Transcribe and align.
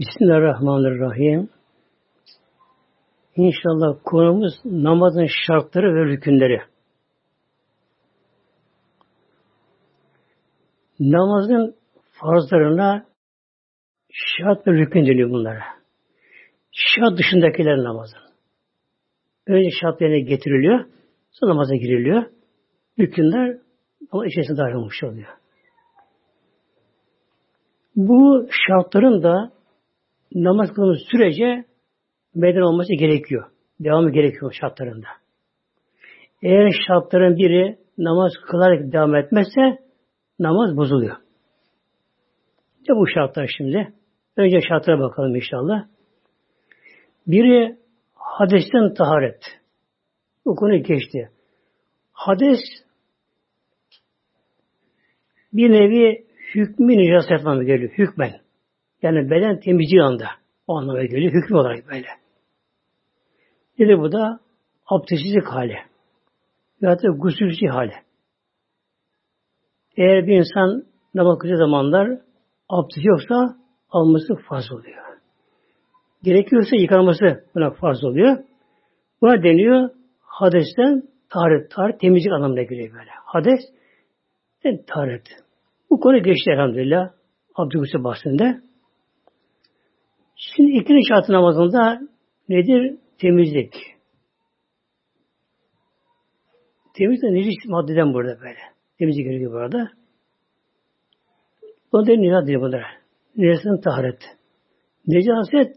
Bismillahirrahmanirrahim. 0.00 1.48
İnşallah 3.36 3.98
konumuz 4.04 4.54
namazın 4.64 5.28
şartları 5.46 5.94
ve 5.94 6.04
rükünleri. 6.04 6.60
Namazın 11.00 11.74
farzlarına 12.12 13.06
şart 14.12 14.66
ve 14.66 14.72
rükün 14.72 15.06
deniyor 15.06 15.30
bunlara. 15.30 15.64
Şart 16.72 17.18
dışındakiler 17.18 17.78
namazın. 17.78 18.20
Önce 19.46 19.70
şartlarına 19.80 20.18
getiriliyor, 20.18 20.84
sonra 21.30 21.50
namaza 21.50 21.74
giriliyor. 21.74 22.24
Rükünler 22.98 23.58
ama 24.10 24.26
içerisinde 24.26 24.58
dahil 24.58 24.74
olmuş 24.74 25.02
oluyor. 25.04 25.28
Bu 27.96 28.48
şartların 28.66 29.22
da 29.22 29.57
namaz 30.34 30.72
kılımız 30.72 30.98
sürece 31.10 31.64
beden 32.34 32.60
olması 32.60 32.92
gerekiyor. 32.98 33.50
Devamı 33.80 34.12
gerekiyor 34.12 34.56
şartlarında. 34.60 35.08
Eğer 36.42 36.70
şartların 36.86 37.36
biri 37.36 37.78
namaz 37.98 38.32
kılarak 38.50 38.92
devam 38.92 39.14
etmezse 39.14 39.78
namaz 40.38 40.76
bozuluyor. 40.76 41.16
Ne 42.88 42.96
bu 42.96 43.06
şartlar 43.14 43.50
şimdi? 43.56 43.92
Önce 44.36 44.60
şartlara 44.68 45.00
bakalım 45.00 45.36
inşallah. 45.36 45.86
Biri 47.26 47.76
hadesten 48.14 48.94
taharet. 48.94 49.42
Bu 50.44 50.54
konu 50.54 50.82
geçti. 50.82 51.30
Hades 52.12 52.60
bir 55.52 55.70
nevi 55.70 56.26
hükmü 56.54 56.98
nicaset 56.98 57.46
anlamına 57.46 57.64
geliyor. 57.64 57.92
Hükmen. 57.98 58.47
Yani 59.02 59.30
beden 59.30 59.60
temizliği 59.60 60.02
anda. 60.02 60.26
O 60.66 60.78
anlamına 60.78 61.04
geliyor. 61.04 61.32
Hükmü 61.32 61.56
olarak 61.56 61.88
böyle. 61.88 62.06
Dedi 63.78 63.98
bu 63.98 64.12
da 64.12 64.40
abdestsizlik 64.86 65.46
hali. 65.46 65.76
Ya 66.80 67.02
da 67.02 67.08
gusülsüz 67.08 67.70
hali. 67.70 67.94
Eğer 69.96 70.26
bir 70.26 70.36
insan 70.36 70.84
namaz 71.14 71.38
kıldığı 71.38 71.56
zamanlar 71.56 72.18
abdest 72.68 73.04
yoksa 73.06 73.56
alması 73.90 74.34
farz 74.48 74.72
oluyor. 74.72 75.04
Gerekiyorsa 76.22 76.76
yıkanması 76.76 77.44
buna 77.54 77.70
farz 77.70 78.04
oluyor. 78.04 78.36
Buna 79.22 79.42
deniyor 79.42 79.90
hadesten 80.20 81.02
taharet, 81.30 81.70
taharet 81.70 82.00
temizlik 82.00 82.32
anlamına 82.32 82.62
geliyor 82.62 82.94
böyle. 82.94 83.10
Hades, 83.24 83.60
taharet. 84.86 85.22
Bu 85.90 86.00
konu 86.00 86.22
geçti 86.22 86.50
elhamdülillah. 86.50 87.10
Abdülgüsü 87.54 88.04
bahsinde. 88.04 88.67
Şimdi 90.38 90.70
ikinci 90.70 91.08
şartı 91.08 91.32
namazında 91.32 92.00
nedir? 92.48 92.98
Temizlik. 93.18 93.74
Temizlik 96.94 97.30
necis 97.30 97.64
maddeden 97.66 98.14
burada 98.14 98.40
böyle. 98.40 98.58
Temizlik 98.98 99.24
gerekiyor 99.24 99.52
burada. 99.52 99.90
Bu 101.92 102.06
da 102.06 102.12
nizat 102.12 102.46
diyor 102.46 102.62
bunlar. 102.62 102.84
Necasetin 103.36 103.80
taharet. 103.80 104.22
Necaset 105.06 105.76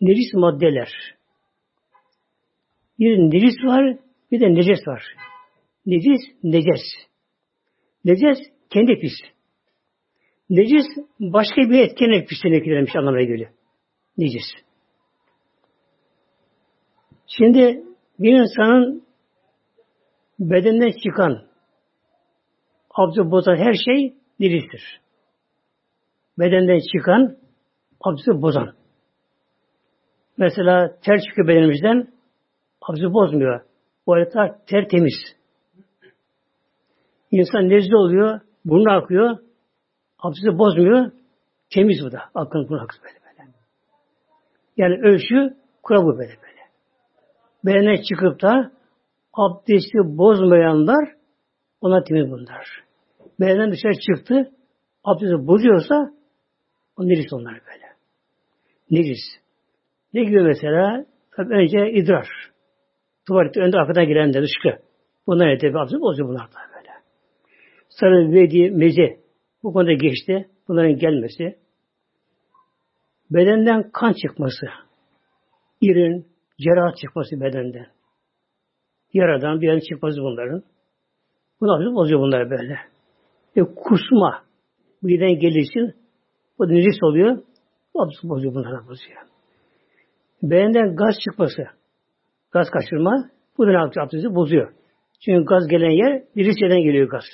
necis 0.00 0.34
maddeler. 0.34 0.92
Bir 2.98 3.18
necis 3.18 3.64
var, 3.64 3.98
bir 4.32 4.40
de 4.40 4.54
neces 4.54 4.86
var. 4.86 5.02
Necis, 5.86 6.20
neces. 6.42 6.82
Neces 8.04 8.38
kendi 8.70 9.00
pis. 9.00 9.12
Necis 10.50 10.86
başka 11.20 11.56
bir 11.56 11.80
etkenle 11.80 12.24
pisliğine 12.24 12.62
kirlenmiş 12.62 12.96
anlamına 12.96 13.22
geliyor. 13.22 13.50
Necis. 14.18 14.44
Şimdi 17.26 17.82
bir 18.18 18.32
insanın 18.32 19.04
bedeninden 20.40 20.92
çıkan 21.04 21.48
abdü 22.94 23.30
bozan 23.30 23.56
her 23.56 23.74
şey 23.74 24.14
necistir. 24.40 25.00
Bedenden 26.38 26.80
çıkan 26.92 27.36
abdü 28.00 28.42
bozan. 28.42 28.74
Mesela 30.36 30.98
ter 31.04 31.20
çıkıyor 31.20 31.48
bedenimizden 31.48 32.08
abdü 32.82 33.12
bozmuyor. 33.12 33.60
O 34.06 34.12
arada 34.12 34.58
ter 34.66 34.88
temiz. 34.88 35.36
İnsan 37.30 37.68
nezle 37.68 37.96
oluyor, 37.96 38.40
burnu 38.64 38.92
akıyor, 38.92 39.38
abdesti 40.18 40.58
bozmuyor, 40.58 41.10
temiz 41.70 42.04
bu 42.04 42.12
da. 42.12 42.20
Aklın 42.34 42.68
burnu 42.68 42.82
akıyor 42.82 43.04
böyle 43.04 43.20
böyle. 43.24 43.50
Yani 44.76 44.94
ölçü 45.02 45.56
kural 45.82 46.04
bu 46.04 46.18
böyle 46.18 46.36
böyle. 46.42 46.58
Bedene 47.64 48.02
çıkıp 48.02 48.42
da 48.42 48.72
abdesti 49.34 49.98
bozmayanlar 49.98 51.08
ona 51.80 52.04
temiz 52.04 52.30
bunlar. 52.30 52.84
Bedenden 53.40 53.72
dışarı 53.72 53.94
çıktı, 53.94 54.50
abdesti 55.04 55.46
bozuyorsa 55.46 56.12
o 56.96 57.08
necis 57.08 57.32
onlar 57.32 57.52
böyle. 57.52 57.88
Necis. 58.90 59.20
Ne 60.14 60.24
gibi 60.24 60.42
mesela? 60.42 61.04
Tabii 61.36 61.54
önce 61.54 61.92
idrar. 61.92 62.28
Tuvalette 63.26 63.60
önde 63.60 63.78
arkadan 63.78 64.06
giren 64.06 64.32
de 64.32 64.42
dışkı. 64.42 64.82
Bunlar 65.26 65.48
ne 65.48 65.58
tabi 65.58 65.78
abdesti 65.78 66.00
bozuyor 66.00 66.28
bunlar 66.28 66.46
da 66.46 66.58
böyle. 66.76 66.90
Sonra 67.88 68.32
vedi, 68.32 68.70
meze. 68.70 69.27
Bu 69.62 69.72
konuda 69.72 69.92
geçti. 69.92 70.48
Bunların 70.68 70.96
gelmesi. 70.96 71.58
Bedenden 73.30 73.90
kan 73.90 74.12
çıkması. 74.12 74.66
İrin, 75.80 76.26
cerrah 76.58 76.96
çıkması 76.96 77.40
bedenden. 77.40 77.86
Yaradan 79.12 79.60
bir 79.60 79.66
yerin 79.66 79.80
çıkması 79.80 80.20
bunların. 80.20 80.62
Bunlar 81.60 81.94
bozuyor 81.94 82.20
bunlar 82.20 82.50
böyle. 82.50 82.78
E, 83.56 83.60
kusma. 83.60 84.42
Bu 85.02 85.10
yerden 85.10 85.38
gelirsin. 85.38 85.94
Bu 86.58 86.68
da 86.68 86.72
necis 86.72 87.02
oluyor. 87.02 87.38
Bu 87.94 88.02
abdesti 88.02 88.28
bozuyor 88.28 88.54
bunlara 88.54 88.88
bozuyor. 88.88 89.18
Bedenden 90.42 90.96
gaz 90.96 91.14
çıkması. 91.24 91.62
Gaz 92.50 92.70
kaçırma. 92.70 93.30
Bu 93.58 93.66
da 93.66 93.80
abdesti 93.80 94.34
bozuyor. 94.34 94.72
Çünkü 95.24 95.44
gaz 95.44 95.68
gelen 95.68 95.90
yer 95.90 96.22
bir 96.36 96.62
yerden 96.62 96.82
geliyor 96.82 97.08
gaz. 97.08 97.24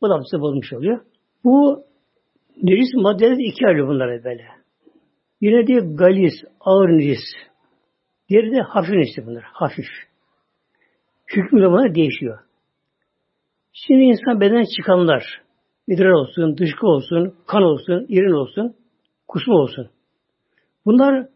Bu 0.00 0.08
da 0.08 0.14
abdesti 0.14 0.40
bozmuş 0.40 0.72
oluyor. 0.72 1.00
Bu 1.44 1.84
necis 2.62 2.94
maddeler 2.94 3.36
iki 3.38 3.66
ayrı 3.66 3.88
bunlara 3.88 4.24
böyle. 4.24 4.46
Yine 5.40 5.66
diye 5.66 5.80
galis, 5.80 6.34
ağır 6.60 6.88
necis. 6.88 7.24
Diğeri 8.28 8.52
de 8.52 8.60
hafif 8.60 8.94
necis 8.94 9.26
bunlar. 9.26 9.42
Hafif. 9.42 9.86
Hükmü 11.36 11.66
bunlar 11.66 11.94
değişiyor. 11.94 12.38
Şimdi 13.72 14.02
insan 14.02 14.40
beden 14.40 14.64
çıkanlar, 14.76 15.42
idrar 15.88 16.10
olsun, 16.10 16.58
dışkı 16.58 16.86
olsun, 16.86 17.34
kan 17.46 17.62
olsun, 17.62 18.06
irin 18.08 18.32
olsun, 18.32 18.76
kusma 19.28 19.54
olsun. 19.54 19.90
Bunlar 20.86 21.28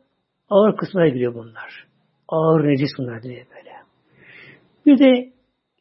ağır 0.49 0.77
kısmına 0.77 1.09
giriyor 1.09 1.35
bunlar. 1.35 1.87
Ağır 2.29 2.69
necis 2.69 2.91
bunlar 2.99 3.23
diye 3.23 3.47
böyle. 3.57 3.73
Bir 4.87 4.99
de 4.99 5.33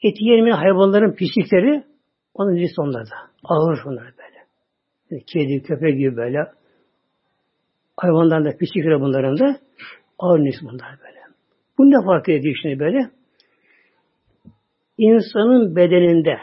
eti 0.04 0.24
yemeyen 0.24 0.58
hayvanların 0.58 1.16
pislikleri 1.16 1.84
onun 2.34 2.56
necis 2.56 2.80
onlarda. 2.80 3.16
Ağır 3.44 3.80
bunlar. 3.86 4.15
Kedi, 5.10 5.64
köpek 5.64 5.98
gibi 5.98 6.18
böyle. 6.18 6.38
Hayvandan 7.98 8.46
da 8.46 8.52
bunların 9.02 9.40
da 9.40 9.60
ağır 10.20 10.40
necis 10.40 10.62
bunlar 10.62 11.00
böyle. 11.04 11.20
Bu 11.78 11.84
ne 11.84 12.06
fark 12.06 12.30
ediyor 12.30 12.56
şimdi 12.62 12.80
böyle? 12.80 13.10
İnsanın 14.98 15.76
bedeninde 15.76 16.38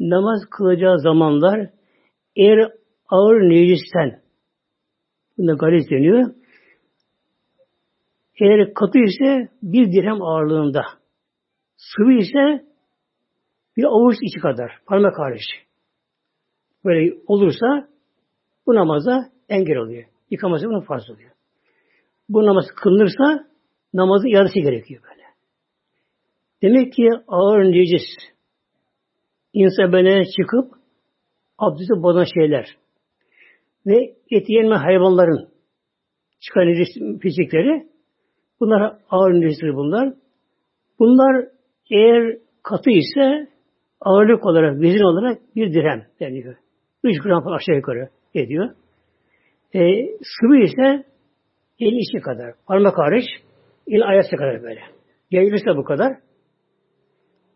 namaz 0.00 0.40
kılacağı 0.50 0.98
zamanlar 0.98 1.70
eğer 2.36 2.72
ağır 3.08 3.40
necisten 3.40 4.20
bunda 5.38 5.52
galiz 5.52 5.90
deniyor. 5.90 6.34
Eğer 8.40 8.74
katı 8.74 8.98
ise 8.98 9.48
bir 9.62 9.92
dirhem 9.92 10.22
ağırlığında 10.22 10.82
sıvı 11.76 12.12
ise 12.12 12.64
bir 13.76 13.84
avuç 13.84 14.16
içi 14.22 14.40
kadar 14.40 14.70
parmak 14.86 15.18
hariç. 15.18 15.44
Böyle 16.84 17.14
olursa 17.26 17.88
bu 18.66 18.74
namaza 18.74 19.30
engel 19.48 19.76
oluyor. 19.76 20.04
Yıkaması 20.30 20.66
bunun 20.66 20.80
farz 20.80 21.10
oluyor. 21.10 21.30
Bu 22.28 22.46
namaz 22.46 22.64
kılınırsa 22.76 23.48
namazın 23.94 24.28
yarısı 24.28 24.60
gerekiyor 24.60 25.02
böyle. 25.02 25.24
Demek 26.62 26.92
ki 26.92 27.08
ağır 27.28 27.64
necis 27.64 28.02
insan 29.52 29.92
bedene 29.92 30.24
çıkıp 30.24 30.72
abdesti 31.58 32.02
bozan 32.02 32.24
şeyler 32.34 32.76
ve 33.86 34.14
eti 34.30 34.52
yenme 34.52 34.76
hayvanların 34.76 35.48
çıkan 36.40 36.66
necis 36.66 37.20
pislikleri 37.20 37.88
bunlar 38.60 38.98
ağır 39.10 39.32
necistir 39.32 39.74
bunlar. 39.74 40.14
Bunlar 40.98 41.46
eğer 41.90 42.38
katı 42.62 42.90
ise 42.90 43.48
ağırlık 44.00 44.46
olarak, 44.46 44.80
vezin 44.80 45.02
olarak 45.02 45.56
bir 45.56 45.74
dirhem 45.74 46.06
deniyor. 46.20 46.63
3 47.04 47.22
gram 47.22 47.46
aşağı 47.46 47.76
yukarı 47.76 48.08
ediyor. 48.34 48.70
E, 49.74 49.80
sıvı 50.22 50.56
ise 50.56 51.04
el 51.80 51.92
içi 51.92 52.20
kadar. 52.20 52.54
Parmak 52.66 52.98
hariç 52.98 53.24
el 53.86 54.08
ayası 54.08 54.36
kadar 54.36 54.62
böyle. 54.62 54.80
Yayılırsa 55.30 55.76
bu 55.76 55.84
kadar. 55.84 56.12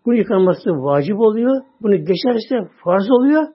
Bu 0.06 0.15
yıkanması 0.15 0.71
vacip 0.71 1.21
oluyor. 1.21 1.62
Bunu 1.83 1.97
geçerse 1.97 2.71
farz 2.85 3.11
oluyor. 3.11 3.47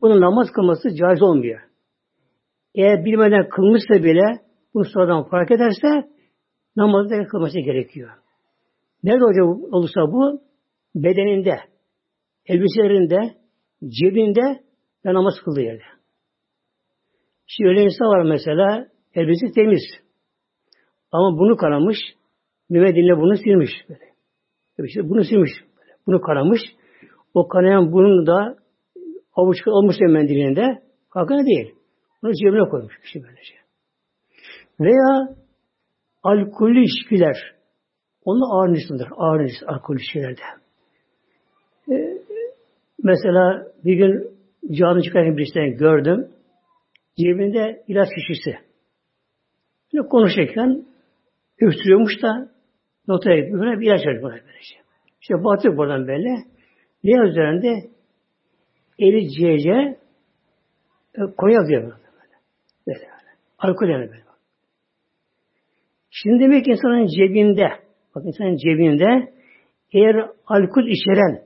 Bunun 0.00 0.20
namaz 0.20 0.50
kılması 0.50 0.94
caiz 0.94 1.22
olmuyor. 1.22 1.60
Eğer 2.74 3.04
bilmeden 3.04 3.48
kılmışsa 3.48 3.94
bile 3.94 4.40
bunu 4.74 4.84
sonradan 4.84 5.24
fark 5.28 5.50
ederse 5.50 6.08
namazda 6.76 7.24
kılması 7.24 7.60
gerekiyor. 7.60 8.10
Nerede 9.02 9.24
hocam 9.24 9.48
olursa 9.74 10.00
bu? 10.00 10.40
Bedeninde, 10.94 11.54
elbiselerinde, 12.46 13.34
cebinde 13.88 14.60
ve 15.06 15.14
namaz 15.14 15.34
kıldığı 15.44 15.60
yerde. 15.60 15.82
Şimdi 17.46 17.68
öyle 17.70 17.82
insan 17.82 18.08
var 18.08 18.22
mesela, 18.22 18.88
elbise 19.14 19.50
temiz. 19.54 19.82
Ama 21.12 21.38
bunu 21.38 21.56
karamış, 21.56 21.98
müveddinle 22.70 23.16
bunu 23.16 23.36
silmiş. 23.36 23.70
Böyle. 23.88 24.12
İşte 24.88 25.08
bunu 25.08 25.24
silmiş. 25.24 25.50
Böyle. 25.78 25.92
Bunu 26.06 26.20
karamış. 26.20 26.60
O 27.34 27.48
kanayan 27.48 27.92
bunu 27.92 28.26
da 28.26 28.56
avuç 29.34 29.56
olmuş 29.66 29.96
mendilinde 30.00 30.82
hakkında 31.10 31.46
değil. 31.46 31.74
Bunu 32.22 32.32
cebine 32.32 32.68
koymuş 32.68 33.00
kişi 33.00 33.22
böylece. 33.22 33.54
Veya 34.80 35.36
alkollü 36.22 36.84
içkiler. 36.84 37.36
Onun 38.24 38.54
ağır 38.54 38.72
nislidir. 38.72 39.08
Ağır 39.16 39.40
nisli 39.40 39.66
alkol 39.66 39.96
içkilerde. 39.96 40.40
Ee, 41.90 42.18
mesela 43.02 43.66
bir 43.84 43.94
gün 43.94 44.31
cami 44.70 45.02
çıkarken 45.02 45.36
birisinden 45.36 45.76
gördüm. 45.76 46.28
Cebinde 47.18 47.84
ilaç 47.88 48.08
şişesi. 48.14 48.58
Böyle 49.94 50.08
konuşurken 50.08 50.84
öksürüyormuş 51.60 52.22
da 52.22 52.48
notaya 53.08 53.52
böyle 53.52 53.80
bir 53.80 53.86
ilaç 53.86 54.06
vermiş 54.06 54.22
buna 54.22 54.32
böylece. 54.32 54.76
İşte 55.20 55.34
batıyor 55.44 55.76
buradan 55.76 56.08
böyle. 56.08 56.28
Ne 57.04 57.28
üzerinde? 57.28 57.90
Eli 58.98 59.28
CC 59.28 59.70
e, 61.14 61.20
Konya 61.36 61.68
diyor 61.68 61.82
böyle. 61.82 61.94
Böyle. 62.86 63.06
Alkol 63.58 63.88
yani 63.88 64.08
böyle. 64.08 64.22
Şimdi 66.10 66.42
demek 66.42 66.68
insanın 66.68 67.06
cebinde, 67.06 67.68
bak 68.14 68.24
insanın 68.26 68.56
cebinde 68.56 69.32
eğer 69.92 70.30
alkol 70.46 70.86
içeren 70.86 71.42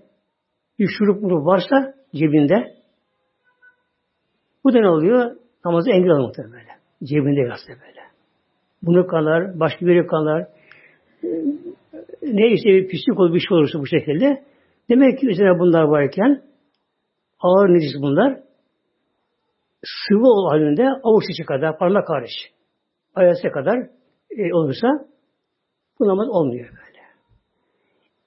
bir 0.78 0.88
şurup 0.98 1.22
varsa 1.22 1.94
cebinde 2.14 2.75
bu 4.66 4.72
da 4.72 4.80
ne 4.80 4.88
oluyor? 4.88 5.36
Namazı 5.64 5.90
engel 5.90 6.10
alır 6.10 6.36
böyle. 6.36 6.72
Cebinde 7.04 7.42
gazete 7.42 7.72
böyle. 7.72 8.00
Bunu 8.82 9.06
kalar, 9.06 9.60
başka 9.60 9.86
biri 9.86 10.06
kalar. 10.06 10.48
Ne 12.22 12.52
işte 12.52 12.68
bir 12.68 12.88
pislik 12.88 13.20
olur, 13.20 13.34
bir 13.34 13.40
şey 13.40 13.56
olursa 13.56 13.80
bu 13.80 13.86
şekilde. 13.86 14.44
Demek 14.88 15.18
ki 15.18 15.28
üzerine 15.28 15.58
bunlar 15.58 15.82
varken 15.82 16.42
ağır 17.40 17.68
necis 17.68 18.02
bunlar 18.02 18.40
sıvı 19.84 20.26
ol 20.26 20.50
halinde 20.50 20.88
avuç 21.02 21.24
içi 21.30 21.44
kadar 21.44 21.78
parmak 21.78 22.08
hariç 22.08 22.52
ayası 23.14 23.50
kadar 23.50 23.78
e, 24.30 24.54
olursa 24.54 24.88
bu 26.00 26.08
namaz 26.08 26.28
olmuyor 26.28 26.68
böyle. 26.68 27.02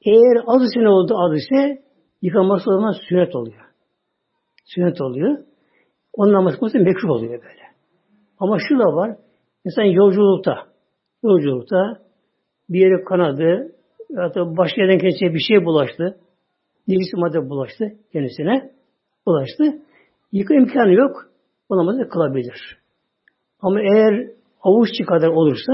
Eğer 0.06 0.44
az 0.48 0.64
ise 0.64 0.80
ne 0.80 0.90
oldu 0.90 1.14
az 1.18 1.38
ise 1.38 1.84
yıkanması 2.22 2.70
o 2.70 2.74
zaman 2.74 2.96
sünnet 3.10 3.36
oluyor. 3.36 3.66
Sünnet 4.66 5.02
oluyor. 5.02 5.49
Onun 6.14 6.34
namazı 6.34 6.56
kılması 6.58 6.80
mekruh 6.80 7.10
oluyor 7.10 7.42
böyle. 7.42 7.64
Ama 8.40 8.58
şu 8.70 8.80
da 8.80 8.84
var. 8.84 9.18
Mesela 9.66 9.88
yolculukta 9.88 10.56
yolculukta 11.24 12.00
bir 12.70 12.80
yere 12.80 13.04
kanadı 13.04 13.76
ya 14.10 14.34
da 14.36 14.58
başka 14.58 14.82
yerden 14.82 15.00
kendisine 15.00 15.34
bir 15.34 15.40
şey 15.40 15.66
bulaştı. 15.66 16.20
Birisi 16.88 17.18
madde 17.18 17.50
bulaştı 17.50 17.86
kendisine. 18.12 18.72
Bulaştı. 19.26 19.82
Yıka 20.32 20.54
imkanı 20.54 20.94
yok. 20.94 21.30
O 21.70 21.78
namazı 21.78 22.10
kılabilir. 22.10 22.78
Ama 23.62 23.82
eğer 23.82 24.32
avuççu 24.62 25.06
kadar 25.06 25.28
olursa 25.28 25.74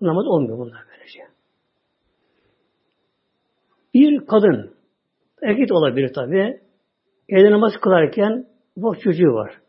bu 0.00 0.06
namaz 0.06 0.26
olmuyor 0.26 0.58
bunlar 0.58 0.80
böylece. 0.90 1.20
Bir 3.94 4.26
kadın, 4.26 4.74
erkek 5.42 5.72
olabilir 5.72 6.12
tabi, 6.14 6.60
evde 7.28 7.50
namaz 7.50 7.72
kılarken 7.82 8.46
bu 8.76 8.96
çocuğu 8.98 9.32
var. 9.32 9.60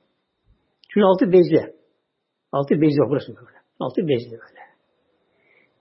Çünkü 0.93 1.05
altı 1.05 1.31
bezli. 1.31 1.73
Altı 2.51 2.81
bezli 2.81 2.99
var 2.99 3.09
burası 3.09 3.35
böyle. 3.35 3.57
Altı 3.79 4.07
bezli 4.07 4.31
böyle. 4.31 4.63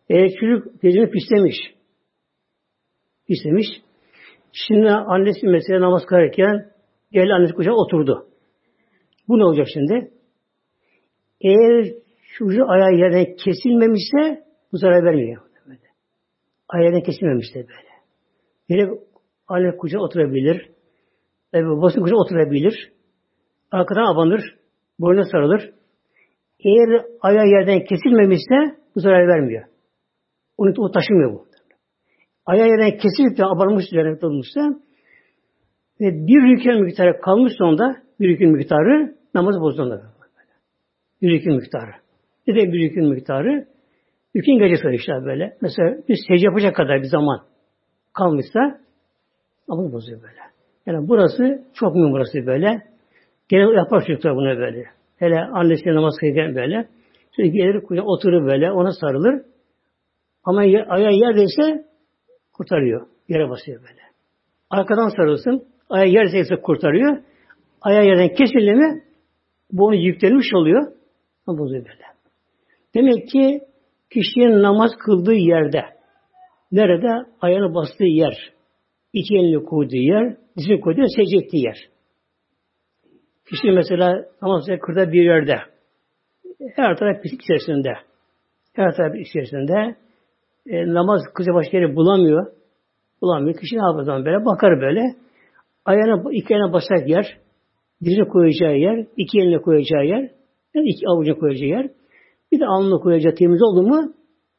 Eğer 0.09 0.29
çocuk 0.41 0.83
bezini 0.83 1.11
pislemiş, 1.11 1.57
pislemiş, 3.29 3.67
şimdi 4.53 4.91
annesi 4.91 5.47
mesela 5.47 5.81
namaz 5.81 6.07
kılarken 6.07 6.73
geldi 7.13 7.33
annesi 7.33 7.55
kucağına 7.55 7.79
oturdu. 7.79 8.27
Bu 9.29 9.39
ne 9.39 9.45
olacak 9.45 9.67
şimdi? 9.73 10.11
Eğer 11.41 11.87
çocuğu 12.39 12.65
ayağı 12.69 12.93
yerden 12.93 13.37
kesilmemişse 13.37 14.45
bu 14.73 14.77
zarar 14.77 15.05
vermiyor. 15.05 15.43
Böyle. 16.75 17.03
Kesilmemişse 17.03 17.55
böyle. 17.55 17.93
Yine 18.69 18.91
anne 19.49 19.77
kucağına 19.77 20.05
oturabilir. 20.05 20.71
Tabi 21.53 21.67
babasının 21.67 22.03
kucağına 22.03 22.23
oturabilir. 22.23 22.93
Arkadan 23.71 24.13
abanır. 24.13 24.62
Boynuna 24.99 25.25
sarılır. 25.25 25.71
Eğer 26.65 27.05
ayağı 27.21 27.47
yerden 27.47 27.85
kesilmemişse 27.85 28.77
bu 28.95 29.01
zarar 29.01 29.29
vermiyor. 29.29 29.65
Onu 30.57 30.73
o 30.79 30.91
taşımıyor 30.91 31.33
bu. 31.33 31.47
Ayağı 32.47 32.69
yerden 32.69 32.91
kesilip 32.91 33.39
de 33.39 33.45
abanmış 33.45 33.85
üzerine 33.85 34.15
tutulmuşsa 34.15 34.61
ve 36.01 36.27
bir 36.27 36.43
rükün 36.43 36.85
miktarı 36.85 37.21
kalmış 37.21 37.53
sonunda 37.59 37.97
bir 38.21 38.29
rükün 38.29 38.53
miktarı 38.53 39.15
namaz 39.35 39.61
bozduğunda. 39.61 40.03
Bir 41.23 41.31
rükün 41.31 41.57
miktarı. 41.57 41.91
Ne 42.47 42.55
de 42.55 42.73
bir 42.73 42.91
rükün 42.91 43.09
miktarı? 43.09 43.67
Rükün 44.37 44.59
gecesi 44.59 44.89
işte 44.95 45.13
böyle. 45.25 45.57
Mesela 45.61 45.97
bir 46.09 46.17
secde 46.29 46.45
yapacak 46.47 46.77
kadar 46.77 47.03
bir 47.03 47.09
zaman 47.09 47.41
kalmışsa 48.13 48.81
namaz 49.69 49.93
bozuyor 49.93 50.23
böyle. 50.23 50.41
Yani 50.87 51.09
burası 51.09 51.65
çok 51.75 51.95
mühim 51.95 52.13
burası 52.13 52.47
böyle. 52.47 52.92
Genel 53.53 53.77
yapar 53.77 54.05
çocuklar 54.07 54.37
bunu 54.37 54.59
böyle. 54.59 54.85
Hele 55.17 55.41
annesi 55.41 55.89
namaz 55.89 56.15
kıyırken 56.21 56.55
böyle. 56.55 56.89
Sonra 57.37 57.47
gelir 57.47 57.83
kucağına 57.83 58.09
oturur 58.09 58.47
böyle, 58.47 58.73
ona 58.73 58.93
sarılır. 58.93 59.43
Ama 60.45 60.61
ayağı 60.89 61.13
yerdeyse 61.13 61.85
kurtarıyor. 62.53 63.07
Yere 63.29 63.51
basıyor 63.51 63.81
böyle. 63.81 64.01
Arkadan 64.71 65.09
sarılsın. 65.09 65.65
Ayağı 65.91 66.09
yerdeyse 66.09 66.57
kurtarıyor. 66.57 67.19
Ayağı 67.83 68.05
yerden 68.05 68.29
kesildi 68.29 68.75
mi 68.75 69.03
bu 69.73 69.87
onu 69.87 69.95
yüklenmiş 69.95 70.55
oluyor. 70.55 70.93
Bozuyor 71.47 71.85
böyle. 71.85 72.05
Demek 72.95 73.29
ki 73.29 73.61
kişinin 74.11 74.63
namaz 74.63 74.91
kıldığı 75.05 75.35
yerde 75.35 75.85
nerede? 76.73 77.29
Ayağını 77.41 77.75
bastığı 77.75 78.05
yer. 78.05 78.53
iki 79.13 79.35
elini 79.35 79.65
koyduğu 79.65 79.97
yer, 79.97 80.37
dizini 80.57 80.81
koyduğu 80.81 81.01
yer, 81.01 81.09
secde 81.17 81.59
yer. 81.59 81.92
Kişi 83.53 83.71
mesela 83.71 84.27
namaz 84.43 84.65
kırda 84.81 85.13
bir 85.13 85.23
yerde 85.23 85.57
her 86.77 86.97
taraf 86.97 87.23
pislik 87.23 87.43
içerisinde 87.43 87.93
her 88.73 88.97
taraf 88.97 89.17
içerisinde 89.17 89.97
e, 90.67 90.95
namaz 90.95 91.21
kıza 91.35 91.55
başka 91.55 91.77
yeri 91.77 91.97
bulamıyor. 91.97 92.47
Bulamıyor. 93.23 93.61
Kişi 93.61 93.77
ne 93.77 93.83
yapar 93.83 94.25
böyle? 94.25 94.45
Bakar 94.45 94.81
böyle. 94.81 95.01
Ayağına, 95.85 96.33
iki 96.33 96.55
ayağına 96.55 96.73
basak 96.73 97.09
yer, 97.09 97.39
dizine 98.05 98.29
koyacağı 98.29 98.77
yer, 98.77 99.07
iki 99.17 99.39
eline 99.39 99.59
koyacağı 99.59 100.05
yer, 100.05 100.31
yani 100.75 100.89
iki 100.89 101.09
avucuna 101.09 101.39
koyacağı 101.39 101.69
yer, 101.69 101.91
bir 102.53 102.61
de 102.61 102.67
alnına 102.67 102.99
koyacağı 103.01 103.35
temiz 103.35 103.63
oldu 103.63 103.83
mu, 103.83 104.13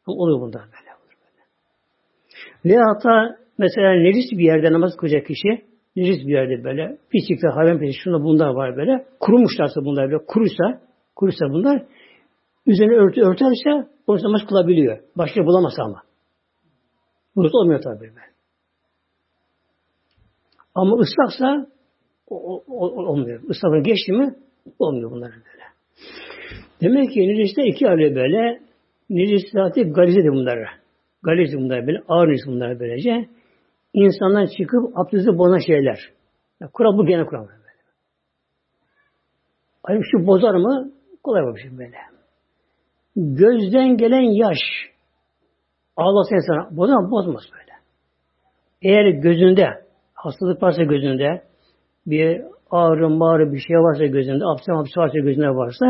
oluyor 0.07 0.41
bunda 0.41 0.57
böyle. 0.59 0.91
Olur 0.99 1.15
böyle. 1.23 2.75
Ve 2.75 2.81
hatta 2.81 3.37
mesela 3.57 3.93
necis 3.93 4.31
bir 4.31 4.43
yerde 4.43 4.71
namaz 4.73 4.97
kılacak 4.97 5.25
kişi, 5.25 5.72
necis 5.95 6.27
bir 6.27 6.33
yerde 6.33 6.63
böyle, 6.63 6.97
pislikte, 7.11 7.47
hayvan 7.47 7.79
pislikte, 7.79 8.03
şunda 8.03 8.23
bunlar 8.23 8.49
var 8.49 8.77
böyle, 8.77 9.05
kurumuşlarsa 9.19 9.85
bunlar 9.85 10.11
böyle, 10.11 10.25
kuruysa, 10.25 10.81
kuruysa 11.15 11.45
bunlar, 11.49 11.85
üzerine 12.65 12.93
örtü 12.93 13.21
örterse, 13.21 13.89
onu 14.07 14.23
namaz 14.23 14.41
kılabiliyor. 14.49 14.99
Başka 15.17 15.45
bulamazsa 15.45 15.83
ama. 15.83 16.01
Bunu 17.35 17.49
olmuyor 17.53 17.81
tabii 17.81 17.99
böyle. 17.99 18.33
Ama 20.75 20.97
ıslaksa 20.97 21.67
o, 22.27 22.63
o, 22.67 22.87
olmuyor. 23.11 23.41
Islaklığı 23.49 23.83
geçti 23.83 24.11
mi 24.11 24.35
olmuyor 24.79 25.11
bunlar 25.11 25.31
böyle. 25.31 25.63
Demek 26.81 27.11
ki 27.11 27.19
necisler 27.19 27.63
iki 27.63 27.89
aile 27.89 28.15
böyle. 28.15 28.59
Necisler 29.09 29.71
galize 29.85 30.23
de 30.23 30.31
bunlar. 30.31 30.59
Galize 31.23 31.57
bunlar 31.57 31.87
böyle. 31.87 32.03
Ağır 32.07 32.27
necis 32.27 32.47
bunlar 32.47 32.79
böylece. 32.79 33.29
İnsanlar 33.93 34.47
çıkıp 34.47 34.97
abdesti 34.97 35.37
bozan 35.37 35.57
şeyler. 35.57 35.99
Yani 36.61 36.71
kural 36.71 36.97
bu 36.97 37.05
gene 37.05 37.25
kural. 37.25 37.47
Böyle. 37.47 37.59
Ay 39.83 39.99
şu 40.11 40.27
bozar 40.27 40.55
mı? 40.55 40.91
Kolay 41.23 41.55
bir 41.55 41.61
şey 41.61 41.77
böyle. 41.77 41.97
Gözden 43.15 43.97
gelen 43.97 44.21
yaş 44.21 44.59
ağlasın 45.97 46.35
insana. 46.35 46.77
Bozmaz, 46.77 47.11
bozmaz 47.11 47.43
böyle. 47.53 47.73
Eğer 48.81 49.09
gözünde 49.09 49.67
hastalık 50.13 50.63
varsa 50.63 50.83
gözünde 50.83 51.43
bir 52.07 52.41
ağrı 52.71 53.09
mağrı 53.09 53.53
bir 53.53 53.59
şey 53.59 53.75
varsa 53.77 54.05
gözünde, 54.05 54.45
abdest 54.45 54.69
abdest 54.69 54.97
varsa 54.97 55.19
gözünde 55.19 55.49
varsa 55.49 55.85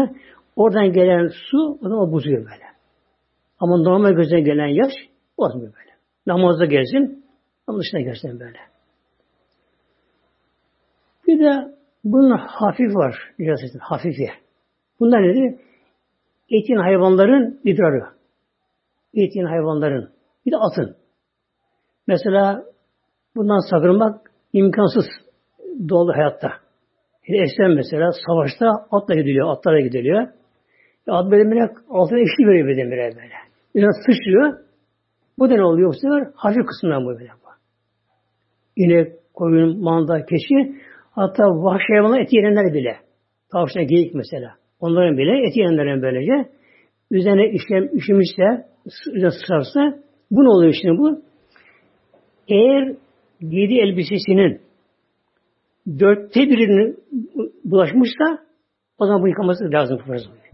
oradan 0.56 0.94
gelen 0.94 1.28
su 1.28 1.80
o 1.82 1.90
zaman 1.90 2.12
bozuyor 2.12 2.38
böyle. 2.38 2.64
Ama 3.60 3.78
normal 3.78 4.12
gözüne 4.12 4.42
gelen 4.42 4.68
yaş 4.68 4.92
bozmuyor 5.38 5.74
böyle. 5.74 5.92
Namazda 6.28 6.66
gelsin 6.66 7.23
ama 7.68 7.80
dışına 7.80 8.02
gelsin 8.02 8.40
böyle. 8.40 8.60
Bir 11.28 11.40
de 11.40 11.76
bunun 12.04 12.38
hafif 12.38 12.96
var. 12.96 13.34
Biraz 13.40 13.60
hafifi. 13.80 14.30
Bunlar 15.00 15.22
nedir? 15.22 15.60
Etin 16.50 16.76
hayvanların 16.76 17.62
idrarı. 17.64 18.04
Etin 19.14 19.46
hayvanların. 19.46 20.10
Bir 20.46 20.52
de 20.52 20.58
atın. 20.58 20.96
Mesela 22.08 22.64
bundan 23.36 23.70
sakınmak 23.70 24.32
imkansız 24.54 25.06
doğal 25.90 26.14
hayatta. 26.14 26.52
Yani 27.28 27.44
eskiden 27.44 27.72
mesela 27.72 28.12
savaşta 28.28 28.66
atla 28.92 29.16
gidiliyor, 29.16 29.52
atlara 29.52 29.82
gidiliyor. 29.82 30.28
At 31.08 31.32
bedemine 31.32 31.70
altına 31.90 32.20
eşli 32.20 32.48
veriyor 32.48 32.68
bedemine 32.68 33.16
böyle. 33.16 33.36
Biraz 33.76 33.96
sıçrıyor. 34.06 34.60
Bu 35.40 35.50
da 35.50 35.54
ne 35.54 35.64
oluyor 35.64 35.90
bu 35.90 35.94
sefer? 35.94 36.32
Hafif 36.36 36.66
kısmından 36.66 37.06
bu 37.06 37.10
böyle. 37.10 37.32
İnek, 38.76 39.12
koyun, 39.34 39.84
manda, 39.84 40.26
keçi 40.26 40.76
hatta 41.12 41.44
vahşi 41.44 41.94
hayvanlar 41.94 42.20
eti 42.20 42.36
yenenler 42.36 42.74
bile. 42.74 42.96
Tavşan, 43.52 43.88
geyik 43.88 44.16
mesela. 44.16 44.56
Onların 44.80 45.18
bile 45.18 45.48
eti 45.48 45.60
yenenlerin 45.60 46.02
böylece 46.02 46.50
üzerine 47.12 47.50
işlem, 47.50 47.84
üşümüşse, 47.98 48.66
sıçrarsa 49.30 50.00
bu 50.32 50.44
ne 50.44 50.50
oluyor 50.50 50.74
şimdi 50.82 50.98
bu? 50.98 51.22
Eğer 52.48 52.96
giydiği 53.42 53.82
elbisesinin 53.82 54.62
dörtte 56.00 56.42
birini 56.42 56.96
bulaşmışsa 57.66 58.26
o 59.00 59.06
zaman 59.06 59.22
bu 59.22 59.28
yıkaması 59.28 59.72
lazım. 59.72 60.00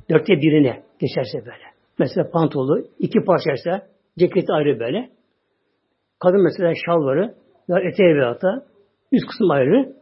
Dörtte 0.10 0.34
birine 0.34 0.84
geçerse 1.00 1.40
böyle. 1.40 1.64
Mesela 2.00 2.30
pantolu 2.30 2.88
iki 3.00 3.20
parçaysa 3.20 3.88
ceketi 4.18 4.54
ayrı 4.54 4.80
böyle. 4.80 5.10
Kadın 6.20 6.44
mesela 6.44 6.74
şalvarı 6.86 7.36
ya 7.70 7.80
eteği 7.80 8.16
ve 8.16 8.26
ata 8.26 8.66
üst 9.12 9.28
kısım 9.28 9.52
ayrı. 9.52 9.94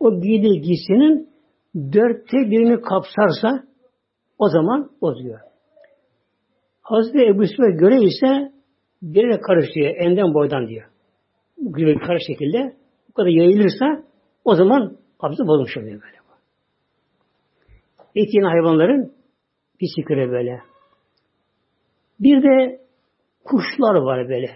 O 0.00 0.20
giydiği 0.20 0.60
giysinin 0.60 1.28
dörtte 1.92 2.36
birini 2.36 2.80
kapsarsa 2.80 3.64
o 4.38 4.48
zaman 4.48 4.90
bozuyor. 5.00 5.40
Hazreti 6.82 7.26
Ebu 7.26 7.46
Süfyan 7.46 7.76
göre 7.76 7.96
ise 8.02 8.52
birine 9.02 9.40
karışıyor. 9.40 9.94
Enden 9.96 10.34
boydan 10.34 10.68
diyor. 10.68 10.88
Bu 11.58 11.76
gibi 11.76 11.98
kara 11.98 12.18
şekilde 12.26 12.76
bu 13.08 13.12
kadar 13.12 13.28
yayılırsa 13.28 14.04
o 14.44 14.54
zaman 14.54 14.96
abdesti 15.20 15.46
bozulmuş 15.46 15.76
oluyor 15.76 16.02
böyle. 16.02 16.22
Et 18.14 18.28
hayvanların 18.44 19.12
pislikleri 19.78 20.30
böyle. 20.30 20.60
Bir 22.20 22.42
de 22.42 22.80
kuşlar 23.44 23.94
var 23.94 24.28
böyle. 24.28 24.50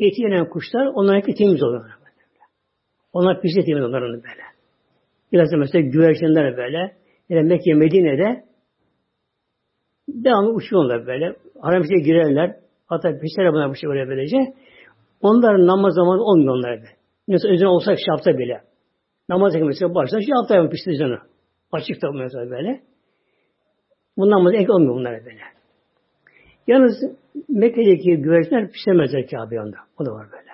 Et 0.00 0.18
yenen 0.18 0.48
kuşlar 0.48 0.86
onlarınki 0.86 1.34
temiz 1.34 1.62
oluyor. 1.62 2.01
Onlar 3.12 3.40
pislik 3.40 3.66
temiz 3.66 3.84
onların 3.84 4.12
böyle. 4.12 4.42
Biraz 5.32 5.52
da 5.52 5.56
mesela 5.56 5.88
güvercinler 5.88 6.56
böyle. 6.56 6.96
Yani 7.28 7.48
Mekke, 7.48 7.74
Medine'de 7.74 8.44
devamlı 10.08 10.52
uçuyorlar 10.52 11.06
böyle. 11.06 11.36
Haramşeye 11.60 12.00
girerler. 12.00 12.56
Hatta 12.86 13.18
pisler 13.18 13.52
buna 13.52 13.72
bir 13.72 13.78
şey 13.78 13.90
böyle 13.90 14.08
böylece. 14.08 14.36
Onların 15.20 15.66
namaz 15.66 15.94
zamanı 15.94 16.22
olmuyor 16.22 16.54
onlar 16.54 16.70
böyle. 16.70 16.96
Mesela 17.28 17.54
özüne 17.54 17.68
olsak 17.68 17.98
şapta 18.06 18.38
bile. 18.38 18.60
Namaz 19.28 19.54
mesela 19.60 19.94
başta 19.94 20.18
yaptı 20.26 20.54
yapın 20.54 20.70
pişti 20.70 20.96
canı. 20.98 21.18
Açık 21.72 22.02
da 22.02 22.12
mesela 22.12 22.50
böyle. 22.50 22.80
Bu 24.16 24.30
namaz 24.30 24.54
ek 24.54 24.72
olmuyor 24.72 24.94
bunlara 24.94 25.24
böyle. 25.24 25.40
Yalnız 26.66 26.94
Mekke'deki 27.48 28.16
güvercinler 28.16 28.70
pişemezler 28.70 29.26
Kabe 29.26 29.60
onda. 29.60 29.76
O 29.98 30.06
da 30.06 30.12
var 30.12 30.26
böyle. 30.32 30.51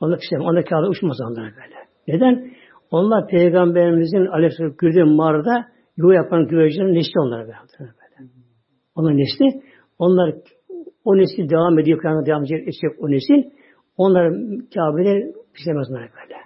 Onlar 0.00 0.18
pişemez. 0.18 0.46
Onlar 0.46 0.64
Kabe 0.64 0.86
uçmaz 0.86 1.16
onlar 1.20 1.44
böyle. 1.44 1.76
Neden? 2.08 2.50
Onlar 2.90 3.28
Peygamberimizin 3.28 4.26
aleyhisselam 4.26 4.74
gördüğü 4.78 5.04
mağarada 5.04 5.66
yuva 5.96 6.14
yapan 6.14 6.46
güvercinlerin 6.46 6.94
nesli 6.94 7.20
onlara 7.20 7.42
böyle. 7.42 7.56
böyle. 7.80 8.30
Onlar 8.94 9.16
nesli. 9.16 9.62
Onlar 9.98 10.34
o 11.04 11.16
nesil 11.16 11.48
devam 11.50 11.78
ediyor. 11.78 11.98
Kıyamet 11.98 12.26
devam 12.26 12.44
edecek 12.44 12.68
o 12.98 13.10
nesil. 13.10 13.50
Onlar 13.96 14.32
Kabe'de 14.74 15.32
pişemez 15.54 15.90
onlar 15.90 16.00
böyle. 16.00 16.36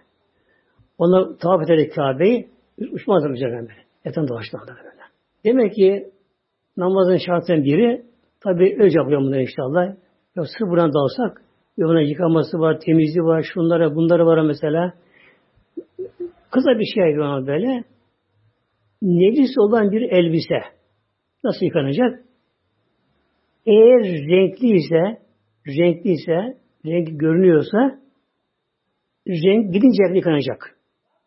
Onlar 0.99 1.39
tavaf 1.39 1.63
ederek 1.63 1.95
Kabe'yi 1.95 2.49
uçmazlar 2.93 3.31
üzerine 3.31 3.61
böyle. 3.61 3.85
Etten 4.05 4.29
dolaştılar 4.29 4.65
böyle. 4.69 4.91
Demek 5.45 5.75
ki 5.75 6.11
namazın 6.77 7.17
şartından 7.17 7.65
biri 7.65 8.03
tabi 8.41 8.77
öz 8.81 8.95
yapıyor 8.95 9.21
bunlar 9.21 9.39
inşallah. 9.39 9.87
Ya 10.37 10.45
sırf 10.59 10.69
buradan 10.71 10.93
dalsak 10.93 11.43
yoluna 11.81 12.01
yıkaması 12.01 12.59
var, 12.59 12.81
temizliği 12.81 13.25
var, 13.25 13.47
şunlara 13.55 13.95
bunlara 13.95 14.27
var 14.27 14.43
mesela. 14.43 14.93
Kısa 16.51 16.79
bir 16.79 16.87
şey 16.95 17.05
yapıyor 17.05 17.47
böyle. 17.47 17.85
Necis 19.03 19.59
olan 19.59 19.93
bir 19.93 20.03
elbise 20.03 20.61
nasıl 21.45 21.67
yıkanacak? 21.67 22.25
Eğer 23.67 24.03
renkli 24.05 24.69
ise, 24.77 25.23
renkli 25.69 26.11
ise, 26.11 26.59
renk 26.87 27.21
görünüyorsa 27.21 28.01
renk 29.29 29.73
gidince 29.75 30.15
yıkanacak. 30.15 30.77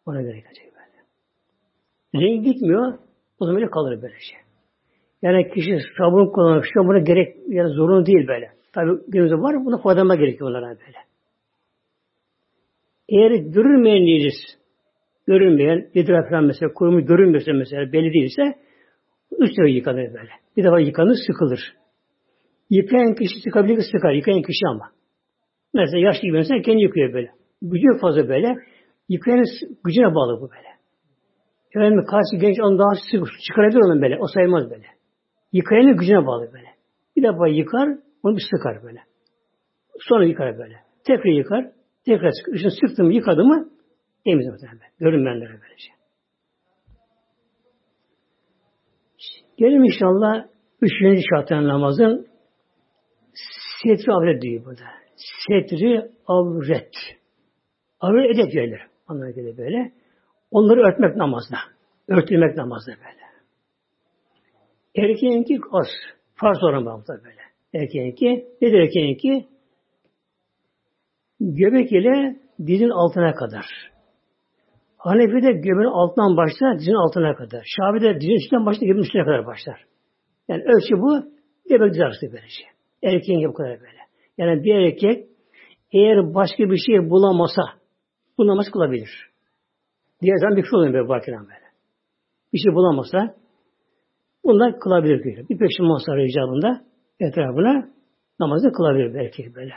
Ona 0.06 0.22
göre 0.22 0.38
yıkanacak 0.38 0.66
böyle. 0.66 2.26
Renk 2.26 2.46
gitmiyor, 2.46 2.94
o 3.40 3.46
zaman 3.46 3.62
öyle 3.62 3.70
kalır 3.70 4.02
böyle 4.02 4.20
şey. 4.20 4.40
Yani 5.22 5.50
kişi 5.54 5.78
sabun 5.98 6.34
kullanmak, 6.34 6.66
sabuna 6.74 7.00
gerek, 7.00 7.36
yani 7.48 7.70
zorunlu 7.70 8.06
değil 8.06 8.28
böyle. 8.28 8.63
Tabi 8.74 8.92
günümüzde 9.08 9.36
var, 9.36 9.66
buna 9.66 9.78
faydalanma 9.78 10.16
gerekiyor 10.16 10.50
onlara 10.50 10.66
böyle. 10.68 10.98
Eğer 13.10 13.32
görünmeyen 13.32 14.06
değiliz, 14.06 14.58
görünmeyen, 15.28 15.90
idrar 15.94 16.30
falan 16.30 16.46
mesela, 16.46 16.74
kurumu 16.74 17.06
görünmüyorsa 17.06 17.54
mesela, 17.54 17.94
belli 17.94 18.14
değilse, 18.14 18.60
üç 19.40 19.58
defa 19.58 19.68
yıkanır 19.68 20.14
böyle. 20.14 20.30
Bir 20.58 20.64
defa 20.64 20.80
yıkanır, 20.80 21.16
sıkılır. 21.28 21.60
Yıkayan 22.70 23.16
kişi 23.16 23.42
sıkabilir, 23.44 23.84
sıkar. 23.92 24.14
Yıkayan 24.14 24.42
kişi 24.42 24.68
ama. 24.68 24.92
Mesela 25.74 26.00
yaşlı 26.00 26.22
gibi 26.22 26.38
mesela 26.38 26.62
kendi 26.62 26.82
yıkıyor 26.82 27.14
böyle. 27.14 27.32
Gücü 27.62 28.00
fazla 28.02 28.30
böyle. 28.30 28.56
Yıkayanın 29.10 29.46
gücüne 29.84 30.16
bağlı 30.16 30.42
bu 30.42 30.50
böyle. 30.52 30.74
Efendim 31.76 32.06
karşı 32.06 32.46
genç 32.46 32.60
onu 32.60 32.80
daha 32.80 32.96
sık 33.12 33.28
çıkarabilir 33.48 33.80
onu 33.80 34.02
böyle. 34.02 34.18
O 34.20 34.28
sayılmaz 34.28 34.70
böyle. 34.72 34.86
Yıkayanın 35.52 35.98
gücüne 35.98 36.26
bağlı 36.26 36.54
böyle. 36.54 36.68
Bir 37.16 37.24
defa 37.24 37.48
yıkar, 37.48 37.90
onu 38.24 38.38
bir 38.38 38.44
sıkar 38.56 38.84
böyle. 38.84 39.00
Sonra 40.00 40.26
yıkar 40.26 40.58
böyle. 40.58 40.80
Tekrar 41.04 41.32
yıkar, 41.32 41.72
tekrar 42.06 42.32
sıkar. 42.32 42.54
Üstüne 42.54 42.88
sıktım, 42.88 43.12
yıkadı 43.12 43.44
mı 43.44 43.70
temiz 44.26 44.48
muhtemelen. 44.48 44.92
Görünmeyenlere 45.00 45.62
böylece. 45.62 45.90
Gelin 49.58 49.84
inşallah 49.84 50.46
üçüncü 50.82 51.22
şartın 51.30 51.68
namazın 51.68 52.28
setri 53.84 54.12
avret 54.12 54.42
diyor 54.42 54.66
burada. 54.66 54.84
Setri 55.48 56.12
avret. 56.28 56.96
Avret 58.00 58.36
edep 58.36 58.52
gelir. 58.52 58.82
Anlamına 59.08 59.32
gelir 59.32 59.58
böyle. 59.58 59.92
Onları 60.52 60.80
örtmek 60.80 61.16
namazda. 61.16 61.58
Örtülmek 62.08 62.58
namazda 62.58 62.92
böyle. 62.92 63.24
Erkeğinki 64.96 65.60
az. 65.72 65.88
Farz 66.36 66.64
oran 66.64 66.86
bağımda 66.86 67.24
böyle. 67.24 67.42
Erkeğinki, 67.74 68.46
nedir 68.62 68.80
erkeğinki? 68.80 69.48
Göbek 71.40 71.92
ile 71.92 72.40
dizin 72.68 72.90
altına 72.90 73.34
kadar. 73.34 73.66
Hanefi'de 74.98 75.52
göbeğin 75.52 75.92
altından 75.92 76.38
başlar, 76.38 76.80
dizin 76.80 76.94
altına 76.94 77.36
kadar. 77.36 77.64
Şafi'de 77.66 78.22
dizin 78.22 78.36
üstünden 78.36 78.66
başlar, 78.66 78.88
göbeğin 78.88 79.04
üstüne 79.04 79.24
kadar 79.24 79.46
başlar. 79.46 79.86
Yani 80.48 80.64
ölçü 80.64 80.96
bu, 80.96 81.24
göbek 81.70 81.94
diz 81.94 82.02
arası 82.02 82.22
böylece. 82.22 82.64
Erkeğin 83.04 83.50
bu 83.50 83.54
kadar 83.54 83.80
böyle. 83.80 84.04
Yani 84.38 84.64
bir 84.64 84.76
erkek 84.76 85.28
eğer 85.92 86.34
başka 86.34 86.64
bir 86.64 86.78
şey 86.78 87.10
bulamasa 87.10 87.62
bu 88.38 88.48
namaz 88.48 88.66
kılabilir. 88.74 89.10
Diğer 90.22 90.38
zaman 90.38 90.58
bir 90.58 90.64
şey 90.64 90.80
oluyor 90.80 90.94
böyle 90.94 91.10
bakıran 91.10 91.44
böyle. 91.44 91.68
Bir 92.54 92.60
şey 92.60 92.74
bulamasa 92.74 93.36
bunlar 94.44 94.80
kılabilir 94.80 95.24
diyor. 95.24 95.50
Bir 95.50 95.58
peşin 95.58 95.86
masarı 95.86 96.26
icabında 96.26 96.86
etrafına 97.24 97.90
namazı 98.40 98.72
kılabilir 98.72 99.14
belki 99.14 99.56
böyle. 99.56 99.74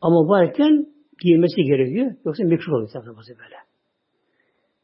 Ama 0.00 0.28
varken 0.28 0.86
giymesi 1.22 1.62
gerekiyor. 1.62 2.12
Yoksa 2.24 2.44
mikro 2.44 2.72
oluyor 2.76 2.90
namazı 2.94 3.32
böyle. 3.38 3.56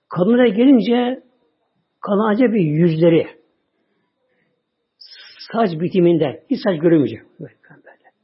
Kadınlara 0.08 0.48
gelince 0.48 1.22
kalanca 2.00 2.52
bir 2.52 2.60
yüzleri 2.60 3.26
saç 5.52 5.70
bitiminde 5.80 6.44
hiç 6.50 6.58
saç 6.64 6.80
görünmeyecek. 6.80 7.20
Böyle. 7.40 7.54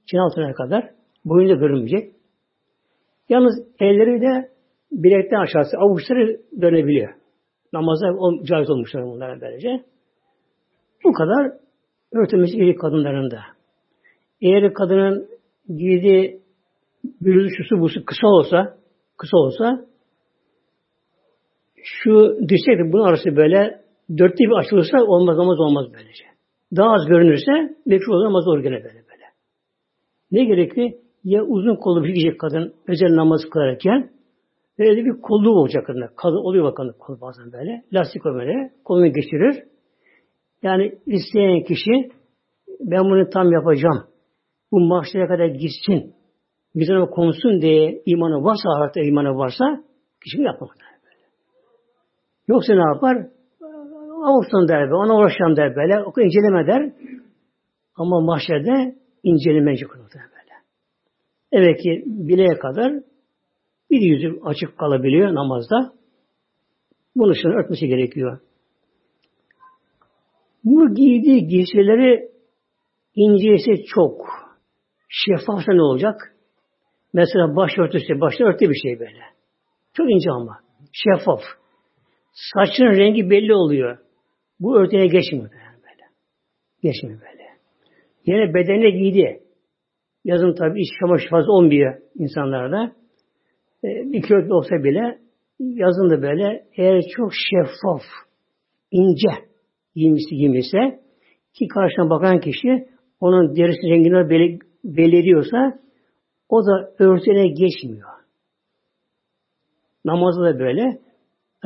Çin 0.07 0.19
altına 0.19 0.53
kadar 0.53 0.91
boyunca 1.25 1.55
görünmeyecek. 1.55 2.13
Yalnız 3.29 3.55
elleri 3.81 4.21
de 4.21 4.51
bilekten 4.93 5.41
aşağısı 5.41 5.77
avuçları 5.79 6.41
dönebiliyor. 6.61 7.15
Namaza 7.73 8.07
caiz 8.45 8.71
olmuşlar 8.71 9.05
bunlara 9.05 9.41
böylece. 9.41 9.85
Bu 11.05 11.13
kadar 11.13 11.53
örtülmesi 12.13 12.57
gerekir 12.57 12.79
kadınların 12.79 13.31
da. 13.31 13.56
Eğer 14.41 14.75
kadının 14.75 15.29
giydiği 15.69 16.41
bürüzü 17.21 17.57
şusu 17.57 17.81
busu 17.81 18.05
kısa 18.05 18.27
olsa 18.27 18.79
kısa 19.19 19.37
olsa 19.37 19.87
şu 21.83 22.39
dirsek 22.49 22.93
bunun 22.93 23.05
arası 23.05 23.37
böyle 23.37 23.81
dörtte 24.19 24.45
bir 24.45 24.59
açılırsa 24.59 25.05
olmaz 25.05 25.39
olmaz 25.39 25.61
olmaz 25.61 25.87
böylece. 25.95 26.25
Daha 26.77 26.93
az 26.93 27.07
görünürse 27.07 27.53
mekruh 27.87 28.15
olur 28.15 28.27
ama 28.27 28.41
zor 28.41 28.59
gene 28.59 28.75
böyle 28.75 28.85
böyle. 28.95 29.27
Ne 30.31 30.45
gerekli? 30.45 30.99
Ya 31.25 31.43
uzun 31.43 31.77
kollu 31.77 32.05
bir 32.05 32.09
gidecek 32.09 32.41
kadın 32.41 32.75
özel 32.89 33.17
namaz 33.17 33.41
kılarken 33.51 34.11
böyle 34.79 35.05
bir 35.05 35.21
kolluğu 35.23 35.61
olacak 35.61 35.87
kadın. 35.87 36.09
Kadın 36.17 36.37
oluyor 36.37 36.65
bakın 36.65 36.95
kol 36.99 37.21
bazen 37.21 37.53
böyle. 37.53 37.85
Lastik 37.93 38.25
böyle 38.25 38.73
kolunu 38.85 39.07
geçirir. 39.07 39.65
Yani 40.63 40.99
isteyen 41.07 41.65
kişi 41.65 42.11
ben 42.81 43.05
bunu 43.05 43.31
tam 43.31 43.53
yapacağım. 43.53 44.05
Bu 44.73 44.81
mahşere 44.81 45.27
kadar 45.27 45.47
gitsin. 45.47 46.15
Güzel 46.75 47.07
konsun 47.07 47.61
diye 47.61 48.03
imanı 48.07 48.45
varsa, 48.45 48.69
ahirette 48.69 49.03
imanı 49.03 49.37
varsa 49.37 49.65
kişi 50.25 50.43
yapmaz. 50.43 50.71
Yoksa 52.49 52.75
ne 52.75 52.95
yapar? 52.95 53.27
Avustan 54.25 54.69
der, 54.69 54.89
ona 54.91 55.17
uğraşan 55.17 55.57
der 55.57 55.77
böyle, 55.77 56.03
o 56.03 56.21
inceleme 56.21 56.67
der. 56.67 56.93
Ama 57.95 58.21
mahşerde 58.21 58.97
incelemeyecek 59.23 59.97
olur 59.97 60.11
böyle. 60.15 60.55
Evet 61.53 61.83
ki 61.83 62.03
bileğe 62.07 62.59
kadar 62.59 62.93
bir 63.91 64.01
yüzü 64.01 64.41
açık 64.45 64.79
kalabiliyor 64.79 65.35
namazda. 65.35 65.93
Bunu 67.17 67.35
şunu 67.35 67.55
örtmesi 67.55 67.87
gerekiyor. 67.89 68.41
Bu 70.65 70.95
giydiği 70.95 71.47
giysileri 71.47 72.31
incesi 73.15 73.85
çok. 73.95 74.46
Şeffafsa 75.09 75.73
ne 75.73 75.83
olacak? 75.83 76.35
Mesela 77.13 77.57
başörtüsü, 77.57 78.21
başta 78.21 78.45
örtü 78.45 78.71
bir 78.71 78.75
şey 78.75 79.01
böyle. 79.01 79.23
Çok 79.95 80.11
ince 80.11 80.31
ama. 80.31 80.59
Şeffaf. 80.93 81.41
Saçın 82.33 82.85
rengi 82.85 83.31
belli 83.31 83.55
oluyor. 83.55 83.99
Bu 84.61 84.79
örtüye 84.79 85.07
geçmiyor 85.07 85.51
böyle. 85.51 86.03
Geçmiyor 86.83 87.21
böyle. 87.21 87.47
Yine 88.27 88.55
bedene 88.55 88.91
giydi. 88.91 89.41
Yazın 90.25 90.55
tabi 90.55 90.81
iç 90.81 90.89
çamaşır 91.01 91.29
fazla 91.29 91.53
olmuyor 91.53 92.01
insanlarda. 92.15 92.93
E, 93.85 93.89
bir 93.89 94.23
kilo 94.23 94.55
olsa 94.55 94.85
bile 94.85 95.19
yazın 95.59 96.11
da 96.11 96.23
böyle 96.23 96.65
eğer 96.77 97.03
çok 97.17 97.33
şeffaf, 97.35 98.03
ince 98.91 99.45
giymisi 99.95 100.37
giymisi 100.37 100.79
ki 101.55 101.69
karşına 101.69 102.11
bakan 102.11 102.41
kişi 102.41 102.89
onun 103.21 103.57
derisi 103.57 103.91
rengini 103.91 104.31
belli, 104.31 104.59
belirliyorsa 104.87 105.79
o 106.49 106.67
da 106.67 106.93
örtüne 106.99 107.49
geçmiyor. 107.49 108.09
Namazda 110.05 110.43
da 110.45 110.59
böyle. 110.59 110.99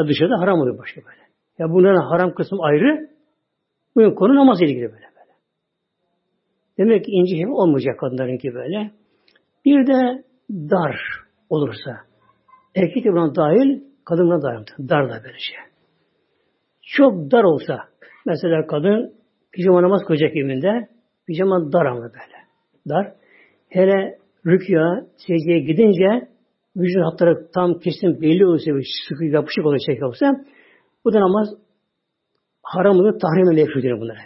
Dışarıda 0.09 0.41
haram 0.41 0.61
oluyor 0.61 0.79
başka 0.79 1.01
böyle. 1.01 1.21
Ya 1.59 1.71
bunların 1.71 2.11
haram 2.11 2.35
kısmı 2.35 2.59
ayrı. 2.63 3.11
Bu 3.97 4.15
konu 4.15 4.35
namazla 4.35 4.67
ilgili 4.67 4.83
böyle 4.83 4.93
böyle. 4.95 5.35
Demek 6.79 7.05
ki 7.05 7.11
ince 7.11 7.37
hem 7.37 7.53
olmayacak 7.53 7.99
kadınlarınki 8.01 8.55
böyle. 8.55 8.91
Bir 9.65 9.87
de 9.87 10.25
dar 10.51 10.97
olursa. 11.51 11.97
Erkek 12.75 13.05
de 13.05 13.13
buna 13.13 13.35
dahil, 13.35 13.83
kadın 14.05 14.27
buna 14.27 14.43
dahil. 14.43 14.89
Dar 14.89 15.09
da 15.09 15.25
böyle 15.25 15.39
şey. 15.39 15.57
Çok 16.83 17.31
dar 17.31 17.45
olsa, 17.45 17.79
mesela 18.27 18.67
kadın 18.67 19.15
pijama 19.53 19.83
namaz 19.83 20.03
koyacak 20.07 20.37
evinde, 20.37 20.89
pijama 21.27 21.73
dar 21.73 21.87
ama 21.87 22.03
böyle. 22.03 22.40
Dar. 22.89 23.13
Hele 23.69 24.19
rükya, 24.47 25.07
secdeye 25.17 25.59
gidince 25.59 26.29
vücut 26.77 27.05
hatları 27.05 27.51
tam 27.55 27.79
kesin 27.79 28.21
belli 28.21 28.47
olursa, 28.47 28.71
sıkı 29.09 29.25
yapışık 29.25 29.67
olacak 29.67 30.03
olsa, 30.03 30.45
bu 31.05 31.13
da 31.13 31.21
namaz 31.21 31.49
haram 32.63 32.97
olur, 32.97 33.19
tahrim 33.19 33.53
ile 33.53 33.61
yapıyor 33.61 34.01
bunlar. 34.01 34.17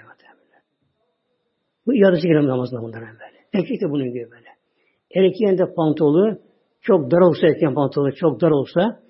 Bu 1.87 1.95
iadesi 1.95 2.29
giren 2.29 2.49
namazlar 2.49 2.83
bunlar 2.83 3.01
böyle. 3.01 3.39
Erkek 3.55 3.81
de 3.81 3.91
bunun 3.91 4.13
gibi 4.13 4.31
böyle. 4.31 4.49
Erkeğin 5.15 5.59
de 5.59 5.75
pantolu 5.75 6.39
çok 6.81 7.11
dar 7.11 7.21
olsa 7.21 7.47
erkeğin 7.47 7.75
pantolu 7.75 8.15
çok 8.15 8.41
dar 8.41 8.51
olsa 8.51 9.01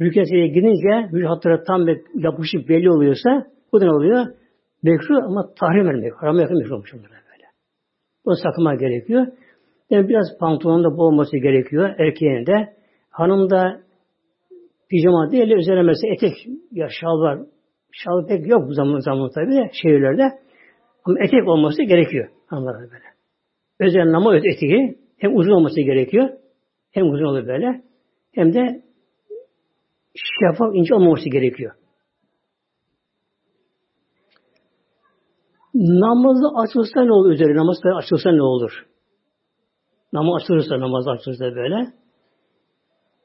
rükesiyle 0.00 0.46
gidince 0.46 1.08
vücut 1.12 1.28
hatları 1.28 1.64
tam 1.64 1.86
yapışık 2.14 2.68
belli 2.68 2.90
oluyorsa 2.90 3.46
bu 3.72 3.80
da 3.80 3.84
ne 3.84 3.90
oluyor? 3.90 4.26
Mekruh 4.82 5.24
ama 5.24 5.54
tahrim 5.60 5.86
vermek. 5.86 6.12
Haram 6.16 6.38
yakın 6.38 6.58
mekruh 6.58 6.72
olmuş 6.72 6.92
bunlar 6.92 7.10
böyle. 7.10 7.23
Bunu 8.24 8.36
sakınma 8.36 8.74
gerekiyor. 8.74 9.26
Yani 9.90 10.08
biraz 10.08 10.38
pantolonun 10.40 10.84
da 10.84 10.96
bol 10.96 11.06
olması 11.06 11.36
gerekiyor 11.36 11.94
erkeğin 11.98 12.46
de. 12.46 12.74
Hanım 13.10 13.50
da 13.50 13.80
pijama 14.90 15.30
değil 15.30 15.50
de 15.50 15.54
üzerine 15.54 15.82
mesela 15.82 16.14
etek 16.14 16.46
ya 16.72 16.88
şal 17.00 17.20
var. 17.20 17.38
Şal 17.92 18.26
pek 18.26 18.46
yok 18.46 18.68
bu 18.68 18.72
zaman 18.74 18.98
zaman 18.98 19.30
tabii 19.34 19.52
de 19.52 19.70
şehirlerde. 19.82 20.22
Ama 21.04 21.18
etek 21.24 21.48
olması 21.48 21.82
gerekiyor. 21.82 22.28
Hanımlar 22.46 22.76
böyle. 22.80 23.04
Özel 23.80 24.12
nama 24.12 24.36
eteği 24.36 24.98
hem 25.18 25.36
uzun 25.36 25.50
olması 25.50 25.80
gerekiyor. 25.80 26.28
Hem 26.92 27.10
uzun 27.10 27.24
olur 27.24 27.46
böyle. 27.46 27.82
Hem 28.32 28.54
de 28.54 28.82
şeffaf 30.14 30.74
ince 30.74 30.94
olmaması 30.94 31.30
gerekiyor. 31.30 31.72
Namazı 35.74 36.46
açılsa 36.56 37.04
ne 37.04 37.12
olur 37.12 37.32
üzeri? 37.32 37.56
Namaz 37.56 37.76
açılsa 37.96 38.30
ne 38.30 38.42
olur? 38.42 38.86
Namaz 40.12 40.42
açılırsa, 40.42 40.80
namaz 40.80 41.08
açılırsa 41.08 41.44
böyle 41.44 41.92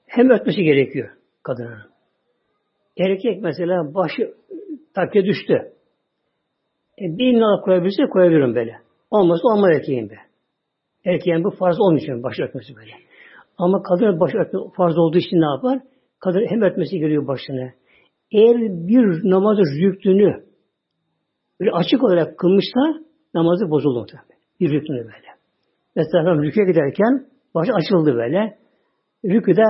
hem 0.08 0.30
ötmesi 0.30 0.64
gerekiyor 0.64 1.10
kadının. 1.44 1.82
Erkek 2.98 3.42
mesela 3.42 3.94
başı 3.94 4.34
takke 4.94 5.26
düştü. 5.26 5.54
E, 7.02 7.04
bir 7.18 7.40
nal 7.40 7.62
koyabilirse 7.62 8.04
koyabilirim 8.10 8.56
böyle. 8.56 8.76
Olmazsa 9.12 9.48
olmaz 9.48 9.72
erkeğin 9.76 10.10
be. 10.10 10.16
Erkeğin 11.06 11.44
bu 11.44 11.50
farz 11.50 11.80
olmuyor 11.80 12.24
başı 12.24 12.44
örtmesi 12.44 12.76
böyle. 12.76 12.92
Ama 13.58 13.82
kadın 13.84 14.20
başı 14.20 14.38
örtme 14.38 14.60
farz 14.78 14.98
olduğu 14.98 15.18
için 15.18 15.38
ne 15.38 15.46
yapar? 15.46 15.80
Kadın 16.20 16.46
hem 16.50 16.62
örtmesi 16.62 17.00
geliyor 17.00 17.28
başını. 17.28 17.74
Eğer 18.32 18.58
bir 18.60 19.30
namazı 19.30 19.62
rüktünü 19.62 20.49
böyle 21.60 21.72
açık 21.72 22.04
olarak 22.04 22.38
kılmışsa 22.38 22.80
namazı 23.34 23.69
bozuldu 23.69 24.06
tabi. 24.06 24.39
Bir 24.60 24.72
rüktünü 24.72 24.98
böyle. 24.98 25.30
Mesela 25.95 26.36
rüküye 26.36 26.65
giderken 26.65 27.26
başı 27.56 27.72
açıldı 27.74 28.15
böyle. 28.15 28.58
Rüküde 29.26 29.63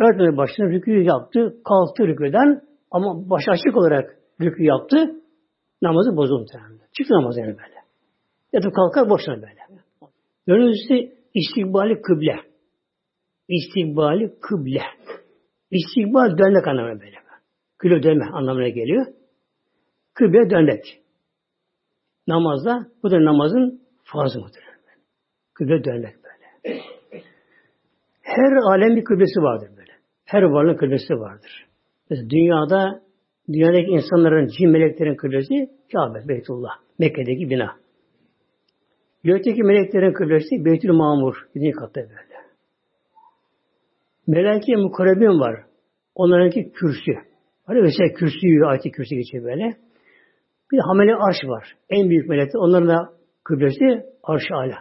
örtmedi 0.00 0.36
başını 0.36 0.70
rüküyü 0.70 1.04
yaptı. 1.04 1.54
Kalktı 1.64 2.06
rüküden 2.06 2.62
ama 2.90 3.30
başı 3.30 3.50
açık 3.50 3.76
olarak 3.76 4.16
rükü 4.40 4.64
yaptı. 4.64 4.96
Namazı 5.82 6.16
bozuldu. 6.16 6.50
Çıktı 6.92 7.14
namaz 7.14 7.36
yani 7.38 7.48
böyle. 7.48 7.80
Yatıp 8.52 8.74
kalkar 8.74 9.10
boşuna 9.10 9.36
böyle. 9.36 9.60
Dönüncüsü 10.48 11.14
istikbali 11.34 12.02
kıble. 12.02 12.36
İstikbali 13.48 14.34
kıble. 14.40 14.82
İstikbal 15.70 16.38
dönmek 16.38 16.68
anlamına 16.68 17.00
böyle. 17.00 17.16
Kıble 17.78 18.02
dönme 18.02 18.24
anlamına 18.32 18.68
geliyor. 18.68 19.06
Kıble 20.14 20.50
dönmek. 20.50 21.00
Namazda 22.26 22.86
bu 23.02 23.10
da 23.10 23.24
namazın 23.24 23.80
farzı 24.04 24.40
mıdır? 24.40 24.64
Kıble 25.54 25.84
dönmek 25.84 26.14
böyle. 26.24 26.80
Her 28.22 28.52
alem 28.52 28.96
bir 28.96 29.04
kıblesi 29.04 29.40
vardır 29.40 29.70
böyle. 29.76 29.92
Her 30.24 30.42
varlığın 30.42 30.76
kıblesi 30.76 31.14
vardır. 31.14 31.66
Mesela 32.10 32.30
dünyada 32.30 33.02
dünyadaki 33.48 33.90
insanların, 33.90 34.46
cin 34.58 34.70
meleklerin 34.70 35.14
kıblesi 35.14 35.70
Kabe, 35.92 36.28
Beytullah. 36.28 36.70
Mekke'deki 36.98 37.50
bina. 37.50 37.76
Gökteki 39.24 39.62
meleklerin 39.62 40.12
kıblesi 40.12 40.64
Beytül 40.64 40.90
Mamur. 40.90 41.34
Birinci 41.54 41.70
katta 41.70 42.00
böyle. 42.00 42.30
Meleke 44.26 44.76
mukarrebin 44.76 45.40
var. 45.40 45.64
Onlarınki 46.14 46.72
kürsü. 46.72 47.12
Hani 47.64 47.80
mesela 47.80 48.14
kürsü, 48.14 48.64
ayet 48.66 48.82
kürsü 48.82 49.14
geçiyor 49.14 49.44
böyle. 49.44 49.76
Bir 50.72 50.78
hamele 50.78 51.14
arş 51.14 51.36
var. 51.44 51.76
En 51.90 52.10
büyük 52.10 52.28
melekler. 52.28 52.60
Onların 52.60 52.88
da 52.88 53.12
kıblesi 53.44 54.06
arş-ı 54.22 54.54
ala. 54.54 54.76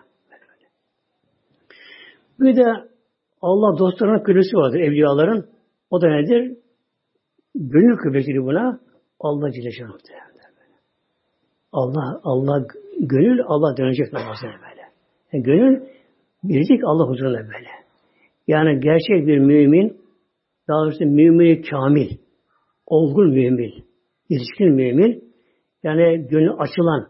Bir 2.40 2.56
de 2.56 2.66
Allah 3.42 3.80
dostlarının 3.80 4.24
kıblesi 4.24 4.58
vardır, 4.58 4.80
evliyaların. 4.80 5.46
O 5.90 6.02
da 6.02 6.08
nedir? 6.08 6.58
Gönül 7.56 7.98
kıblesidir 7.98 8.40
buna. 8.40 8.80
Allah 9.20 9.52
Celle. 9.52 9.70
Allah 11.72 12.20
Allah 12.24 12.66
gönül 13.00 13.42
Allah 13.46 13.78
dönecek 13.78 14.14
namazına 14.14 14.52
böyle. 14.52 14.82
Yani 15.34 15.44
gönül 15.44 15.82
bilecek 16.44 16.82
Allah 16.86 17.08
huzuruna 17.10 17.38
böyle. 17.38 17.70
Yani 18.48 18.80
gerçek 18.80 19.28
bir 19.28 19.38
mümin 19.38 19.98
daha 20.68 20.84
doğrusu 20.84 21.06
mümin 21.06 21.62
kamil, 21.62 22.10
olgun 22.86 23.30
mümin, 23.30 23.86
yetişkin 24.30 24.70
mümin 24.70 25.29
yani 25.84 26.28
gönül 26.28 26.52
açılan, 26.60 27.10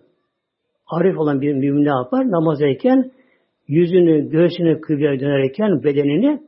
arif 0.88 1.18
olan 1.18 1.42
bir 1.42 1.54
mümin 1.54 1.86
ne 1.86 1.90
yapar? 1.90 2.32
Namazdayken 2.32 3.12
yüzünü, 3.68 4.30
göğsünü 4.30 4.82
kıbleye 4.82 5.20
dönerken 5.20 5.84
bedenini, 5.84 6.44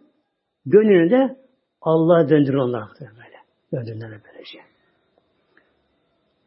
gönlünü 0.65 1.09
de 1.09 1.37
Allah'a 1.81 2.29
döndürür 2.29 2.57
onlar 2.57 2.83
böyle. 2.99 3.37
Döndürürler 3.73 4.21
böylece. 4.25 4.59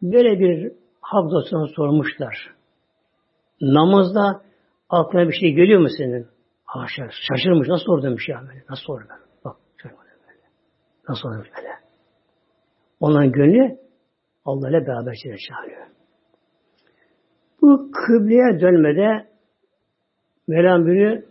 Böyle 0.03 0.41
bir 0.41 0.73
hak 1.01 1.31
dostuna 1.31 1.67
sormuşlar. 1.67 2.55
Namazda 3.61 4.43
aklına 4.89 5.29
bir 5.29 5.33
şey 5.33 5.53
geliyor 5.53 5.81
mu 5.81 5.89
senin? 5.99 6.27
Haşa, 6.65 7.09
şaşırmış. 7.29 7.69
Nasıl 7.69 7.85
sordu 7.85 8.17
bir 8.17 8.23
şey 8.23 8.35
böyle? 8.35 8.65
Nasıl 8.71 8.83
sordu 8.83 9.05
böyle? 9.11 9.23
Bak, 9.45 9.57
şaşırmadı 9.77 10.09
böyle. 10.29 10.41
Nasıl 11.09 11.23
sordu 11.23 11.49
böyle? 11.57 11.69
Onların 13.01 13.33
gönlü 13.33 13.84
Allah 14.45 14.71
ile 14.71 14.87
beraber 14.87 15.15
çağırıyor. 15.49 15.87
Bu 17.63 17.91
kıbleye 17.93 18.61
dönmede 18.61 19.35
Mevlam 20.49 20.87
buyuruyor 20.87 21.23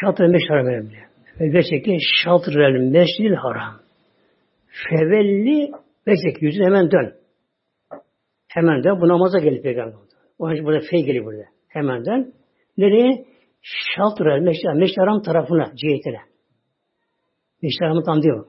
şatır 0.00 0.26
meşhar 0.26 0.56
önemli. 0.56 0.96
Ve 1.40 1.48
gerçekten 1.48 1.98
şatır 2.24 2.56
mescid 2.78 3.34
haram. 3.36 3.80
Fevelli 4.66 5.70
beşek 6.06 6.42
yüzün 6.42 6.64
hemen 6.64 6.90
dön. 6.90 7.14
Hemen 8.48 8.84
dön. 8.84 9.00
Bu 9.00 9.08
namaza 9.08 9.38
gelip 9.38 9.62
peygamber. 9.62 9.94
Onun 10.38 10.54
için 10.54 10.64
burada 10.64 10.80
fey 10.90 11.04
geliyor 11.04 11.24
burada. 11.24 11.44
Hemen 11.68 12.04
dön. 12.04 12.32
Nereye? 12.78 13.24
Şatır 13.62 14.38
meşhar, 14.38 14.74
meşhar 14.74 15.06
haram 15.06 15.22
tarafına, 15.22 15.72
cihetine. 15.76 16.20
Meşhar 17.62 17.88
haramı 17.88 18.04
tam 18.04 18.22
diyor. 18.22 18.46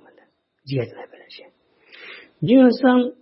Cihetine 0.68 1.06
böylece. 1.12 1.44
İnsan 2.42 3.14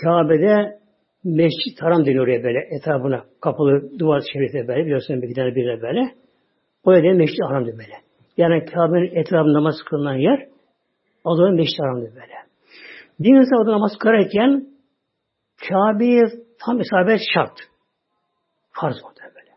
Kabe'de 0.00 0.78
Mescid 1.24 1.78
Haram 1.80 2.06
deniyor 2.06 2.24
oraya 2.24 2.44
böyle 2.44 2.58
etrafına 2.70 3.24
kapalı 3.40 3.98
duvar 3.98 4.22
şerife 4.32 4.68
böyle 4.68 4.84
biliyorsun 4.84 5.22
bir 5.22 5.34
tane 5.34 5.54
bir 5.54 5.82
böyle. 5.82 6.14
Oraya 6.84 7.02
da 7.02 7.16
Mescid 7.16 7.42
Haram 7.44 7.64
diyor 7.64 7.78
böyle. 7.78 7.94
Yani 8.36 8.64
Kabe'nin 8.64 9.20
etrafında 9.20 9.52
namaz 9.52 9.74
kılınan 9.90 10.14
yer 10.14 10.48
o 11.24 11.36
zaman 11.36 11.54
Mescid 11.54 11.78
Haram 11.78 12.00
diyor 12.00 12.14
böyle. 12.14 12.34
Bir 13.20 13.36
insan 13.36 13.60
orada 13.60 13.72
namaz 13.72 13.92
kılarken 14.00 14.66
Kabe'ye 15.68 16.22
tam 16.66 16.80
isabet 16.80 17.20
şart. 17.34 17.58
Farz 18.70 18.96
orada 19.04 19.34
böyle. 19.34 19.50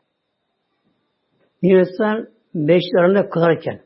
Bir 1.64 1.80
insan 1.80 2.28
Mescid 2.54 2.98
Haram'da 2.98 3.30
kılarken 3.30 3.82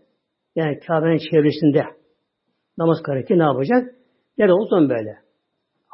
yani 0.55 0.79
Kabe'nin 0.79 1.19
çevresinde 1.31 1.83
namaz 2.77 2.97
kılarken 3.03 3.39
ne 3.39 3.43
yapacak? 3.43 3.95
Nerede 4.37 4.53
olsun 4.53 4.89
böyle. 4.89 5.28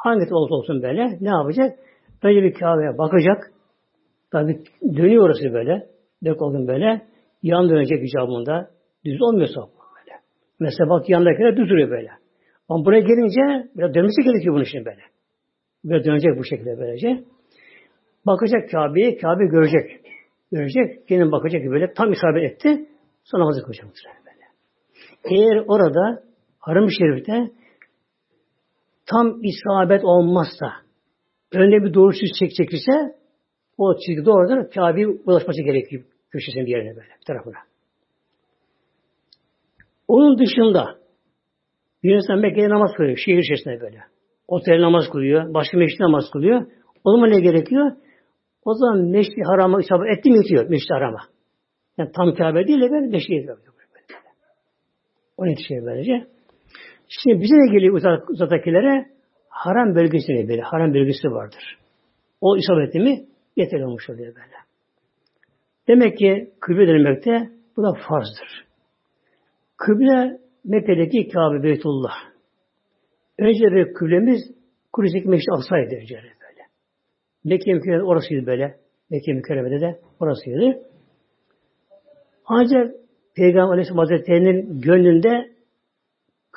Hangi 0.06 0.34
olsa 0.34 0.56
olsun 0.56 0.82
böyle 0.84 1.18
ne 1.22 1.30
yapacak? 1.30 1.80
Önce 2.24 2.44
bir 2.44 2.54
Kabe'ye 2.54 2.98
bakacak. 2.98 3.52
Tabi 4.32 4.64
dönüyor 4.98 5.26
orası 5.26 5.54
böyle. 5.54 5.88
Dök 6.26 6.42
olgun 6.42 6.68
böyle. 6.68 7.02
Yan 7.44 7.70
dönecek 7.70 8.04
icabında. 8.04 8.70
Düz 9.06 9.22
olmuyor 9.22 9.48
böyle. 9.58 10.18
Mesela 10.60 10.90
bak 10.90 11.10
yandakiler 11.10 11.58
düz 11.58 11.70
duruyor 11.70 11.90
böyle. 11.90 12.10
Ama 12.70 12.86
buraya 12.86 13.00
gelince 13.00 13.70
biraz 13.76 13.94
dönmesi 13.94 14.22
gerekiyor 14.24 14.56
bunun 14.56 14.64
için 14.64 14.86
böyle. 14.86 15.02
Böyle 15.86 16.04
dönecek 16.04 16.38
bu 16.38 16.44
şekilde 16.44 16.78
böylece. 16.78 17.24
Bakacak 18.26 18.70
Kabe'ye, 18.72 19.18
Kabe 19.18 19.46
görecek. 19.46 20.02
Görecek, 20.52 21.08
kendine 21.08 21.32
bakacak 21.32 21.62
ki 21.62 21.72
böyle 21.72 21.94
tam 21.94 22.12
isabet 22.12 22.44
etti. 22.52 22.86
Sonra 23.24 23.42
namazı 23.42 23.64
kılacak 23.64 23.86
böyle. 24.26 24.46
Eğer 25.36 25.64
orada 25.68 26.24
Haram-ı 26.60 26.92
Şerif'te 26.92 27.52
tam 29.06 29.42
isabet 29.44 30.04
olmazsa, 30.04 30.68
önüne 31.52 31.86
bir 31.86 31.94
doğru 31.94 32.14
çizgi 32.14 32.34
çek 32.40 32.56
çekirse, 32.56 33.16
o 33.78 33.98
çizgi 33.98 34.26
doğrudan 34.26 34.70
Kabe'ye 34.70 35.08
ulaşması 35.08 35.62
gerekiyor. 35.62 36.04
Köşesinin 36.30 36.66
bir 36.66 36.72
yerine 36.72 36.96
böyle, 36.96 37.10
bir 37.20 37.26
tarafına. 37.28 37.56
Onun 40.08 40.38
dışında 40.38 40.98
insan 42.04 42.40
Mekke'de 42.40 42.70
namaz 42.70 42.92
kılıyor, 42.98 43.18
şehir 43.18 43.38
içerisinde 43.38 43.82
böyle. 43.82 44.00
Otel 44.48 44.82
namaz 44.82 45.10
kılıyor, 45.12 45.54
başka 45.54 45.78
meşrit 45.78 46.00
namaz 46.00 46.24
kılıyor. 46.34 46.66
O 47.04 47.12
zaman 47.12 47.30
ne 47.30 47.40
gerekiyor? 47.40 47.92
O 48.66 48.74
zaman 48.74 49.10
meşri 49.10 49.44
harama 49.44 49.82
isabet 49.82 50.18
etti 50.18 50.30
mi 50.32 50.38
yetiyor 50.38 50.70
meşri 50.70 50.94
harama. 50.94 51.20
Yani 51.98 52.12
tam 52.16 52.34
Kabe 52.34 52.68
değil 52.68 52.82
de 52.82 52.92
ben 52.92 53.10
meşri 53.10 53.36
yapıyor. 53.36 53.76
O 55.38 55.46
yetişiyor 55.46 55.86
böylece. 55.86 56.35
Şimdi 57.08 57.42
bize 57.42 57.56
de 57.56 57.74
geliyor 57.74 57.94
uzak, 57.94 58.30
uzaktakilere 58.30 59.06
haram 59.50 59.96
bölgesi 59.96 60.34
böyle. 60.34 60.62
Haram 60.62 60.94
bölgesi 60.94 61.28
vardır. 61.28 61.78
O 62.42 62.58
isabeti 62.58 63.00
mi 63.00 63.26
yeterli 63.56 63.86
olmuş 63.86 64.10
oluyor 64.10 64.36
böyle. 64.36 64.56
Demek 65.88 66.18
ki 66.18 66.52
kıble 66.60 66.88
dönmekte 66.88 67.50
bu 67.78 67.84
da 67.84 67.94
farzdır. 68.08 68.66
Kıble 69.78 70.40
Mekke'deki 70.64 71.28
Kabe 71.28 71.64
Beytullah. 71.64 72.14
Önce 73.40 73.64
bir 73.64 73.94
kıblemiz 73.94 74.42
Kudüs'teki 74.94 75.28
Meşri 75.28 75.54
Aksa'ydı 75.54 75.92
böyle. 75.92 76.62
Mekke 77.44 77.74
mükerreme 77.74 78.04
orasıydı 78.04 78.46
böyle. 78.46 78.76
Mekke 79.10 79.34
mükerremede 79.34 79.82
de 79.82 80.00
orasıydı. 80.20 80.82
Ancak 82.46 82.96
Peygamber 83.36 83.74
Aleyhisselam 83.74 83.98
Hazretleri'nin 83.98 84.82
gönlünde 84.82 85.55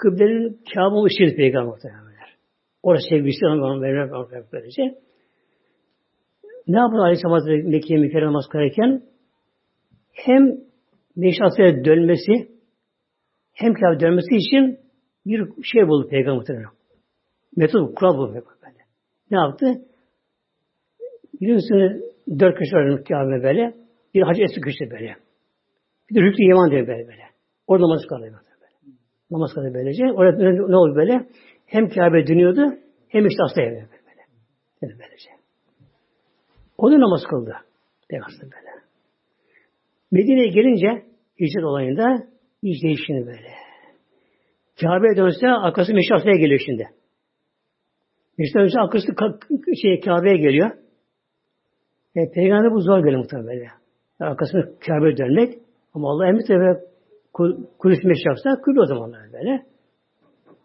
kıblenin 0.02 0.60
Kabe 0.74 1.04
ışığıydı 1.04 1.36
Peygamber 1.36 1.68
muhtemelenler. 1.68 2.36
Orası 2.82 3.08
sevgisi 3.08 3.46
ona 3.46 3.80
vermek 3.80 4.52
böylece. 4.52 4.82
Ne 6.66 6.78
yapıyor 6.78 7.02
Aleyhisselam 7.02 7.32
Hazretleri 7.32 7.62
Mekke'ye 7.62 8.00
mükerreme 8.00 8.26
namaz 8.26 8.44
kılarken? 8.50 9.02
Hem 10.12 10.56
Meşası'ya 11.16 11.84
dönmesi 11.84 12.48
hem 13.52 13.74
Kabe 13.74 14.00
dönmesi 14.00 14.36
için 14.36 14.78
bir 15.26 15.62
şey 15.62 15.88
buldu 15.88 16.08
Peygamber 16.08 16.38
muhtemelen. 16.38 16.70
Metot, 17.56 17.94
kural 17.94 18.18
buldu 18.18 18.32
böyle. 18.34 18.78
Ne 19.30 19.38
yaptı? 19.38 19.82
Biliyorsunuz 21.40 22.02
dört 22.38 22.58
köşe 22.58 22.76
var 22.76 23.04
Kabe 23.04 23.42
böyle. 23.42 23.74
Bir 24.14 24.22
hacı 24.22 24.42
eski 24.42 24.60
köşe 24.60 24.90
böyle. 24.90 25.16
Bir 26.10 26.14
de 26.14 26.20
Rüklü 26.20 26.44
Yeman 26.44 26.70
diye 26.70 26.86
böyle 26.86 27.08
böyle. 27.08 27.22
Orada 27.66 27.84
namaz 27.84 28.06
kılıyor. 28.08 28.47
Namaz 29.30 29.50
kılıyor 29.54 29.74
böylece. 29.74 30.04
Orada 30.04 30.66
ne 30.68 30.76
oldu 30.76 30.96
böyle? 30.96 31.26
Hem 31.66 31.88
Kabe 31.88 32.26
dönüyordu 32.26 32.78
hem 33.08 33.26
işte 33.26 33.42
hasta 33.42 33.60
böyle. 33.60 33.74
böyle. 33.74 34.94
böylece. 34.98 35.30
O 36.78 36.90
da 36.90 37.00
namaz 37.00 37.20
kıldı. 37.30 37.56
Peygamber 38.08 38.42
böyle. 38.42 38.78
Medine'ye 40.12 40.48
gelince 40.48 41.02
hicret 41.40 41.64
olayında 41.64 42.26
iş 42.62 42.82
değişini 42.82 43.26
böyle. 43.26 43.50
Kabe'ye 44.80 45.16
dönse 45.16 45.48
arkası 45.48 45.94
Meşrafa'ya 45.94 46.36
geliyor 46.36 46.60
şimdi. 46.66 46.88
Meşrafa'ya 48.38 48.64
dönse 48.64 48.80
arkası 48.80 49.06
şey, 49.82 50.00
Kabe'ye 50.00 50.36
geliyor. 50.36 50.70
E, 52.16 52.30
Peygamber 52.30 52.72
bu 52.72 52.80
zor 52.80 52.98
geliyor 52.98 53.18
muhtemelen. 53.18 53.68
Arkasını 54.20 54.78
Kabe'ye 54.78 55.16
dönmek. 55.16 55.58
Ama 55.94 56.10
Allah 56.10 56.28
emri 56.28 56.44
tabi 56.44 56.87
Kudüs 57.78 58.04
Meşraf'ta 58.04 58.60
kılıyor 58.62 58.82
o 58.82 58.86
zamanlar 58.86 59.32
böyle. 59.32 59.62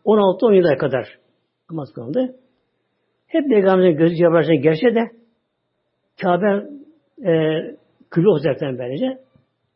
16-17 0.05 0.69
ay 0.69 0.77
kadar 0.77 1.19
namaz 1.71 1.93
kılındı. 1.93 2.35
Hep 3.27 3.49
Peygamberin 3.49 3.97
gözü 3.97 4.15
cevabı 4.15 4.53
gerçe 4.53 4.95
de 4.95 5.01
Kabe 6.21 6.65
e, 7.29 7.31
külü 8.11 8.27
olacaktır 8.27 8.79
böylece. 8.79 9.17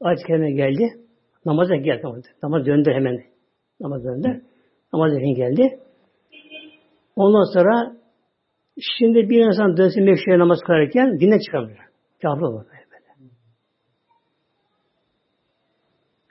Ayet-i 0.01 0.27
Kerime 0.27 0.51
geldi. 0.51 0.83
Namaza 1.45 1.75
geldi. 1.75 2.03
Namaz 2.43 2.65
döndü 2.65 2.91
hemen. 2.91 3.23
Namaz 3.79 4.03
döndü. 4.03 4.41
Namaz 4.93 5.13
için 5.13 5.35
geldi. 5.35 5.79
Ondan 7.15 7.53
sonra 7.53 7.97
şimdi 8.99 9.29
bir 9.29 9.45
insan 9.45 9.77
dönsün 9.77 10.03
mekşeye 10.03 10.39
namaz 10.39 10.59
kılarken 10.65 11.19
dinle 11.19 11.39
çıkamıyor. 11.39 11.77
Kafir 12.21 12.41
olur 12.41 12.65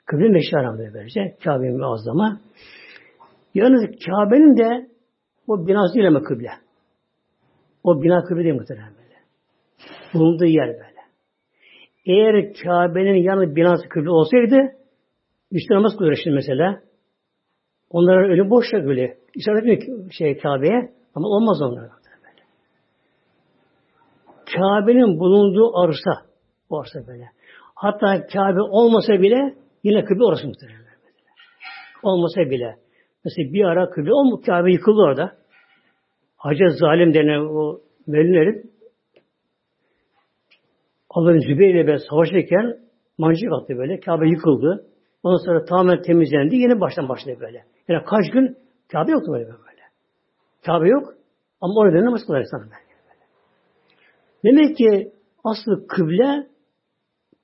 Kıble 0.07 0.29
meşri 0.29 0.57
haramdır 0.57 0.93
böylece. 0.93 1.35
Kabe'nin 1.43 1.79
azlama. 1.79 2.39
Yalnız 3.53 3.81
Kabe'nin 4.05 4.57
de 4.57 4.87
o 5.47 5.67
binası 5.67 5.93
değil 5.95 6.07
ama 6.07 6.21
kıble. 6.21 6.51
O 7.83 8.01
bina 8.01 8.23
kıble 8.23 8.43
değil 8.43 8.55
muhtemelen 8.55 8.93
böyle. 8.93 9.15
Bulunduğu 10.13 10.45
yer 10.45 10.67
böyle. 10.67 11.01
Eğer 12.05 12.53
Kabe'nin 12.63 13.23
yanı 13.23 13.55
binası 13.55 13.89
kıble 13.89 14.09
olsaydı 14.09 14.55
üstü 15.51 15.73
namaz 15.73 15.91
kılıyor 15.97 16.17
mesela. 16.25 16.81
Onların 17.89 18.29
ölü 18.31 18.49
boşa 18.49 18.85
böyle. 18.85 19.17
İşaret 19.35 19.67
etmiyor 19.67 20.11
şey 20.11 20.37
Kabe'ye 20.37 20.91
ama 21.15 21.27
olmaz 21.27 21.61
onlar. 21.61 21.81
Böyle. 21.81 21.91
Kabe'nin 24.45 25.19
bulunduğu 25.19 25.77
arsa, 25.77 26.11
o 26.69 26.79
arsa 26.79 27.07
böyle. 27.07 27.29
Hatta 27.75 28.27
Kabe 28.27 28.61
olmasa 28.61 29.13
bile 29.13 29.55
yine 29.89 30.05
kıble 30.05 30.23
orası 30.23 30.47
muhtemelen. 30.47 30.87
Olmasa 32.03 32.41
bile. 32.41 32.75
Mesela 33.25 33.53
bir 33.53 33.63
ara 33.63 33.89
kıble 33.89 34.13
olmuş, 34.13 34.45
Kabe 34.45 34.71
yıkıldı 34.71 35.01
orada. 35.01 35.37
Hacı 36.37 36.63
Zalim 36.79 37.13
denen 37.13 37.39
o 37.39 37.81
Melin 38.07 38.71
Allah'ın 41.09 41.39
Zübeyir 41.39 41.87
ben 41.87 41.97
savaşırken 42.09 42.77
mancık 43.17 43.51
attı 43.53 43.77
böyle. 43.77 43.99
Kabe 43.99 44.29
yıkıldı. 44.29 44.87
Ondan 45.23 45.45
sonra 45.45 45.65
tamamen 45.65 46.01
temizlendi. 46.01 46.55
Yeni 46.55 46.79
baştan 46.79 47.09
başladı 47.09 47.37
böyle. 47.39 47.63
Yani 47.87 48.03
kaç 48.05 48.31
gün 48.33 48.57
Kabe 48.91 49.11
yoktu 49.11 49.31
böyle 49.31 49.45
böyle. 49.45 49.81
Kabe 50.65 50.89
yok. 50.89 51.13
Ama 51.61 51.73
orada 51.73 52.05
namaz 52.05 52.21
kılar 52.27 52.39
insan. 52.39 52.69
Demek 54.43 54.77
ki 54.77 55.11
aslı 55.43 55.87
kıble 55.87 56.47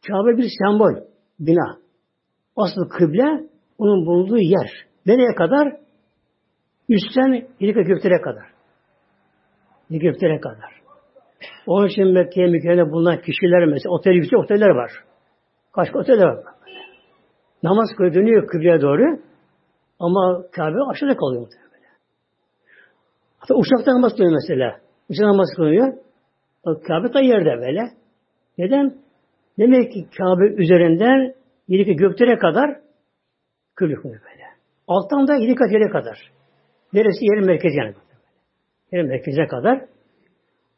Kabe 0.08 0.38
bir 0.38 0.50
sembol, 0.60 0.94
bina. 1.40 1.83
Asıl 2.56 2.90
kıble 2.90 3.48
onun 3.78 4.06
bulunduğu 4.06 4.38
yer. 4.38 4.72
Nereye 5.06 5.36
kadar? 5.36 5.78
Üstten 6.90 7.48
ilik 7.60 7.76
göklere 7.76 8.22
kadar. 8.22 8.46
İlik 9.90 10.02
göklere 10.02 10.40
kadar. 10.40 10.82
Onun 11.68 11.88
için 11.88 12.08
Mekke'ye 12.08 12.48
mükemmel 12.48 12.92
bulunan 12.92 13.22
kişiler 13.22 13.66
mesela 13.66 13.94
otel 13.94 14.12
yüksek 14.12 14.40
oteller 14.40 14.70
var. 14.70 14.92
Kaç 15.72 15.96
oteller 15.96 16.28
var. 16.28 16.44
Namaz 17.64 17.90
kılıyor, 17.98 18.14
dönüyor 18.14 18.48
kıbleye 18.48 18.82
doğru. 18.82 19.20
Ama 20.00 20.44
Kabe 20.52 20.78
aşağıda 20.92 21.18
kalıyor 21.18 21.42
muhtemelen. 21.42 21.98
Hatta 23.38 23.56
uçakta 23.56 23.96
namaz 23.96 24.12
kılıyor 24.12 24.34
mesela. 24.34 24.80
Uçakta 25.10 25.28
namaz 25.28 25.48
kılıyor. 25.56 25.94
Kabe 26.88 27.14
da 27.14 27.22
yerde 27.22 27.62
böyle. 27.62 27.82
Neden? 28.58 28.98
Demek 29.60 29.92
ki 29.92 30.08
Kabe 30.18 30.46
üzerinden 30.46 31.34
yedi 31.68 31.96
göklere 31.96 32.38
kadar 32.38 32.80
kılıyor 33.76 34.04
böyle. 34.04 34.44
Alttan 34.88 35.28
da 35.28 35.36
yedi 35.36 35.56
kat 35.56 35.72
yere 35.72 35.90
kadar. 35.90 36.32
Neresi? 36.94 37.26
Yerin 37.26 37.46
merkezi 37.46 37.78
yani. 37.78 37.94
Yerin 38.92 39.08
merkezine 39.08 39.48
kadar. 39.48 39.86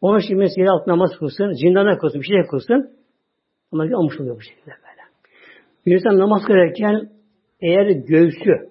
Onun 0.01 0.19
için 0.19 0.37
mesela 0.37 0.73
alt 0.73 0.87
namaz 0.87 1.09
kılsın, 1.19 1.51
zindana 1.51 1.97
kılsın, 1.97 2.21
bir 2.21 2.25
şey 2.25 2.47
kılsın. 2.51 2.97
Ama 3.71 3.83
olmuş 3.97 4.19
oluyor 4.19 4.35
bu 4.35 4.41
şekilde 4.41 4.71
böyle. 4.71 5.01
Bir 5.85 5.95
insan 5.95 6.19
namaz 6.19 6.41
kılarken 6.47 7.09
eğer 7.61 7.89
göğsü 7.89 8.69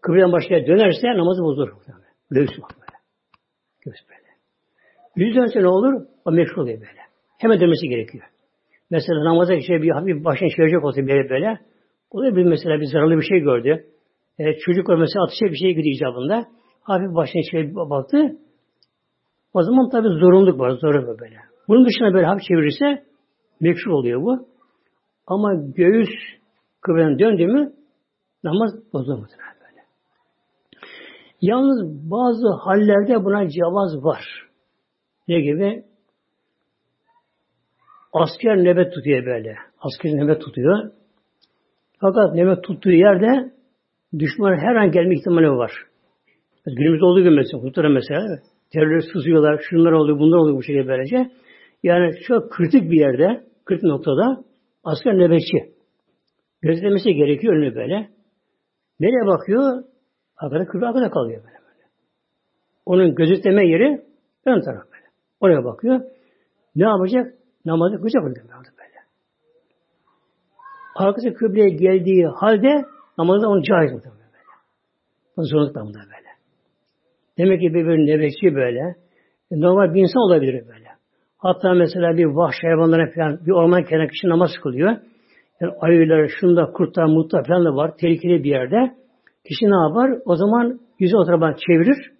kıbleden 0.00 0.32
başka 0.32 0.66
dönerse 0.66 1.06
namazı 1.08 1.42
bozulur. 1.42 1.68
Göğsü 2.30 2.62
bak 2.62 2.70
böyle. 2.80 2.98
Göğüs 3.84 4.00
böyle. 4.08 4.28
Yüz 5.16 5.36
dönse 5.36 5.62
ne 5.62 5.68
olur? 5.68 6.06
O 6.24 6.32
meşhur 6.32 6.62
oluyor 6.62 6.80
böyle. 6.80 7.00
Hemen 7.38 7.60
dönmesi 7.60 7.88
gerekiyor. 7.88 8.24
Mesela 8.90 9.24
namaza 9.24 9.60
şey 9.60 9.82
bir 9.82 9.90
hafif 9.90 10.24
başını 10.24 10.48
çevirecek 10.56 10.84
olsa 10.84 11.00
böyle 11.00 11.30
böyle. 11.30 11.58
O 12.10 12.22
da 12.22 12.36
bir 12.36 12.44
mesela 12.44 12.80
bir 12.80 12.86
zararlı 12.86 13.16
bir 13.16 13.26
şey 13.26 13.38
gördü. 13.40 13.84
E, 14.38 14.58
çocuk 14.58 14.88
mesela 14.88 15.24
atışa 15.24 15.46
bir 15.46 15.56
şey 15.56 15.74
gidiyor 15.74 15.96
icabında. 15.96 16.46
Hafif 16.82 17.14
başını 17.14 17.42
çevirip 17.50 17.74
baktı. 17.74 18.36
O 19.54 19.62
zaman 19.62 19.90
tabi 19.90 20.08
zorunluluk 20.08 20.60
var. 20.60 20.70
Zorunlu 20.70 21.18
böyle. 21.18 21.36
Bunun 21.68 21.86
dışında 21.86 22.14
böyle 22.14 22.26
hafif 22.26 22.42
çevirirse 22.48 23.04
mekşur 23.60 23.90
oluyor 23.90 24.22
bu. 24.22 24.48
Ama 25.26 25.54
göğüs 25.54 26.08
kıbleden 26.80 27.18
döndü 27.18 27.46
mü 27.46 27.72
namaz 28.44 28.70
bozulur 28.92 29.18
böyle. 29.20 29.82
Yalnız 31.40 32.10
bazı 32.10 32.48
hallerde 32.64 33.24
buna 33.24 33.48
cevaz 33.48 34.04
var. 34.04 34.48
Ne 35.28 35.40
gibi? 35.40 35.84
Asker 38.12 38.56
nöbet 38.56 38.94
tutuyor 38.94 39.26
böyle. 39.26 39.56
Asker 39.80 40.10
nöbet 40.10 40.40
tutuyor. 40.40 40.90
Fakat 42.00 42.34
nöbet 42.34 42.64
tuttuğu 42.64 42.90
yerde 42.90 43.52
düşman 44.18 44.58
her 44.58 44.74
an 44.74 44.90
gelme 44.90 45.14
ihtimali 45.14 45.50
var. 45.50 45.72
Günümüzde 46.66 47.04
olduğu 47.04 47.20
gibi 47.20 47.30
mesela, 47.30 47.60
kurtarın 47.60 47.92
mesela, 47.92 48.26
terörist 48.72 49.12
sızıyorlar, 49.12 49.60
şunlar 49.70 49.92
oluyor, 49.92 50.18
bunlar 50.18 50.36
oluyor 50.38 50.56
bu 50.56 50.62
şekilde 50.62 50.88
böylece. 50.88 51.30
Yani 51.82 52.12
çok 52.26 52.52
kritik 52.52 52.90
bir 52.90 53.00
yerde, 53.00 53.44
kritik 53.64 53.84
noktada 53.84 54.44
asker 54.84 55.18
nöbetçi. 55.18 55.78
Gözlemesi 56.62 57.14
gerekiyor 57.14 57.54
önünü 57.54 57.74
böyle. 57.74 58.08
Nereye 59.00 59.26
bakıyor? 59.26 59.84
Arkada 60.36 60.66
kıble 60.66 60.86
arkada 60.86 61.10
kalıyor 61.10 61.40
böyle 61.44 61.58
böyle. 61.58 61.84
Onun 62.86 63.14
gözetleme 63.14 63.68
yeri 63.68 64.02
ön 64.46 64.60
taraf 64.60 64.82
böyle. 64.92 65.04
Oraya 65.40 65.64
bakıyor. 65.64 66.00
Ne 66.76 66.84
yapacak? 66.84 67.37
Namazı 67.68 67.96
kılacak 67.96 68.22
orada 68.24 68.70
böyle. 68.78 68.98
Arkası 70.94 71.34
kıbleye 71.34 71.68
geldiği 71.68 72.26
halde 72.26 72.84
namazda 73.18 73.48
onu 73.48 73.62
caiz 73.62 73.92
mı 73.92 74.00
böyle. 74.04 74.18
Bu 75.36 75.44
zorluk 75.44 75.74
da 75.74 75.80
böyle. 75.84 76.28
Demek 77.38 77.60
ki 77.60 77.74
bir, 77.74 77.86
bir 77.86 77.98
nöbetçi 77.98 78.54
böyle. 78.54 78.96
E, 79.50 79.60
normal 79.60 79.94
bir 79.94 80.00
insan 80.02 80.22
olabilir 80.22 80.66
böyle. 80.68 80.88
Hatta 81.38 81.74
mesela 81.74 82.16
bir 82.16 82.24
vahşi 82.24 82.66
hayvanlara 82.66 83.10
falan 83.14 83.38
bir 83.46 83.52
orman 83.52 83.84
kenarı 83.84 84.08
kişi 84.08 84.28
namaz 84.28 84.50
kılıyor. 84.62 84.96
Yani 85.60 85.72
ayılar, 85.80 86.30
şunda, 86.40 86.72
kurtlar, 86.72 87.04
mutlar 87.04 87.46
falan 87.46 87.64
da 87.64 87.76
var. 87.76 87.96
Tehlikeli 88.00 88.44
bir 88.44 88.50
yerde. 88.50 88.94
Kişi 89.48 89.64
ne 89.64 89.88
yapar? 89.88 90.18
O 90.24 90.36
zaman 90.36 90.80
yüzü 90.98 91.16
o 91.16 91.24
çevirir. 91.56 92.12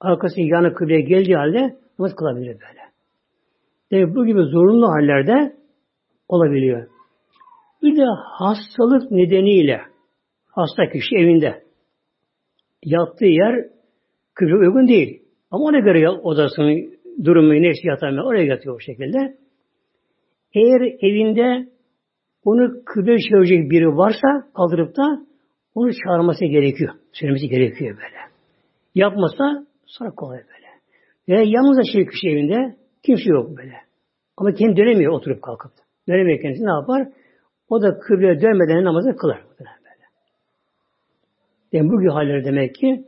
Arkası 0.00 0.40
yanı 0.40 0.74
kıbleye 0.74 1.00
geldiği 1.00 1.36
halde 1.36 1.76
namaz 1.98 2.14
kılabilir 2.14 2.46
böyle. 2.46 2.81
Demek 3.92 4.14
bu 4.14 4.26
gibi 4.26 4.42
zorunlu 4.42 4.88
hallerde 4.88 5.56
olabiliyor. 6.28 6.86
Bir 7.82 7.96
de 7.96 8.04
hastalık 8.38 9.10
nedeniyle 9.10 9.80
hasta 10.46 10.88
kişi 10.92 11.16
evinde 11.16 11.62
yattığı 12.84 13.26
yer 13.26 13.64
kıble 14.34 14.54
uygun 14.54 14.88
değil. 14.88 15.22
Ama 15.50 15.64
ona 15.64 15.78
göre 15.78 16.08
odasının 16.08 16.92
durumu 17.24 17.52
neyse 17.52 17.80
yatamıyor. 17.88 18.24
Oraya 18.24 18.44
yatıyor 18.44 18.74
bu 18.74 18.80
şekilde. 18.80 19.36
Eğer 20.54 20.80
evinde 20.80 21.68
onu 22.44 22.84
kıble 22.84 23.18
çevirecek 23.18 23.70
biri 23.70 23.88
varsa 23.88 24.28
kaldırıp 24.56 24.96
da 24.96 25.26
onu 25.74 25.90
çağırması 25.92 26.44
gerekiyor. 26.44 26.94
Söylemesi 27.12 27.48
gerekiyor 27.48 27.96
böyle. 27.96 28.22
Yapmasa 28.94 29.66
sonra 29.86 30.10
kolay 30.10 30.38
böyle. 30.38 30.66
Veya 31.28 31.42
yalnız 31.46 31.78
yaşıyor 31.78 32.10
kişi 32.12 32.28
evinde 32.28 32.81
kimse 33.02 33.30
yok 33.30 33.56
böyle. 33.56 33.74
Ama 34.36 34.52
kendi 34.52 34.76
dönemiyor 34.76 35.12
oturup 35.12 35.42
kalkıp. 35.42 35.72
Dönemiyor 36.08 36.42
kendisi 36.42 36.64
ne 36.64 36.70
yapar? 36.70 37.08
O 37.68 37.82
da 37.82 37.98
kıbleye 37.98 38.40
dönmeden 38.40 38.84
namazı 38.84 39.16
kılar. 39.16 39.44
Böyle. 39.60 39.70
Yani 41.72 41.90
bu 41.90 42.00
gibi 42.00 42.10
halleri 42.10 42.44
demek 42.44 42.74
ki 42.74 43.04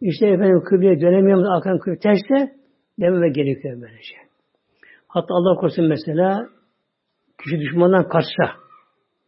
işte 0.00 0.28
efendim 0.28 0.62
kıbleye 0.64 1.00
dönemiyorum 1.00 1.44
da 1.44 1.48
arkadan 1.48 1.78
kıble 1.78 1.98
terse 1.98 2.52
dememe 3.00 3.28
gerekiyor 3.28 3.80
böylece. 3.80 4.14
Hatta 5.08 5.34
Allah 5.34 5.60
korusun 5.60 5.88
mesela 5.88 6.48
kişi 7.42 7.60
düşmandan 7.60 8.08
kaçsa 8.08 8.62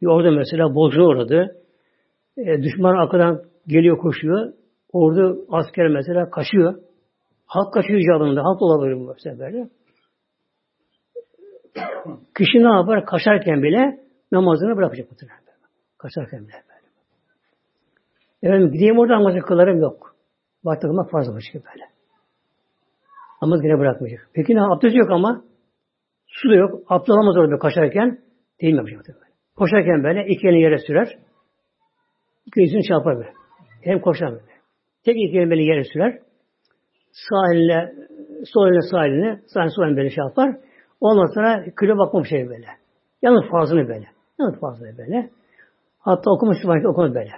orada 0.06 0.30
mesela 0.30 0.74
bozuna 0.74 1.04
uğradı. 1.04 1.56
E, 2.36 2.62
düşman 2.62 2.94
arkadan 2.94 3.42
geliyor 3.66 3.98
koşuyor. 3.98 4.52
Orada 4.92 5.36
asker 5.50 5.88
mesela 5.88 6.30
kaçıyor. 6.30 6.74
Halk 7.46 7.74
kaçıyor 7.74 8.00
icabında. 8.00 8.44
Halk 8.44 8.62
olabilir 8.62 8.96
bu 8.96 9.12
mesela 9.14 9.38
böyle. 9.38 9.68
Kişi 12.36 12.58
ne 12.58 12.72
yapar? 12.76 13.06
Kaçarken 13.06 13.62
bile 13.62 14.00
namazını 14.32 14.76
bırakacak 14.76 15.10
bu 15.10 15.14
Kaçarken 15.98 16.48
bile. 16.48 16.62
Efendim 18.42 18.72
gideyim 18.72 18.98
orada 18.98 19.14
namazı 19.14 19.38
kılarım 19.38 19.80
yok. 19.80 20.16
Vakti 20.64 20.86
kılmak 20.86 21.10
farz 21.10 21.28
olacak 21.28 21.54
böyle. 21.54 21.84
Namaz 23.42 23.60
yine 23.64 23.78
bırakmayacak. 23.78 24.28
Peki 24.32 24.54
ne 24.54 24.62
abdest 24.62 24.96
yok 24.96 25.10
ama 25.10 25.44
su 26.26 26.48
da 26.50 26.54
yok. 26.54 26.82
Abdest 26.88 27.10
alamaz 27.10 27.36
orada 27.36 27.58
kaçarken 27.58 28.18
değil 28.60 28.74
mi 28.74 28.78
yapacak 28.78 29.16
böyle. 29.16 29.32
Koşarken 29.56 30.04
böyle 30.04 30.26
iki 30.26 30.48
elini 30.48 30.62
yere 30.62 30.78
sürer. 30.78 31.18
İki 32.46 32.60
yüzünü 32.60 32.82
çarpar 32.82 33.16
böyle. 33.16 33.32
Hem 33.82 34.00
koşar 34.00 34.32
böyle. 34.32 34.52
Tek 35.04 35.16
iki 35.16 35.38
elini 35.38 35.50
böyle 35.50 35.62
yere 35.62 35.84
sürer. 35.84 36.18
Sağ 37.12 37.52
eline, 37.52 37.92
sol 38.44 38.68
eline 38.68 38.82
sağ 38.90 39.06
eline, 39.06 39.40
sağ 39.46 39.60
eline 39.60 39.70
sol 39.70 39.84
eline 39.84 39.96
böyle 39.96 40.10
şey 40.10 40.24
yapar. 40.24 40.56
Ondan 41.04 41.34
sonra 41.34 41.64
küle 41.76 41.98
bakma 41.98 42.24
şey 42.24 42.48
böyle. 42.48 42.66
Yalnız 43.22 43.50
fazlını 43.50 43.88
böyle. 43.88 44.06
Yalnız 44.38 44.60
fazlını 44.60 44.98
böyle. 44.98 45.30
Hatta 45.98 46.30
okumuş 46.30 46.56
var 46.64 46.84
okumaz 46.84 47.14
böyle. 47.14 47.30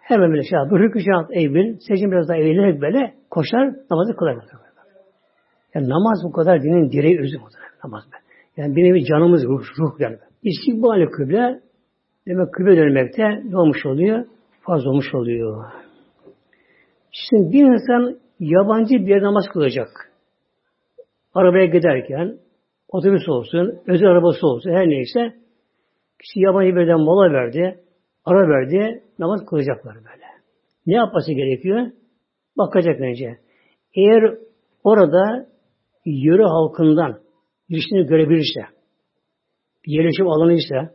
Hemen 0.00 0.30
böyle 0.30 0.42
şey 0.42 0.58
yapar. 0.58 0.80
Rükü 0.80 1.00
şahat 1.00 1.30
eğil, 1.36 1.78
secin 1.88 2.12
biraz 2.12 2.28
daha 2.28 2.36
eğilerek 2.36 2.80
böyle 2.80 3.14
koşar, 3.30 3.74
namazı 3.90 4.16
kılar. 4.16 4.36
Yani 5.74 5.88
namaz 5.88 6.18
bu 6.24 6.32
kadar 6.32 6.62
dinin 6.62 6.90
direği 6.92 7.20
özü 7.20 7.38
bu 7.38 7.48
namaz 7.84 8.02
be. 8.12 8.16
Yani 8.56 8.76
bir 8.76 8.84
nevi 8.84 9.04
canımız 9.04 9.44
ruh, 9.44 9.64
ruh 9.78 10.00
yani. 10.00 10.16
İstikbali 10.42 11.10
kıble 11.10 11.60
demek 12.26 12.54
kıble 12.54 12.76
dönmekte 12.76 13.42
ne 13.44 13.56
olmuş 13.56 13.86
oluyor? 13.86 14.24
Fazla 14.60 14.90
olmuş 14.90 15.14
oluyor. 15.14 15.64
Şimdi 17.12 17.52
bir 17.52 17.64
insan 17.64 18.18
yabancı 18.40 18.94
bir 18.94 19.22
namaz 19.22 19.44
kılacak. 19.52 19.88
Arabaya 21.34 21.66
giderken 21.66 22.38
otobüs 22.92 23.28
olsun, 23.28 23.80
özel 23.86 24.08
arabası 24.08 24.46
olsun, 24.46 24.70
her 24.70 24.88
neyse 24.88 25.34
kişi 26.20 26.40
yabancı 26.40 26.76
birden 26.76 27.00
mola 27.00 27.32
verdi, 27.32 27.80
ara 28.24 28.48
verdi, 28.48 29.02
namaz 29.18 29.40
kılacaklar 29.46 29.94
böyle. 29.94 30.26
Ne 30.86 30.94
yapması 30.94 31.32
gerekiyor? 31.32 31.86
Bakacak 32.58 33.00
önce. 33.00 33.38
Eğer 33.94 34.38
orada 34.84 35.46
yöre 36.06 36.44
halkından 36.44 37.18
girişini 37.68 38.06
görebilirse, 38.06 38.60
yerleşim 39.86 40.28
alanı 40.28 40.52
ise, 40.52 40.90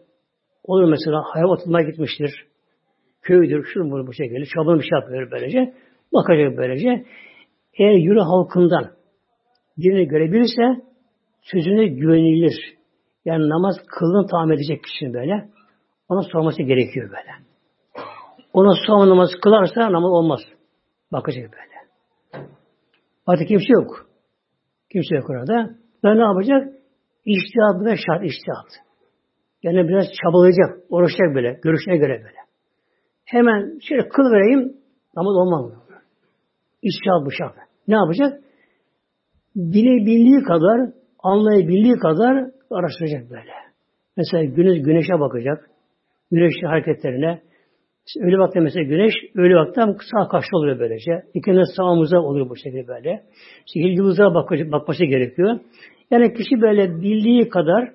olur 0.64 0.90
mesela 0.90 1.22
hayvan 1.24 1.86
gitmiştir, 1.86 2.48
köydür, 3.22 3.66
şunu 3.74 3.92
bunu 3.92 4.08
bu 4.08 4.14
şekilde, 4.14 4.46
çabanın 4.56 4.80
bir 4.80 4.84
şey 4.84 5.00
yapıyor 5.00 5.32
böylece, 5.32 5.74
bakacak 6.14 6.58
böylece. 6.58 7.06
Eğer 7.80 7.94
yürü 7.94 8.20
halkından 8.20 8.92
birini 9.78 10.08
görebilirse, 10.08 10.88
sözüne 11.52 11.88
güvenilir. 11.88 12.78
Yani 13.26 13.50
namaz 13.50 13.76
kılını 13.88 14.28
tahmin 14.28 14.56
edecek 14.56 14.84
kişinin 14.84 15.14
böyle. 15.14 15.50
Ona 16.10 16.22
sorması 16.22 16.64
gerekiyor 16.64 17.10
böyle. 17.10 17.32
Ona 18.54 18.74
sonra 18.88 19.10
namaz 19.10 19.30
kılarsa 19.44 19.82
namaz 19.92 20.12
olmaz. 20.12 20.40
Bakacak 21.12 21.44
böyle. 21.44 21.78
Artık 23.28 23.48
kimse 23.48 23.74
yok. 23.82 24.08
Kimse 24.92 25.16
yok 25.16 25.30
orada. 25.30 25.70
Ben 26.04 26.18
ne 26.18 26.22
yapacak? 26.22 26.74
İştihat 27.26 27.86
ve 27.86 27.96
şart 28.08 28.24
iştihat. 28.26 28.88
Yani 29.64 29.88
biraz 29.88 30.06
çabalayacak, 30.24 30.80
uğraşacak 30.90 31.36
böyle, 31.36 31.60
görüşüne 31.64 31.98
göre 31.98 32.24
böyle. 32.24 32.38
Hemen 33.26 33.80
şöyle 33.82 34.10
kıl 34.10 34.24
vereyim, 34.24 34.74
namaz 35.16 35.36
olmaz? 35.36 35.72
İştihat 36.82 37.26
bu 37.26 37.32
şart. 37.32 37.56
Ne 37.88 37.96
yapacak? 37.96 38.42
Bilebildiği 39.56 40.44
kadar, 40.44 40.92
anlayabildiği 41.24 41.96
kadar 41.96 42.52
araştıracak 42.72 43.30
böyle. 43.30 43.52
Mesela 44.18 44.44
güneş 44.44 44.84
güneşe 44.84 45.20
bakacak. 45.20 45.70
Güneşin 46.32 46.66
hareketlerine. 46.66 47.42
Öyle 48.20 48.38
vakti 48.38 48.60
mesela 48.60 48.84
güneş, 48.84 49.14
öyle 49.36 49.56
vakti 49.56 49.82
sağ 50.12 50.28
karşı 50.28 50.48
oluyor 50.54 50.80
böylece. 50.80 51.12
İkinde 51.34 51.62
sağımıza 51.78 52.20
oluyor 52.20 52.50
bu 52.50 52.56
şekilde 52.56 52.88
böyle. 52.88 53.24
İşte 53.68 53.80
yıldıza 53.80 54.34
bakması, 54.34 54.72
bakması 54.72 55.06
gerekiyor. 55.06 55.60
Yani 56.12 56.34
kişi 56.34 56.62
böyle 56.62 57.02
bildiği 57.02 57.50
kadar 57.50 57.92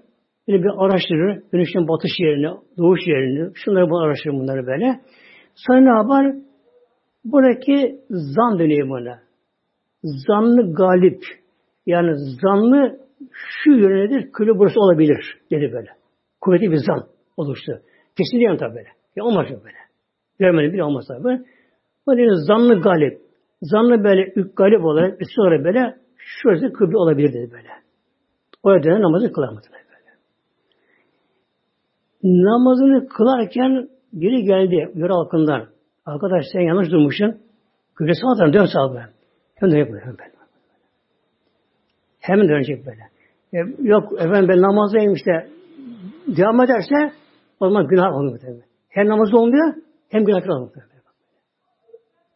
böyle 0.49 0.63
bir 0.63 0.71
araştırır. 0.79 1.43
Güneşin 1.53 1.89
batış 1.89 2.13
yerini, 2.19 2.57
doğuş 2.79 3.01
yerini, 3.07 3.51
şunları 3.55 3.91
bunu 3.91 4.03
araştırır 4.03 4.35
bunları 4.35 4.67
böyle. 4.67 5.01
Sonra 5.55 5.81
ne 5.81 5.99
yapar? 5.99 6.35
Buradaki 7.25 7.97
zan 8.11 8.59
dönüyor 8.59 8.89
buna. 8.89 9.19
Zanlı 10.03 10.75
galip. 10.75 11.23
Yani 11.87 12.13
zanlı 12.43 12.99
şu 13.33 13.71
yönedir, 13.71 14.33
külü 14.33 14.59
burası 14.59 14.81
olabilir 14.81 15.39
dedi 15.51 15.73
böyle. 15.73 15.89
Kuvvetli 16.41 16.71
bir 16.71 16.77
zan 16.77 17.07
oluştu. 17.37 17.73
Kesin 18.17 18.39
diyemem 18.39 18.59
tabi 18.59 18.75
böyle. 18.75 18.89
Ya 19.17 19.25
olmaz 19.25 19.47
böyle. 19.51 19.77
Görmedim 20.39 20.73
bile 20.73 20.85
olmaz 20.85 21.05
tabi. 21.09 21.45
Dedi 22.09 22.37
zanlı 22.47 22.81
galip. 22.81 23.21
Zanlı 23.63 24.05
böyle 24.05 24.33
ük 24.37 24.57
galip 24.57 24.85
olarak 24.85 25.23
üstü 25.23 25.41
olarak 25.41 25.65
böyle 25.65 25.97
şurası 26.17 26.73
kıble 26.73 26.97
olabilir 26.97 27.33
dedi 27.33 27.53
böyle. 27.53 27.69
O 28.63 28.75
yüzden 28.75 29.03
namazı 29.03 29.33
kılamadı 29.33 29.67
böyle. 29.73 29.83
Namazını 32.23 33.09
kılarken 33.09 33.89
biri 34.13 34.45
geldi 34.45 34.93
yöre 34.95 35.13
halkından. 35.13 35.69
Arkadaş 36.07 36.45
sen 36.53 36.61
yanlış 36.61 36.91
durmuşsun. 36.91 37.41
Kıble 37.95 38.13
sağdan 38.15 38.53
dön 38.53 38.67
sağa 38.67 38.95
ben. 38.95 39.11
Hemen 39.55 39.77
dönecek 39.77 39.93
böyle. 39.93 40.33
Hemen 42.21 42.49
dönecek 42.49 42.87
böyle. 42.87 43.12
E, 43.55 43.59
yok 43.83 44.13
efendim 44.13 44.49
ben 44.49 44.63
namazdayım 44.63 45.15
işte 45.15 45.33
devam 46.27 46.61
ederse 46.61 47.13
o 47.61 47.69
zaman 47.69 47.87
günah 47.87 48.17
olur 48.17 48.39
tabii. 48.39 48.63
Hem 48.89 49.09
namazda 49.09 49.37
olmuyor 49.39 49.75
hem 50.09 50.25
günah 50.25 50.51
olur 50.51 50.71
tabii. 50.75 50.93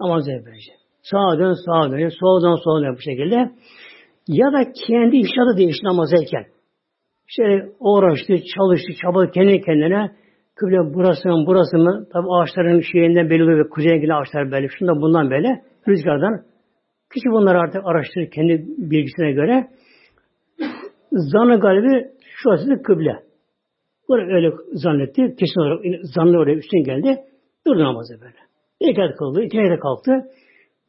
Namazda 0.00 0.30
böylece. 0.46 0.72
Sağa 1.02 1.38
dön, 1.38 1.54
sağa 1.66 1.90
dön, 1.90 2.08
soldan 2.20 2.56
sola 2.64 2.82
dön 2.82 2.94
bu 2.96 3.00
şekilde. 3.00 3.36
Ya 4.28 4.52
da 4.52 4.72
kendi 4.86 5.16
işadı 5.16 5.56
değişti 5.56 5.86
namazdayken. 5.86 6.44
İşte 7.28 7.68
uğraştı, 7.80 8.34
çalıştı, 8.56 8.92
çabaladı 9.02 9.30
kendi 9.30 9.60
kendine. 9.60 10.10
Kıble 10.54 10.94
burası 10.94 11.28
mı, 11.28 11.44
burası 11.46 11.78
mı? 11.78 12.06
Tabi 12.12 12.26
ağaçların 12.30 12.80
şeyinden 12.92 13.30
belli 13.30 13.42
oluyor. 13.42 13.70
Kuzeye 13.70 13.98
giden 13.98 14.20
ağaçlar 14.20 14.52
belli. 14.52 14.68
Şundan 14.78 15.00
bundan 15.02 15.30
böyle. 15.30 15.62
Rüzgardan. 15.88 16.42
Kişi 17.14 17.28
bunları 17.30 17.58
artık 17.58 17.82
araştırır 17.84 18.30
kendi 18.30 18.64
bilgisine 18.78 19.32
göre. 19.32 19.68
Zanı 21.12 21.60
galibi 21.60 22.08
şu 22.36 22.50
aslında 22.50 22.82
kıble. 22.82 23.22
Böyle 24.08 24.34
öyle 24.34 24.52
zannetti. 24.72 25.36
Kesin 25.38 25.60
olarak 25.60 25.84
zanlı 26.14 26.38
oraya 26.38 26.56
üstün 26.56 26.84
geldi. 26.84 27.24
Durdu 27.66 27.78
namazı 27.78 28.20
böyle. 28.20 28.36
İlk 28.80 28.98
rekat 28.98 29.16
kıldı. 29.16 29.42
İki 29.42 29.58
rekat 29.58 29.80
kalktı. 29.80 30.12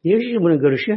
Değişti 0.04 0.40
bunun 0.40 0.58
görüşü. 0.58 0.92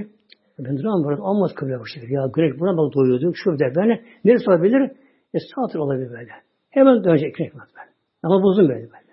Ben 0.59 0.77
duramam 0.77 1.03
burada. 1.03 1.23
Olmaz 1.23 1.53
kıble 1.55 1.79
bu 1.79 1.87
şekilde. 1.87 2.13
Ya 2.13 2.23
güneş 2.33 2.59
buna 2.59 2.77
bak 2.77 2.95
doyuyordu. 2.95 3.31
Şu 3.35 3.59
der 3.59 3.75
böyle. 3.75 4.01
Neresi 4.25 4.49
olabilir? 4.49 4.91
E 5.33 5.37
sağ 5.39 5.79
olabilir 5.81 6.09
böyle. 6.09 6.31
Hemen 6.69 7.03
dönecek 7.03 7.29
iki 7.29 7.43
rekat 7.43 7.67
böyle. 7.75 7.91
Ama 8.23 8.43
bozun 8.43 8.69
böyle 8.69 8.81
böyle. 8.81 9.11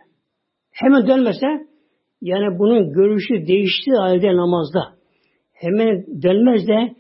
Hemen 0.72 1.06
dönmese 1.06 1.66
yani 2.20 2.58
bunun 2.58 2.92
görüşü 2.92 3.46
değiştiği 3.46 3.96
halde 3.96 4.36
namazda 4.36 4.80
hemen 5.52 6.06
dönmez 6.22 6.68
de 6.68 6.94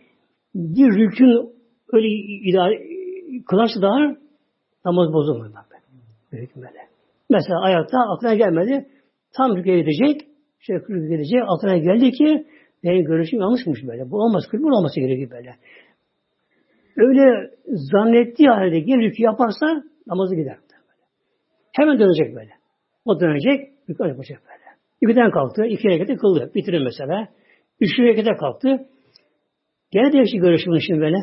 bir 0.54 0.86
rükün 0.98 1.58
öyle 1.92 2.08
idare, 2.50 2.87
kılarsa 3.48 3.82
daha 3.82 3.98
namaz 4.84 5.12
bozulmuyor. 5.12 5.52
Böyle. 6.32 6.48
böyle. 6.56 6.88
Mesela 7.30 7.60
ayakta 7.60 7.98
aklına 7.98 8.34
gelmedi. 8.34 8.86
Tam 9.36 9.56
rüküye 9.56 9.80
gidecek. 9.80 10.28
Şöyle 10.60 10.80
rüküye 10.80 11.16
gidecek. 11.16 11.42
Aklına 11.46 11.76
geldi 11.76 12.10
ki 12.10 12.46
benim 12.84 13.04
görüşüm 13.04 13.40
yanlışmış 13.40 13.78
böyle. 13.86 14.10
Bu 14.10 14.16
olmaz. 14.16 14.44
Kırmızı 14.50 14.76
olması 14.78 15.00
gerekiyor 15.00 15.30
böyle. 15.30 15.54
Öyle 16.96 17.50
zannettiği 17.66 18.48
halde 18.48 18.76
yine 18.76 19.02
rükü 19.02 19.22
yaparsa 19.22 19.66
namazı 20.06 20.34
gider. 20.34 20.56
Böyle. 20.56 21.04
Hemen 21.72 21.98
dönecek 21.98 22.36
böyle. 22.36 22.50
O 23.04 23.20
dönecek, 23.20 23.68
rükü 23.88 24.08
yapacak 24.08 24.42
böyle. 24.44 24.68
İkiden 25.02 25.30
kalktı, 25.30 25.66
iki 25.66 25.88
rekete 25.88 26.16
kıldı. 26.16 26.50
Bitirin 26.54 26.84
mesela. 26.84 27.28
Üçüncü 27.80 28.08
rekete 28.08 28.36
kalktı. 28.36 28.68
Gene 29.90 30.12
değişik 30.12 30.42
görüşüm 30.42 30.72
şimdi 30.80 31.00
böyle. 31.00 31.16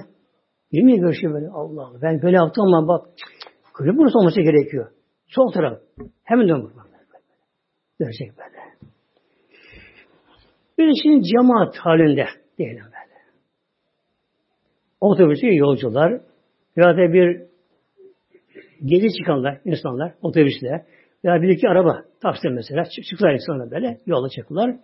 Yemin 0.75 1.01
görüşüyor 1.01 1.33
böyle. 1.33 1.49
Allah. 1.49 2.01
Ben 2.01 2.21
böyle 2.21 2.35
yaptım 2.35 2.63
ama 2.63 2.87
bak 2.87 3.05
kıble 3.73 3.97
burası 3.97 4.17
olması 4.17 4.41
gerekiyor. 4.41 4.91
Sol 5.27 5.51
taraf. 5.51 5.79
Hemen 6.23 6.47
dön 6.47 6.63
buradan. 6.63 6.85
Dönecek 8.01 8.31
böyle. 8.37 8.55
Bir 10.77 10.93
şimdi 11.03 11.23
cemaat 11.23 11.77
halinde 11.77 12.25
diyelim 12.57 12.83
böyle. 12.83 13.15
Otobüsü 15.01 15.55
yolcular 15.55 16.21
veya 16.77 16.97
da 16.97 17.13
bir 17.13 17.41
gezi 18.85 19.07
çıkanlar, 19.19 19.61
insanlar, 19.65 20.13
otobüsler 20.21 20.85
veya 21.25 21.41
bir 21.41 21.49
iki 21.49 21.69
araba, 21.69 22.01
taksi 22.21 22.49
mesela, 22.49 22.83
çıktılar 22.85 23.33
insanlar 23.33 23.71
böyle, 23.71 23.97
yolda 24.05 24.29
çıktılar. 24.29 24.75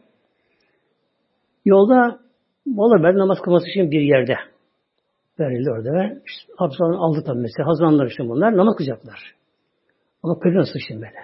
Yolda 1.66 2.20
mola 2.66 3.04
ben 3.04 3.18
namaz 3.18 3.38
kılması 3.42 3.70
için 3.70 3.92
bir 3.92 4.02
yerde 4.02 4.36
verildi 5.50 5.72
orada 5.72 6.22
işte, 6.26 6.54
hapishane 6.58 6.96
aldı 6.96 7.24
tabi 7.26 7.40
mesela. 7.40 7.68
Hazırlanlar 7.68 8.08
işte 8.08 8.24
bunlar. 8.24 8.58
Namaz 8.58 8.76
kılacaklar. 8.78 9.36
Ama 10.24 10.40
kılıyor 10.40 10.60
nasıl 10.60 10.80
şimdi 10.88 11.02
böyle? 11.02 11.20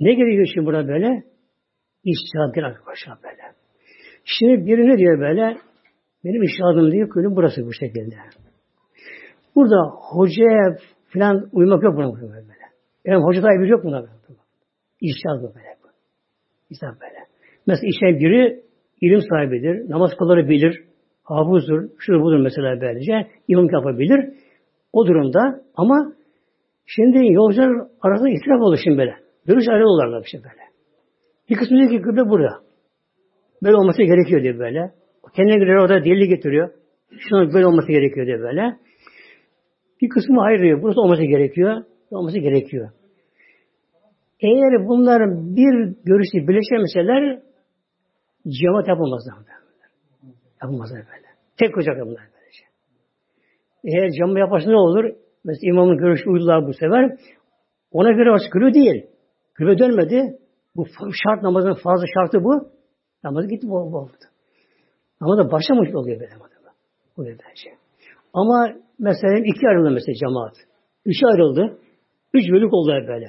Ne 0.00 0.14
gerekiyor 0.14 0.46
şimdi 0.54 0.66
burada 0.66 0.88
böyle? 0.88 1.24
İştihad 2.04 2.54
değil 2.54 2.66
arkadaşlar 2.66 3.18
böyle. 3.24 3.42
Şimdi 4.24 4.66
biri 4.66 4.88
ne 4.88 4.98
diyor 4.98 5.20
böyle? 5.20 5.56
Benim 6.24 6.42
iştihadım 6.42 6.92
diyor, 6.92 7.08
kılım 7.08 7.36
burası 7.36 7.66
bu 7.66 7.72
şekilde. 7.72 8.16
Burada 9.54 9.90
hocaya 9.90 10.76
falan 11.08 11.48
uymak 11.52 11.82
yok 11.82 11.96
buna 11.96 12.20
böyle. 12.20 12.56
Yani 13.04 13.24
hoca 13.24 13.42
da 13.42 13.52
yok 13.52 13.84
buna 13.84 14.00
böyle. 14.00 14.38
İştihad 15.00 15.42
bu 15.42 15.54
böyle. 15.54 15.76
İştihad 16.70 17.00
böyle. 17.00 17.26
Mesela 17.66 17.88
işe 17.88 18.20
biri 18.20 18.62
ilim 19.00 19.20
sahibidir, 19.20 19.90
namaz 19.90 20.10
kıları 20.18 20.48
bilir, 20.48 20.84
hafızdır, 21.26 21.90
şudur 21.98 22.20
budur 22.20 22.38
mesela 22.38 22.80
böylece 22.80 23.26
imam 23.48 23.68
yapabilir. 23.72 24.20
O 24.92 25.06
durumda 25.06 25.40
ama 25.76 26.12
şimdi 26.86 27.32
yolcular 27.32 27.86
arasında 28.00 28.28
itiraf 28.28 28.60
olur 28.60 28.78
şimdi 28.84 28.98
böyle. 28.98 29.14
Görüş 29.46 29.68
ayrı 29.68 29.86
olurlar 29.86 30.22
bir 30.22 30.28
şey 30.28 30.40
böyle. 30.40 30.62
Bir 31.50 31.56
kısmı 31.56 31.78
diyor 31.78 31.90
ki 31.90 32.00
kıble 32.02 32.30
burada. 32.30 32.66
Böyle 33.62 33.76
olması 33.76 34.02
gerekiyor 34.02 34.42
diye 34.42 34.58
böyle. 34.58 34.92
Kendine 35.36 35.56
göre 35.56 35.80
orada 35.80 36.04
delil 36.04 36.28
getiriyor. 36.28 36.70
Şunun 37.18 37.54
böyle 37.54 37.66
olması 37.66 37.88
gerekiyor 37.88 38.26
diye 38.26 38.38
böyle. 38.38 38.76
Bir 40.02 40.08
kısmı 40.08 40.42
ayırıyor. 40.42 40.82
Burası 40.82 41.00
olması 41.00 41.22
gerekiyor. 41.22 41.82
Olması 42.10 42.38
gerekiyor. 42.38 42.90
Eğer 44.40 44.88
bunların 44.88 45.56
bir 45.56 45.96
görüşü 46.04 46.48
birleşemeseler 46.48 47.42
cemaat 48.48 48.88
yapılmaz. 48.88 49.22
Yapılmaz 50.62 50.90
böyle. 50.92 51.26
Tek 51.56 51.78
ocak 51.78 51.96
bunlar 51.96 52.24
böylece. 52.34 52.64
Eğer 53.84 54.10
cama 54.18 54.38
yaparsa 54.38 54.70
ne 54.70 54.76
olur? 54.76 55.04
Mesela 55.44 55.70
imamın 55.72 55.96
görüşü 55.98 56.30
uydular 56.30 56.66
bu 56.66 56.72
sefer. 56.72 57.16
Ona 57.92 58.12
göre 58.12 58.30
orası 58.30 58.50
kıble 58.50 58.74
değil. 58.74 59.06
Kıble 59.54 59.78
dönmedi. 59.78 60.38
Bu 60.76 60.86
şart 61.24 61.42
namazın 61.42 61.74
fazla 61.74 62.06
şartı 62.14 62.44
bu. 62.44 62.70
Namazı 63.24 63.48
gitti 63.48 63.68
bu 63.68 63.76
oldu. 63.76 64.12
Ama 65.20 65.38
da 65.38 65.52
başlamış 65.52 65.94
oluyor 65.94 66.20
böyle. 66.20 66.32
Oluyor 67.18 67.38
bence. 67.48 67.70
Ama 68.32 68.72
mesela 68.98 69.38
iki 69.38 69.68
ayrıldı 69.68 69.90
mesela 69.90 70.14
cemaat. 70.14 70.54
Üçe 71.06 71.26
ayrıldı. 71.26 71.78
Üç 72.34 72.50
bölük 72.50 72.74
oldu 72.74 72.90
böyle. 73.08 73.26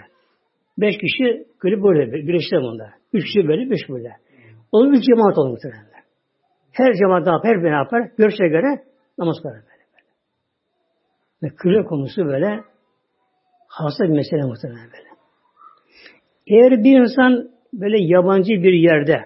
Beş 0.78 0.96
kişi 0.98 1.48
böyle 1.64 1.84
böyle 1.84 2.12
birleştiler 2.14 2.62
bunlar. 2.62 2.90
Üç 3.14 3.26
kişi 3.26 3.48
böyle, 3.48 3.70
beş 3.70 3.90
böyle. 3.90 4.12
O 4.72 4.86
üç 4.86 5.04
cemaat 5.04 5.38
oldu 5.38 5.50
muhtemelen. 5.50 5.97
Her 6.78 6.94
cemaat 6.94 7.26
ne 7.26 7.32
yapar, 7.32 7.58
her 7.58 7.64
ne 7.64 7.70
yapar? 7.70 8.10
Görüşe 8.18 8.48
göre 8.48 8.84
namaz 9.18 9.38
kılar 9.42 9.54
böyle. 9.54 9.66
böyle. 9.66 10.08
Ve 11.44 11.56
kıble 11.56 11.84
konusu 11.84 12.26
böyle 12.26 12.64
hasta 13.68 14.04
bir 14.04 14.10
mesele 14.10 14.44
muhtemelen 14.44 14.90
böyle. 14.94 15.08
Eğer 16.48 16.84
bir 16.84 17.00
insan 17.00 17.50
böyle 17.74 17.98
yabancı 18.00 18.54
bir 18.54 18.74
yerde, 18.74 19.18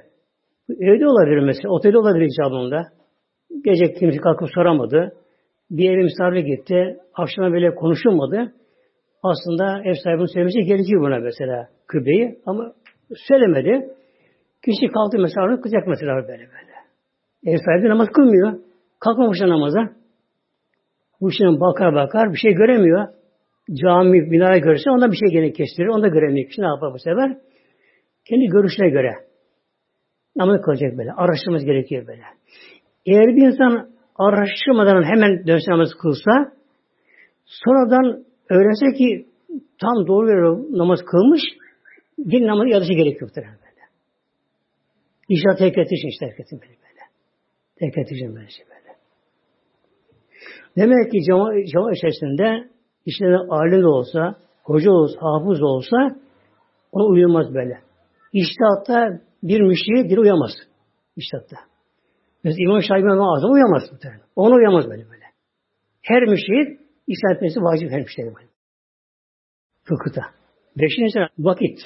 evde 0.70 1.08
olabilir 1.08 1.40
mesela, 1.40 1.70
otelde 1.70 1.98
olabilir 1.98 2.26
icabında, 2.26 2.84
gece 3.64 3.94
kimse 3.94 4.18
kalkıp 4.18 4.50
soramadı, 4.54 5.16
bir 5.72 5.92
eve 5.92 6.04
misafir 6.04 6.40
gitti, 6.40 6.98
akşama 7.14 7.52
böyle 7.52 7.76
konuşulmadı, 7.76 8.54
aslında 9.24 9.82
ev 9.86 9.94
sahibinin 10.04 10.34
söylemesi 10.34 10.60
gerekiyor 10.60 11.02
buna 11.02 11.20
mesela 11.20 11.68
kıbleyi 11.88 12.40
ama 12.46 12.74
söylemedi. 13.16 13.90
Kişi 14.66 14.88
kalktı 14.94 15.20
mesela 15.20 15.62
kızacak 15.62 15.88
mesela 15.88 16.16
böyle 16.16 16.28
böyle. 16.28 16.71
Ev 17.46 17.58
sahibi 17.66 17.90
namaz 17.90 18.08
kılmıyor. 18.14 18.60
Kalkmamış 19.00 19.40
namaza. 19.42 19.90
Bu 21.22 21.30
işine 21.30 21.60
bakar 21.60 21.96
bakar 21.96 22.34
bir 22.34 22.38
şey 22.38 22.54
göremiyor. 22.54 23.08
Cami, 23.74 24.32
binaya 24.32 24.58
görse 24.58 24.90
onda 24.90 25.12
bir 25.12 25.18
şey 25.18 25.30
gene 25.30 25.52
kestirir. 25.52 25.88
Onda 25.88 26.08
göremiyor. 26.08 26.50
Kişi 26.50 26.62
ne 26.62 26.68
yapar 26.68 26.94
bu 26.94 27.00
sefer? 27.00 27.38
Kendi 28.30 28.46
görüşüne 28.46 28.90
göre. 28.90 29.12
Namaz 30.36 30.62
kılacak 30.62 30.98
böyle. 30.98 31.12
Araştırması 31.12 31.66
gerekiyor 31.66 32.08
böyle. 32.08 32.24
Eğer 33.06 33.36
bir 33.36 33.48
insan 33.48 33.90
araştırmadan 34.16 35.04
hemen 35.04 35.48
dönse 35.48 35.72
namaz 35.72 35.90
kılsa 36.02 36.32
sonradan 37.46 38.26
öğrense 38.50 38.98
ki 38.98 39.26
tam 39.82 40.08
doğru 40.08 40.28
bir 40.28 40.78
namaz 40.78 41.00
kılmış 41.06 41.42
din 42.18 42.48
namazı 42.48 42.70
yadışı 42.70 42.94
gerekiyor 42.94 43.32
böyle. 43.36 43.48
İnşallah 45.30 45.58
tek 45.58 45.78
etişin 45.78 46.08
işte 46.08 46.26
herkesin 46.26 46.62
böyle 46.62 46.74
böyle. 46.74 46.91
Tek 47.82 47.98
etişin 47.98 48.36
böyle. 48.36 48.48
Demek 50.78 51.12
ki 51.12 51.18
cama, 51.28 51.52
cama 51.74 51.92
içerisinde 51.92 52.70
işte 53.06 53.26
alim 53.50 53.82
de 53.82 53.88
olsa, 53.88 54.36
hoca 54.64 54.92
olsa, 54.92 55.20
hafız 55.22 55.64
olsa 55.64 55.98
ona 56.92 57.06
uyulmaz 57.06 57.54
böyle. 57.54 57.82
İşte 58.34 58.64
hatta 58.64 59.22
bir 59.44 59.62
müşriye 59.62 60.10
dil 60.10 60.18
uyamaz. 60.18 60.52
İşte 61.16 61.38
hatta. 61.38 61.58
Mesela 62.44 62.64
İmam 62.64 62.82
Şahibi 62.82 63.12
Azam 63.12 63.52
uyamaz. 63.52 63.84
Ona 64.36 64.56
uyamaz 64.56 64.90
böyle 64.90 65.10
böyle. 65.10 65.26
Her 66.02 66.24
müşrik 66.24 66.80
İslam 67.08 67.36
etmesi 67.36 67.60
vacip 67.60 67.92
her 67.92 68.02
müşrik 68.02 68.26
böyle. 68.26 68.48
Fıkıhta. 69.84 70.22
Beşinci 70.78 71.20
vakit. 71.40 71.80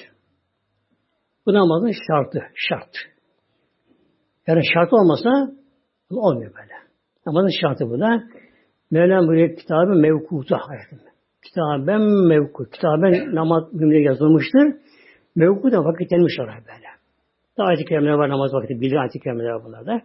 Bu 1.46 1.52
namazın 1.54 1.92
şartı. 2.08 2.42
Şart. 2.54 2.96
Yani 4.46 4.60
şart 4.74 4.92
olmasa 4.92 5.52
olmuyor 6.10 6.54
böyle. 6.54 6.72
Namazın 7.26 7.60
şartı 7.60 7.90
bu 7.90 8.00
da. 8.00 8.22
Mevlam 8.90 9.28
böyle 9.28 9.54
kitabı 9.54 9.94
mevkuta 9.94 10.56
ayetinde. 10.56 11.10
Kitaben 11.44 12.00
mevku. 12.02 12.70
Kitaben 12.70 13.34
namaz 13.34 13.64
cümle 13.78 13.98
yazılmıştır. 13.98 14.74
Mevku 15.36 15.72
da 15.72 15.84
vakitlenmiş 15.84 16.40
olarak 16.40 16.66
böyle. 16.66 16.86
Daha 17.58 17.66
ayet-i 17.66 17.94
var 17.94 18.28
namaz 18.28 18.54
vakti. 18.54 18.80
Bilir 18.80 18.96
ayet-i 18.96 19.20
kerimeler 19.20 19.50
var 19.50 19.64
bunlarda. 19.64 20.02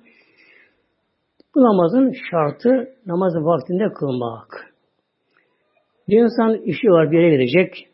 Bu 1.55 1.59
namazın 1.63 2.13
şartı 2.31 2.89
namazı 3.05 3.39
vaktinde 3.39 3.93
kılmak. 3.93 4.73
Bir 6.07 6.23
insan 6.23 6.55
işi 6.55 6.87
var 6.87 7.11
bir 7.11 7.19
yere 7.19 7.35
gidecek. 7.35 7.87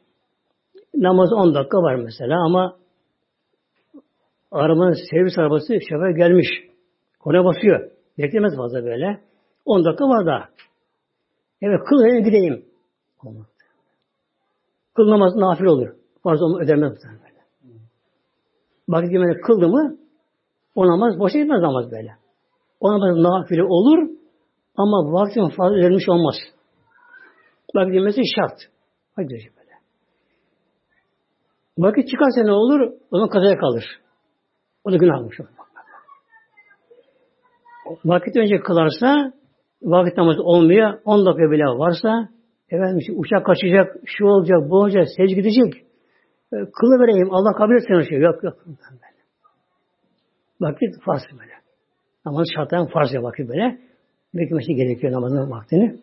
Namaz 0.95 1.33
10 1.33 1.55
dakika 1.55 1.77
var 1.77 1.95
mesela 1.95 2.45
ama 2.45 2.75
arabanın 4.51 4.95
servis 5.11 5.37
arabası 5.37 5.73
şoför 5.89 6.09
gelmiş. 6.09 6.47
Kona 7.19 7.45
basıyor. 7.45 7.96
Beklemez 8.17 8.55
fazla 8.57 8.83
böyle. 8.83 9.21
10 9.65 9.85
dakika 9.85 10.05
var 10.05 10.25
daha. 10.25 10.49
Evet 11.61 11.79
kıl 11.89 11.99
öyle 11.99 12.21
gideyim. 12.21 12.65
Olmaz. 13.23 13.45
Kıl 14.95 15.09
namaz 15.09 15.35
nafil 15.35 15.65
olur. 15.65 15.95
Farz 16.23 16.41
onu 16.41 16.59
ödemez 16.61 16.93
böyle. 17.03 17.43
Vakit 18.89 19.11
girmeden 19.11 19.41
kıldı 19.41 19.67
mı 19.67 19.97
o 20.75 20.87
namaz 20.87 21.19
boşa 21.19 21.39
gitmez 21.39 21.61
namaz 21.61 21.91
böyle. 21.91 22.11
O 22.79 22.91
namaz 22.91 23.17
nafile 23.17 23.63
olur 23.63 24.09
ama 24.77 25.13
vaktin 25.13 25.49
fazla 25.49 25.75
verilmiş 25.75 26.09
olmaz. 26.09 26.35
Vakit 27.75 27.93
girmesi 27.93 28.21
şart. 28.35 28.59
Hadi 29.15 29.27
böyle. 29.27 29.71
Vakit 31.77 32.09
çıkarsa 32.09 32.43
ne 32.43 32.51
olur? 32.51 32.79
O 33.11 33.17
zaman 33.17 33.29
kazaya 33.29 33.57
kalır. 33.57 33.85
O 34.83 34.91
da 34.91 34.97
günah 34.97 35.19
olmuş. 35.19 35.39
Vakit 38.05 38.37
önce 38.37 38.59
kılarsa 38.59 39.33
vakit 39.81 40.17
namazı 40.17 40.43
olmuyor. 40.43 40.99
10 41.05 41.25
dakika 41.25 41.51
bile 41.51 41.63
varsa 41.63 42.29
efendim 42.69 42.97
işte 42.97 43.13
uçak 43.13 43.45
kaçacak, 43.45 43.95
şu 44.05 44.25
olacak, 44.25 44.57
bu 44.69 44.75
olacak, 44.75 45.05
secde 45.17 45.33
gidecek. 45.33 45.73
E, 46.53 46.55
kılı 46.79 46.99
vereyim, 46.99 47.27
Allah 47.31 47.53
kabul 47.53 47.75
etsin 47.75 47.93
o 47.93 48.03
şey. 48.03 48.19
Yok 48.19 48.43
yok. 48.43 48.57
Vakit 50.61 51.03
farz 51.05 51.21
böyle. 51.39 51.53
Namaz 52.25 52.47
şartlarından 52.55 52.91
farz 52.91 53.13
ya 53.13 53.23
vakit 53.23 53.49
böyle. 53.49 53.77
Beklemesi 54.33 54.75
gerekiyor 54.75 55.13
namazın 55.13 55.51
vaktini. 55.51 55.99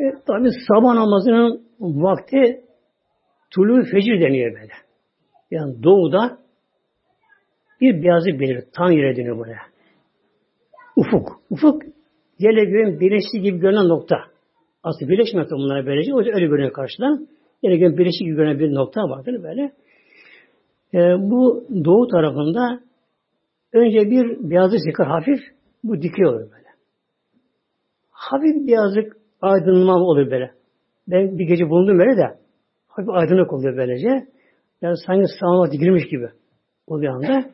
E, 0.00 0.04
tabi 0.26 0.48
sabah 0.68 0.94
namazının 0.94 1.64
vakti 1.80 2.64
Tulu 3.54 3.82
fecir 3.82 4.20
deniyor 4.20 4.54
böyle. 4.54 4.72
Yani 5.50 5.82
doğuda 5.82 6.38
bir 7.80 8.02
beyazlık 8.02 8.40
belir. 8.40 8.64
Tam 8.76 8.92
yere 8.92 9.16
deniyor 9.16 9.38
buraya. 9.38 9.58
Ufuk. 10.96 11.40
Ufuk 11.50 11.82
yerle 12.38 12.64
göğün 12.64 13.00
birleştiği 13.00 13.42
gibi 13.42 13.58
görünen 13.58 13.88
nokta. 13.88 14.16
Aslında 14.82 15.10
birleşmiyor 15.10 15.50
bunlara 15.50 15.86
böylece. 15.86 16.14
O 16.14 16.18
öyle 16.18 16.46
görünüyor 16.46 16.72
karşıdan. 16.72 17.28
Yerle 17.62 17.76
göğün 17.76 17.98
birleştiği 17.98 18.24
gibi 18.24 18.36
görünen 18.36 18.58
bir 18.58 18.74
nokta 18.74 19.00
vardır 19.00 19.42
böyle. 19.42 19.72
Ee, 20.94 20.98
bu 21.30 21.66
doğu 21.84 22.08
tarafında 22.08 22.80
önce 23.72 24.10
bir 24.10 24.50
beyazlık 24.50 24.80
çıkar 24.86 25.06
hafif. 25.06 25.40
Bu 25.84 26.02
dikey 26.02 26.26
olur 26.26 26.40
böyle. 26.40 26.68
Hafif 28.10 28.66
beyazlık 28.66 29.16
aydınlanma 29.40 30.04
olur 30.04 30.30
böyle. 30.30 30.50
Ben 31.08 31.38
bir 31.38 31.48
gece 31.48 31.68
bulundum 31.68 31.98
böyle 31.98 32.16
de 32.16 32.38
hafif 32.88 33.10
aydınlık 33.10 33.52
oluyor 33.52 33.76
böylece. 33.76 34.08
Yani 34.82 34.94
sanki 35.06 35.26
sağlığa 35.40 35.68
girmiş 35.68 36.04
gibi 36.10 36.28
oluyor 36.86 37.14
anda. 37.14 37.50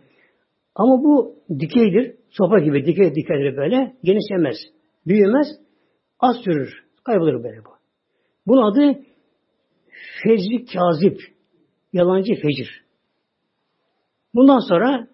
Ama 0.74 1.04
bu 1.04 1.36
dikeydir. 1.60 2.16
Sopa 2.30 2.58
gibi 2.58 2.86
dikey 2.86 3.14
dikeydir 3.14 3.56
böyle. 3.56 3.96
Genişlemez. 4.04 4.56
Büyümez. 5.06 5.46
Az 6.20 6.36
sürür. 6.44 6.84
Kaybolur 7.04 7.44
böyle 7.44 7.64
bu. 7.64 7.70
Bunun 8.46 8.72
adı 8.72 9.00
fecri 10.22 10.64
kazip. 10.64 11.18
Yalancı 11.92 12.34
fecir. 12.34 12.84
Bundan 14.34 14.68
sonra 14.68 15.08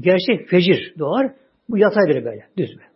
gerçek 0.00 0.48
fecir 0.48 0.94
doğar. 0.98 1.34
Bu 1.68 1.78
yataydır 1.78 2.24
böyle. 2.24 2.46
Düz 2.56 2.70
böyle. 2.76 2.90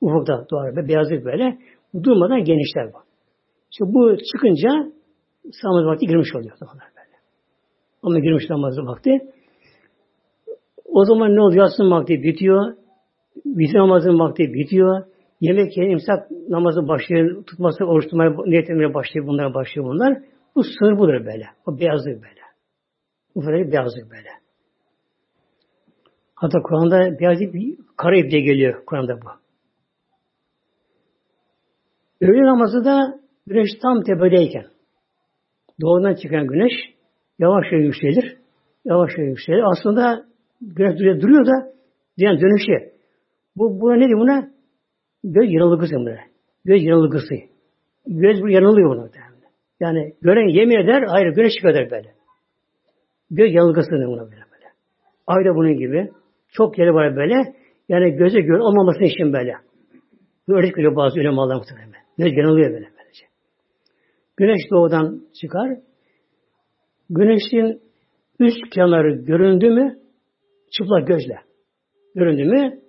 Ufukta 0.00 0.46
doğar. 0.50 0.76
Böyle, 0.76 0.88
beyazlık 0.88 1.24
böyle. 1.24 1.58
Durmadan 2.02 2.44
genişler 2.44 2.92
bu. 2.92 2.98
İşte 3.70 3.84
bu 3.84 4.16
çıkınca 4.32 4.68
namaz 5.64 5.84
vakti 5.84 6.06
girmiş 6.06 6.34
oluyor. 6.34 6.56
Böyle. 6.60 7.16
Ama 8.02 8.18
girmiş 8.18 8.50
namaz 8.50 8.78
vakti. 8.78 9.10
O 10.92 11.04
zaman 11.04 11.36
ne 11.36 11.40
oluyor? 11.40 11.62
Yatsın 11.62 11.90
vakti 11.90 12.22
bitiyor. 12.22 12.74
Bitir 13.44 13.78
namazın 13.78 14.18
vakti 14.18 14.54
bitiyor. 14.54 15.04
Yemek 15.40 15.76
yiyen 15.76 15.90
imsak 15.90 16.30
namazı 16.48 16.88
başlıyor. 16.88 17.44
Tutması, 17.44 17.84
oruç 17.84 18.04
tutmaya, 18.04 18.30
niyet 18.30 18.70
etmeye 18.70 18.94
başlıyor. 18.94 19.26
Bunlara 19.26 19.54
başlıyor 19.54 19.88
bunlar. 19.88 20.18
Bu 20.56 20.62
sır 20.64 20.98
budur 20.98 21.26
böyle. 21.26 21.46
O 21.66 21.78
beyazlık 21.80 22.14
böyle. 22.14 22.40
Bu 23.34 23.46
böyle 23.46 23.72
beyazlık 23.72 24.10
böyle. 24.10 24.28
Hatta 26.34 26.62
Kur'an'da 26.62 27.18
beyazlık 27.20 27.54
bir 27.54 27.78
kara 27.96 28.16
ip 28.16 28.30
diye 28.30 28.40
geliyor 28.40 28.84
Kur'an'da 28.86 29.20
bu. 29.22 29.28
Öğle 32.20 32.42
namazı 32.42 32.84
da 32.84 33.20
güneş 33.46 33.70
tam 33.82 34.02
tepedeyken 34.02 34.66
doğudan 35.80 36.14
çıkan 36.14 36.46
güneş 36.46 36.72
yavaş 37.38 37.64
yavaş 37.72 37.84
yükselir. 37.84 38.36
Yavaş 38.84 39.10
yavaş 39.18 39.28
yükselir. 39.28 39.62
Aslında 39.72 40.29
güneş 40.60 40.98
duruyor, 40.98 41.20
duruyor 41.20 41.46
da 41.46 41.72
yani 42.16 42.40
dönüşü. 42.40 42.92
Bu, 43.56 43.80
buna 43.80 43.96
ne 43.96 44.08
diyor 44.08 44.20
buna? 44.20 44.50
Göz 45.24 45.52
yanılgısı 45.52 45.94
böyle. 45.96 46.20
Göz 46.64 46.82
yanılgısı. 46.82 47.34
Göz 48.06 48.38
yanılıyor 48.48 48.90
buna. 48.90 49.08
Yani 49.80 50.12
gören 50.22 50.48
yemin 50.48 50.76
eder, 50.76 51.02
hayır 51.02 51.34
güneş 51.34 51.52
çıkıyor 51.52 51.74
der 51.74 51.90
böyle. 51.90 52.08
Göz 53.30 53.54
yanılgısı 53.54 53.90
buna 53.90 54.22
böyle. 54.22 54.30
böyle. 54.30 54.66
Ayda 55.26 55.54
bunun 55.54 55.76
gibi. 55.76 56.10
Çok 56.48 56.78
yeri 56.78 56.94
var 56.94 57.16
böyle. 57.16 57.54
Yani 57.88 58.16
göze 58.16 58.40
gör 58.40 58.58
olmaması 58.58 59.04
için 59.04 59.32
böyle. 59.32 59.54
Öyle 60.48 60.68
görüyor 60.68 60.96
bazı 60.96 61.20
ulemalar 61.20 61.56
muhtemelen. 61.56 61.90
Göz 62.18 62.36
yanılıyor 62.36 62.70
böyle 62.70 62.88
böylece. 62.98 63.26
Güneş 64.36 64.70
doğudan 64.70 65.20
çıkar. 65.40 65.78
Güneşin 67.10 67.80
üst 68.40 68.70
kenarı 68.70 69.24
göründü 69.24 69.70
mü 69.70 69.99
çıplak 70.70 71.08
gözle 71.08 71.38
göründü 72.14 72.44
mü 72.44 72.80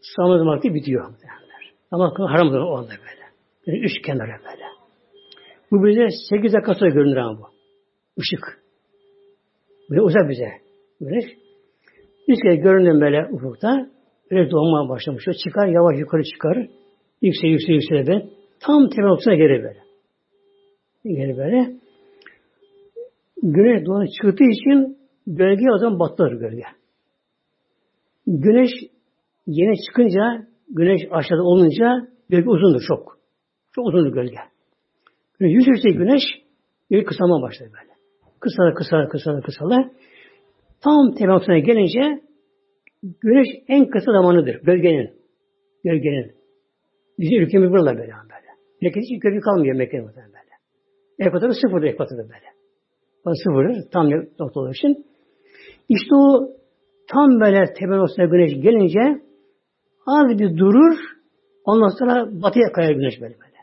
sağlamak 0.00 0.46
vakti 0.46 0.74
bitiyor. 0.74 1.14
Ama 1.90 2.14
haramdır 2.18 2.58
o 2.58 2.76
anda 2.76 2.90
böyle. 2.90 3.24
Yani 3.66 3.78
üç 3.78 4.02
kenara 4.06 4.38
böyle. 4.44 4.64
Bu 5.70 5.86
bize 5.86 6.08
sekiz 6.30 6.52
dakika 6.52 6.74
sonra 6.74 6.90
görünür 6.90 7.16
ama 7.16 7.38
bu. 7.38 7.46
Işık. 8.16 8.62
Böyle 9.90 10.02
uzak 10.02 10.30
bize. 10.30 10.48
Güneş. 11.00 11.24
Üç 12.28 12.42
kere 12.42 12.56
göründü 12.56 13.00
böyle 13.00 13.28
ufukta. 13.32 13.90
Böyle 14.30 14.50
doğmaya 14.50 14.88
başlamış. 14.88 15.28
O 15.28 15.32
çıkar 15.32 15.66
yavaş 15.66 15.98
yukarı 15.98 16.24
çıkar. 16.24 16.68
Yüksel 17.22 17.48
yüksel 17.48 17.72
yüksel 17.72 18.06
böyle. 18.06 18.28
Tam 18.60 18.88
temel 18.88 19.08
noktasına 19.08 19.34
geri 19.34 19.62
böyle. 19.62 19.82
Geri 21.04 21.36
böyle. 21.36 21.72
Güneş 23.42 23.86
doğru 23.86 24.04
çıktığı 24.06 24.44
için 24.44 24.97
gölge 25.28 25.64
o 25.74 25.78
zaman 25.78 25.98
batılır 25.98 26.32
gölge. 26.32 26.62
Güneş 28.26 28.70
yeni 29.46 29.74
çıkınca, 29.86 30.46
güneş 30.68 31.00
aşağıda 31.10 31.42
olunca 31.42 32.08
gölge 32.30 32.48
uzundur 32.48 32.82
çok. 32.88 33.18
Çok 33.74 33.86
uzundur 33.86 34.12
gölge. 34.12 34.36
Güneş 35.38 35.54
yüz 35.54 35.66
yüksek 35.66 35.98
güneş 35.98 36.22
gölge 36.90 37.04
kısalma 37.04 37.42
başladı 37.42 37.70
böyle. 37.72 37.92
Kısalar, 38.40 38.74
kısalar, 38.74 39.08
kısalar, 39.08 39.42
kısalar. 39.42 39.90
Tam 40.84 41.14
temasına 41.14 41.58
gelince 41.58 42.22
güneş 43.02 43.48
en 43.68 43.90
kısa 43.90 44.12
zamanıdır 44.12 44.54
gölgenin. 44.62 45.10
Gölgenin. 45.84 46.32
Bizim 47.18 47.42
ülkemiz 47.42 47.70
burada 47.70 47.90
böyle. 47.90 48.12
böyle. 48.12 48.48
Mekke'de 48.82 49.04
hiç 49.04 49.20
gölge 49.20 49.40
kalmıyor 49.40 49.76
Mekke'de 49.76 50.02
böyle. 50.06 50.52
Ekvatorda 51.18 51.52
sıfırdır 51.52 51.86
ekvatorda 51.86 52.22
böyle. 52.22 52.48
O 53.24 53.30
sıfırdır. 53.34 53.90
Tam 53.90 54.10
nokta 54.10 54.60
olduğu 54.60 54.70
için. 54.70 55.06
İşte 55.88 56.14
o 56.14 56.48
tam 57.12 57.40
böyle 57.40 57.72
tepenosuna 57.72 58.26
güneş 58.26 58.52
gelince 58.62 59.22
az 60.06 60.38
bir 60.38 60.58
durur 60.58 60.98
ondan 61.64 61.88
sonra 61.98 62.42
batıya 62.42 62.72
kayar 62.72 62.90
güneş 62.90 63.20
böyle 63.20 63.34
böyle. 63.34 63.58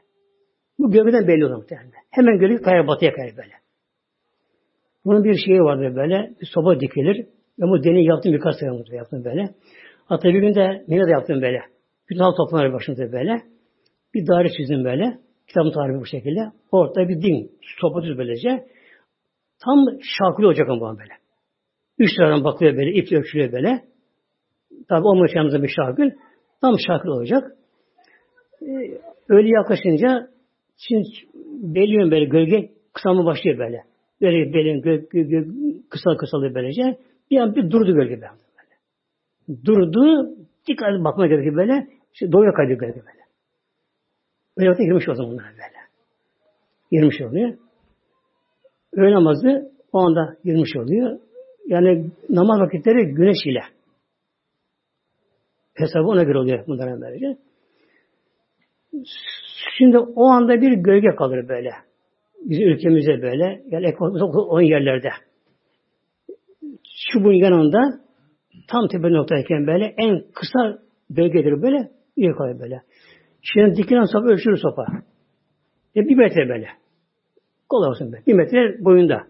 Bu 0.79 0.91
gölgeden 0.91 1.27
belli 1.27 1.45
olur 1.45 1.55
muhtemelen. 1.55 1.91
Hemen 2.11 2.39
gölge 2.39 2.61
kayar 2.61 2.87
batıya 2.87 3.13
kayar 3.13 3.37
böyle. 3.37 3.53
Bunun 5.05 5.23
bir 5.23 5.37
şeyi 5.45 5.59
vardır 5.59 5.95
böyle. 5.95 6.31
Bir 6.41 6.49
soba 6.53 6.79
dikilir. 6.79 7.25
Ben 7.59 7.69
bu 7.69 7.83
deney 7.83 8.05
yaptım 8.05 8.33
birkaç 8.33 8.55
sene 8.55 8.95
yaptım 8.95 9.25
böyle. 9.25 9.49
Hatta 10.05 10.29
bir 10.29 10.39
gün 10.39 10.55
de 10.55 10.83
Mine'de 10.87 11.11
yaptım 11.11 11.41
böyle. 11.41 11.61
Bütün 12.09 12.19
halk 12.19 12.37
toplanır 12.37 12.73
başında 12.73 13.11
böyle. 13.11 13.41
Bir 14.13 14.27
daire 14.27 14.49
çizdim 14.57 14.83
böyle. 14.83 15.17
Kitabın 15.47 15.71
tarifi 15.71 15.99
bu 15.99 16.05
şekilde. 16.05 16.39
Ortada 16.71 17.09
bir 17.09 17.21
din. 17.21 17.51
Sopa 17.81 18.03
düz 18.03 18.17
böylece. 18.17 18.67
Tam 19.65 19.85
şarkılı 20.17 20.47
olacak 20.47 20.69
ama 20.69 20.97
böyle. 20.97 21.13
Üç 21.99 22.15
taraftan 22.17 22.43
bakıyor 22.43 22.77
böyle, 22.77 22.93
ip 22.93 23.11
ölçülüyor 23.11 23.51
böyle. 23.51 23.83
Tabi 24.89 25.07
olmuş 25.07 25.31
yanımızda 25.35 25.63
bir 25.63 25.73
şarkıl. 25.75 26.11
Tam 26.61 26.75
şarkıl 26.87 27.09
olacak. 27.09 27.51
Ee, 28.61 28.65
öyle 29.29 29.49
yaklaşınca 29.49 30.29
şimdi 30.77 31.07
belli 31.75 32.11
böyle 32.11 32.25
gölge 32.25 32.71
kısalma 32.93 33.25
başlıyor 33.25 33.57
böyle. 33.57 33.83
Böyle 34.21 34.53
belin 34.53 34.81
gö, 34.81 34.97
gö, 35.09 35.21
gö, 35.21 35.45
kısa 35.89 36.17
kısalıyor 36.17 36.55
böylece. 36.55 36.97
Bir 37.31 37.37
an 37.37 37.55
bir 37.55 37.71
durdu 37.71 37.95
gölge 37.95 38.21
böyle. 38.21 38.29
Durdu. 39.65 40.29
Dikkat 40.67 41.03
bakmaya 41.03 41.27
gerekiyor 41.27 41.55
böyle. 41.55 41.87
İşte 42.13 42.31
doğuya 42.31 42.53
kaydı 42.53 42.73
gölge 42.73 42.99
böyle. 42.99 43.25
Öyle 44.57 44.69
vakti 44.69 44.83
girmiş 44.83 45.09
o 45.09 45.15
zaman 45.15 45.37
böyle. 45.37 45.75
Girmiş 46.91 47.21
oluyor. 47.21 47.57
Öğle 48.93 49.11
namazı 49.11 49.71
o 49.93 49.99
anda 49.99 50.37
girmiş 50.43 50.75
oluyor. 50.75 51.19
Yani 51.67 52.11
namaz 52.29 52.59
vakitleri 52.59 53.13
güneş 53.13 53.45
ile. 53.45 53.61
Hesabı 55.73 56.07
ona 56.07 56.23
göre 56.23 56.37
oluyor 56.37 56.67
bunların 56.67 57.01
böylece. 57.01 57.37
Şimdi 59.77 59.97
o 59.97 60.25
anda 60.25 60.61
bir 60.61 60.71
gölge 60.71 61.15
kalır 61.15 61.49
böyle. 61.49 61.71
Bizim 62.45 62.67
ülkemizde 62.67 63.21
böyle. 63.21 63.63
Yani 63.71 63.95
on 63.99 64.61
yerlerde. 64.61 65.09
Şu 67.11 67.23
bunun 67.23 67.33
yanında 67.33 67.99
tam 68.67 68.87
tepe 68.87 69.11
noktayken 69.11 69.67
böyle 69.67 69.95
en 69.97 70.23
kısa 70.33 70.79
bölgedir 71.09 71.61
böyle. 71.61 71.91
Bir 72.17 72.33
kalır 72.33 72.59
böyle. 72.59 72.81
Şimdi 73.41 73.75
dikilen 73.75 74.03
sopa 74.03 74.27
ölçülür 74.27 74.57
sopa. 74.57 74.85
E 75.95 76.01
bir 76.01 76.15
metre 76.15 76.49
böyle. 76.49 76.67
Kolay 77.69 77.89
olsun 77.89 78.11
böyle. 78.11 78.25
Bir 78.25 78.33
metre 78.33 78.85
boyunda. 78.85 79.27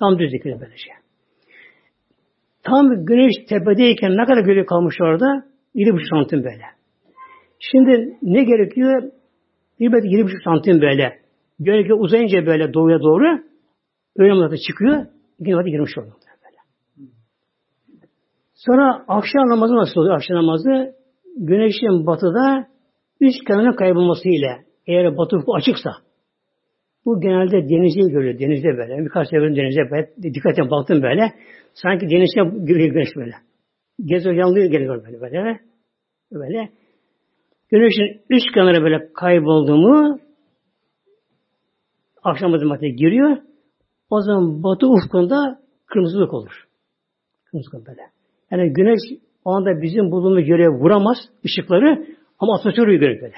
Tam 0.00 0.18
düz 0.18 0.32
dikilir 0.32 0.60
böyle 0.60 0.76
şey. 0.76 1.03
Tam 2.64 3.04
güneş 3.04 3.34
tepedeyken 3.48 4.16
ne 4.16 4.24
kadar 4.24 4.44
gölge 4.44 4.66
kalmış 4.66 4.96
orada? 5.00 5.44
7,5 5.74 6.08
santim 6.10 6.44
böyle. 6.44 6.64
Şimdi 7.58 8.18
ne 8.22 8.44
gerekiyor? 8.44 9.02
Metre 9.80 10.08
7,5 10.08 10.44
santim 10.44 10.80
böyle. 10.80 11.18
Gölge 11.58 11.94
uzayınca 11.94 12.46
böyle 12.46 12.74
doğuya 12.74 13.00
doğru 13.00 13.42
öğle 14.16 14.56
çıkıyor. 14.56 15.06
İkinci 15.38 15.56
vakti 15.56 15.70
girmiş 15.70 15.98
oluyor. 15.98 16.14
Böyle. 16.14 16.56
Sonra 18.54 19.04
akşam 19.08 19.48
namazı 19.48 19.74
nasıl 19.76 20.00
oluyor? 20.00 20.14
Akşam 20.14 20.36
namazı 20.36 20.94
güneşin 21.36 22.06
batıda 22.06 22.66
üst 23.20 23.44
kenarına 23.46 23.76
kaybolması 23.76 24.28
ile 24.28 24.64
eğer 24.86 25.16
batı 25.16 25.36
açıksa 25.56 25.90
bu 27.04 27.20
genelde 27.20 27.68
denizde 27.68 28.12
görüyor. 28.12 28.38
Denizde 28.38 28.68
böyle. 28.68 29.04
Birkaç 29.04 29.28
sefer 29.28 29.56
denizde 29.56 29.90
böyle. 29.90 30.34
Dikkatle 30.34 30.70
baktım 30.70 31.02
böyle. 31.02 31.32
Sanki 31.74 32.10
denizde 32.10 32.64
görüyor 32.64 32.92
güneş 32.94 33.16
böyle. 33.16 33.34
Geziyor 34.04 34.34
yanlıyor 34.34 34.70
geliyor 34.70 35.04
böyle 35.04 35.20
böyle. 35.20 35.60
Böyle. 36.32 36.70
Güneşin 37.70 38.22
üst 38.30 38.54
kenarı 38.54 38.82
böyle 38.82 39.12
kayboldu 39.12 39.76
mu 39.76 40.18
akşam 42.22 42.50
madde 42.50 42.88
giriyor. 42.88 43.36
O 44.10 44.20
zaman 44.20 44.62
batı 44.62 44.86
ufkunda 44.86 45.60
kırmızılık 45.86 46.34
olur. 46.34 46.64
Kırmızılık 47.44 47.86
böyle. 47.86 48.00
Yani 48.50 48.72
güneş 48.72 49.20
o 49.44 49.50
anda 49.50 49.82
bizim 49.82 50.10
bulunduğumuz 50.10 50.48
yere 50.48 50.68
vuramaz 50.68 51.16
ışıkları 51.44 52.06
ama 52.38 52.54
atmosferi 52.54 52.98
görüyor 52.98 53.22
böyle. 53.22 53.36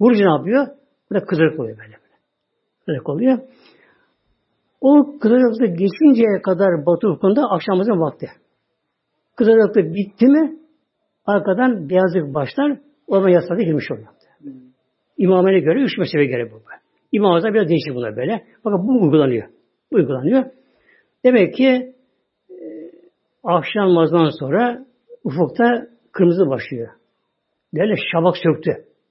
Vurunca 0.00 0.24
ne 0.24 0.30
yapıyor? 0.30 0.66
Burada 1.10 1.24
kızarık 1.24 1.60
oluyor 1.60 1.78
böyle. 1.78 1.96
Kızarık 2.86 3.08
oluyor. 3.08 3.38
O 4.82 5.18
kızarıklığı 5.20 5.66
geçinceye 5.66 6.42
kadar 6.42 6.86
batı 6.86 7.08
ufkunda 7.08 7.42
akşamımızın 7.50 8.00
vakti. 8.00 8.26
Kızarıklığı 9.36 9.94
bitti 9.94 10.26
mi 10.26 10.58
arkadan 11.26 11.88
beyazlık 11.88 12.34
başlar. 12.34 12.78
O 13.06 13.14
zaman 13.14 13.28
yasada 13.28 13.62
girmiş 13.62 13.90
oluyor. 13.90 14.08
Hmm. 14.38 14.52
İmamene 15.18 15.60
göre 15.60 15.82
üç 15.82 15.98
mesele 15.98 16.24
göre 16.24 16.52
bu. 16.52 16.62
İmamımızda 17.12 17.54
biraz 17.54 17.68
değişik 17.68 17.94
bunlar 17.94 18.16
böyle. 18.16 18.44
Bakın 18.64 18.88
bu 18.88 19.02
uygulanıyor. 19.02 19.48
Bu 19.92 19.96
uygulanıyor. 19.96 20.44
Demek 21.24 21.54
ki 21.54 21.94
e, 22.50 22.56
akşam 23.44 23.88
namazından 23.88 24.30
sonra 24.38 24.86
ufukta 25.24 25.64
kırmızı 26.12 26.48
başlıyor. 26.48 26.88
Böyle 27.74 27.94
şabak 28.12 28.36
söktü. 28.36 28.70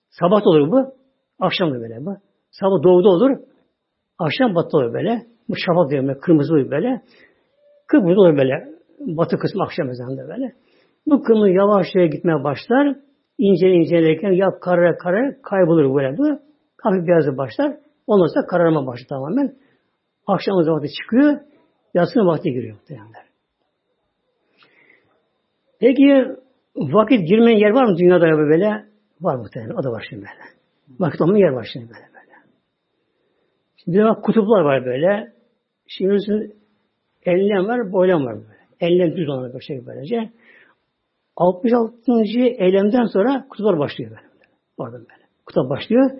Sabah 0.09 0.47
olur 0.47 0.71
bu. 0.71 0.93
Akşam 1.39 1.71
da 1.73 1.81
böyle 1.81 2.05
bu. 2.05 2.17
Sabah 2.51 2.83
doğuda 2.83 3.09
olur. 3.09 3.37
Akşam 4.17 4.55
batı 4.55 4.77
olur 4.77 4.93
böyle. 4.93 5.31
Bu 5.51 5.55
şafak 5.55 5.89
diyor 5.89 6.03
böyle, 6.03 6.19
kırmızı 6.19 6.53
oluyor 6.53 6.71
böyle. 6.71 7.01
Kıpkırmızı 7.87 8.21
olur 8.21 8.37
böyle. 8.37 8.53
Batı 8.99 9.37
kısmı 9.37 9.63
akşam 9.63 9.89
ezanında 9.89 10.27
böyle. 10.27 10.53
Bu 11.07 11.23
kırmızı 11.23 11.49
yavaşça 11.49 12.05
gitmeye 12.05 12.43
başlar. 12.43 12.95
İnce 13.37 13.67
incelerken 13.69 14.31
ya 14.31 14.59
karar 14.61 14.97
karar 14.97 15.41
kaybolur 15.41 15.95
böyle 15.95 16.17
bu. 16.17 16.39
Hafif 16.81 17.07
beyazı 17.07 17.37
başlar. 17.37 17.77
Ondan 18.07 18.25
sonra 18.33 18.45
kararma 18.45 18.87
başlar 18.87 19.07
tamamen. 19.07 19.55
Akşam 20.27 20.55
vakti 20.55 20.87
çıkıyor. 21.01 21.39
Yatsının 21.93 22.27
vakti 22.27 22.51
giriyor 22.51 22.75
muhtemelenler. 22.75 23.25
Peki 25.79 26.35
vakit 26.75 27.27
girmeyen 27.29 27.57
yer 27.57 27.69
var 27.69 27.85
mı 27.85 27.97
dünyada 27.97 28.27
ya 28.27 28.37
böyle? 28.37 28.85
Var 29.21 29.35
muhtemelen. 29.35 29.75
O 29.75 29.83
da 29.83 29.91
var 29.91 30.05
şimdi 30.09 30.21
böyle. 30.21 30.49
Vakit 30.99 31.21
olmayan 31.21 31.47
yer 31.47 31.53
var 31.53 31.69
şimdi 31.73 31.85
böyle. 31.85 32.05
böyle. 32.13 32.35
Şimdi 33.83 33.97
de 33.97 34.21
kutuplar 34.21 34.61
var 34.61 34.85
böyle. 34.85 35.40
Şimdi 35.97 36.51
enlem 37.25 37.67
var, 37.67 37.91
boylam 37.91 38.25
var 38.25 38.35
böyle. 38.35 38.61
Enlem 38.79 39.17
düz 39.17 39.29
olan 39.29 39.53
bir 39.53 39.61
şey 39.61 39.85
böylece. 39.85 40.29
66. 41.35 42.11
eylemden 42.57 43.05
sonra 43.05 43.45
kutuplar 43.49 43.79
başlıyor 43.79 44.11
böyle. 44.11 44.21
Orada 44.77 44.97
böyle. 44.97 45.21
Kutup 45.45 45.69
başlıyor. 45.69 46.11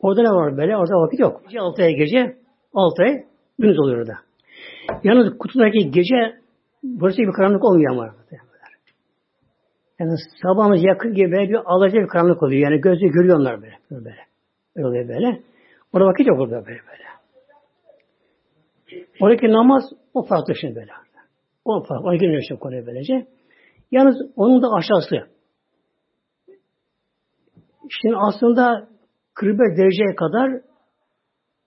Orada 0.00 0.22
ne 0.22 0.28
var 0.28 0.56
böyle? 0.56 0.76
Orada 0.76 0.94
vakit 0.94 1.20
yok. 1.20 1.42
Gece 1.44 1.60
6 1.60 1.82
ay 1.82 1.94
gece, 1.94 2.36
6 2.74 3.02
ay 3.02 3.24
gündüz 3.58 3.78
oluyor 3.78 3.98
orada. 3.98 4.14
Yalnız 5.04 5.38
kutudaki 5.38 5.90
gece 5.90 6.36
burası 6.82 7.18
bir 7.18 7.32
karanlık 7.32 7.64
olmuyor 7.64 7.92
ama. 7.92 8.14
Yani 9.98 10.10
sabahımız 10.42 10.84
yakın 10.84 11.14
gibi 11.14 11.32
böyle 11.32 11.48
bir 11.48 11.58
alaca 11.64 12.00
bir 12.00 12.08
karanlık 12.08 12.42
oluyor. 12.42 12.70
Yani 12.70 12.80
gözle 12.80 13.08
görüyorlar 13.08 13.62
böyle. 13.62 13.78
Böyle. 13.90 14.16
Böyle 14.76 14.86
oluyor 14.86 15.08
böyle. 15.08 15.40
Orada 15.92 16.08
vakit 16.08 16.26
yok 16.26 16.40
orada 16.40 16.66
böyle 16.66 16.80
böyle. 16.90 17.15
Oradaki 19.20 19.52
namaz 19.52 19.82
o 20.14 20.22
farklı 20.22 20.54
şimdi 20.60 20.74
böyle. 20.74 20.90
O 21.64 21.82
farklı. 21.82 22.08
Ona 22.08 22.16
girmiyor 22.16 22.42
şimdi 22.48 22.60
konuya 22.60 22.86
böylece. 22.86 23.26
Yalnız 23.90 24.16
onun 24.36 24.62
da 24.62 24.66
aşağısı. 24.72 25.16
Şimdi 27.90 28.16
aslında 28.16 28.88
45 29.34 29.78
dereceye 29.78 30.14
kadar 30.16 30.60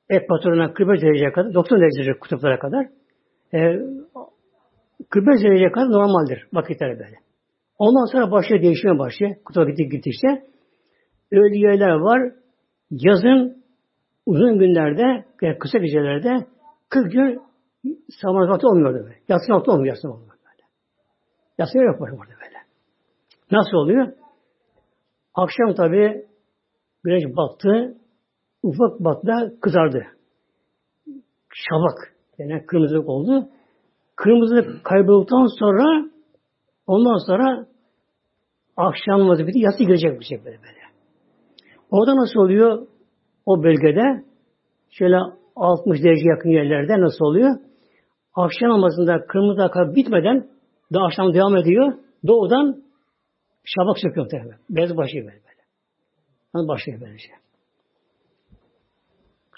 ekvatoruna 0.10 0.74
45 0.74 1.02
dereceye 1.02 1.32
kadar 1.32 1.54
90 1.54 1.82
derece 1.82 2.20
kutuplara 2.20 2.60
kadar 2.60 2.86
e, 3.54 3.60
45 5.10 5.44
dereceye 5.44 5.72
kadar 5.72 5.92
normaldir 5.92 6.48
vakitler 6.54 7.00
böyle. 7.00 7.16
Ondan 7.80 8.06
sonra 8.12 8.32
başlıyor 8.32 8.62
değişmeye 8.62 9.00
başlıyor. 9.00 9.36
Kutuba 9.46 9.70
gitti 9.70 9.90
gitti 9.90 10.10
işte. 10.10 10.44
Öyle 11.32 11.58
yerler 11.58 11.90
var. 11.90 12.32
Yazın 12.92 13.64
uzun 14.26 14.60
günlerde 14.60 15.26
kısa 15.60 15.78
gecelerde 15.78 16.46
40 16.90 17.12
gün 17.12 17.42
sabah 18.22 18.50
vakti 18.50 18.68
olmuyordu 18.68 19.04
böyle. 19.04 19.20
Yatsı 19.28 19.54
vakti 19.54 19.72
olmuyor 19.72 19.88
yatsı 19.88 20.10
olmuyor 20.10 20.30
böyle. 20.30 20.68
Yatsı 21.58 21.78
yok 21.78 22.00
burada 22.00 22.16
böyle. 22.16 22.58
Nasıl 23.52 23.78
oluyor? 23.78 24.14
Akşam 25.34 25.74
tabi 25.76 26.28
güneş 27.04 27.24
battı, 27.38 27.98
ufak 28.64 29.00
battı, 29.00 29.58
kızardı. 29.62 30.04
Şabak, 31.54 32.14
yani 32.38 32.66
kırmızılık 32.66 33.10
oldu. 33.10 33.50
Kırmızılık 34.16 34.84
kaybolduktan 34.84 35.48
sonra 35.60 36.10
ondan 36.88 37.28
sonra 37.28 37.68
akşam 38.78 39.30
vazifeti 39.30 39.60
yatsı 39.60 39.84
girecek 39.84 40.20
bir 40.20 40.26
şey 40.26 40.38
böyle 40.38 40.58
böyle. 40.58 40.80
Orada 41.92 42.16
nasıl 42.16 42.40
oluyor? 42.40 42.88
O 43.46 43.64
bölgede 43.64 44.24
şöyle 44.90 45.18
60 45.60 46.04
derece 46.04 46.30
yakın 46.30 46.50
yerlerde 46.50 47.02
nasıl 47.02 47.26
oluyor? 47.26 47.56
Akşam 48.34 48.70
namazında 48.70 49.26
kırmızı 49.28 49.64
akar 49.64 49.96
bitmeden 49.96 50.48
daha 50.94 51.06
akşam 51.06 51.34
devam 51.34 51.58
ediyor. 51.58 51.94
Doğudan 52.28 52.84
şabak 53.64 53.98
söküyor 54.00 54.30
tabi. 54.30 54.56
Bez 54.70 54.98
başlıyor 54.98 55.26
böyle 55.26 55.38
böyle. 55.38 55.62
Yani 56.56 56.68
başlıyor 56.68 57.02
böylece. 57.02 57.30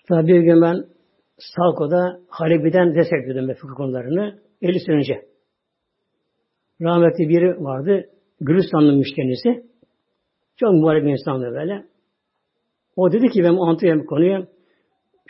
Tabi 0.08 0.28
bir 0.28 0.41
gün 0.41 0.62
ben 0.62 0.86
Salko'da 1.38 2.20
Halebi'den 2.30 2.95
destekliyordum 2.95 3.47
ben 3.49 3.56
fıkıh 3.56 3.76
konularını. 3.76 4.39
50 4.62 4.80
sene 4.80 4.95
önce. 4.95 5.26
Rahmetli 6.82 7.30
biri 7.30 7.64
vardı. 7.64 8.10
Gülistanlı'mış 8.39 9.08
kendisi. 9.16 9.72
Çok 10.56 10.74
mübarek 10.74 11.04
bir 11.04 11.12
insandı 11.12 11.52
böyle. 11.52 11.86
O 12.95 13.12
dedi 13.12 13.30
ki 13.30 13.43
ben 13.43 13.54
anlatıyorum 13.54 14.06
konuyu. 14.06 14.47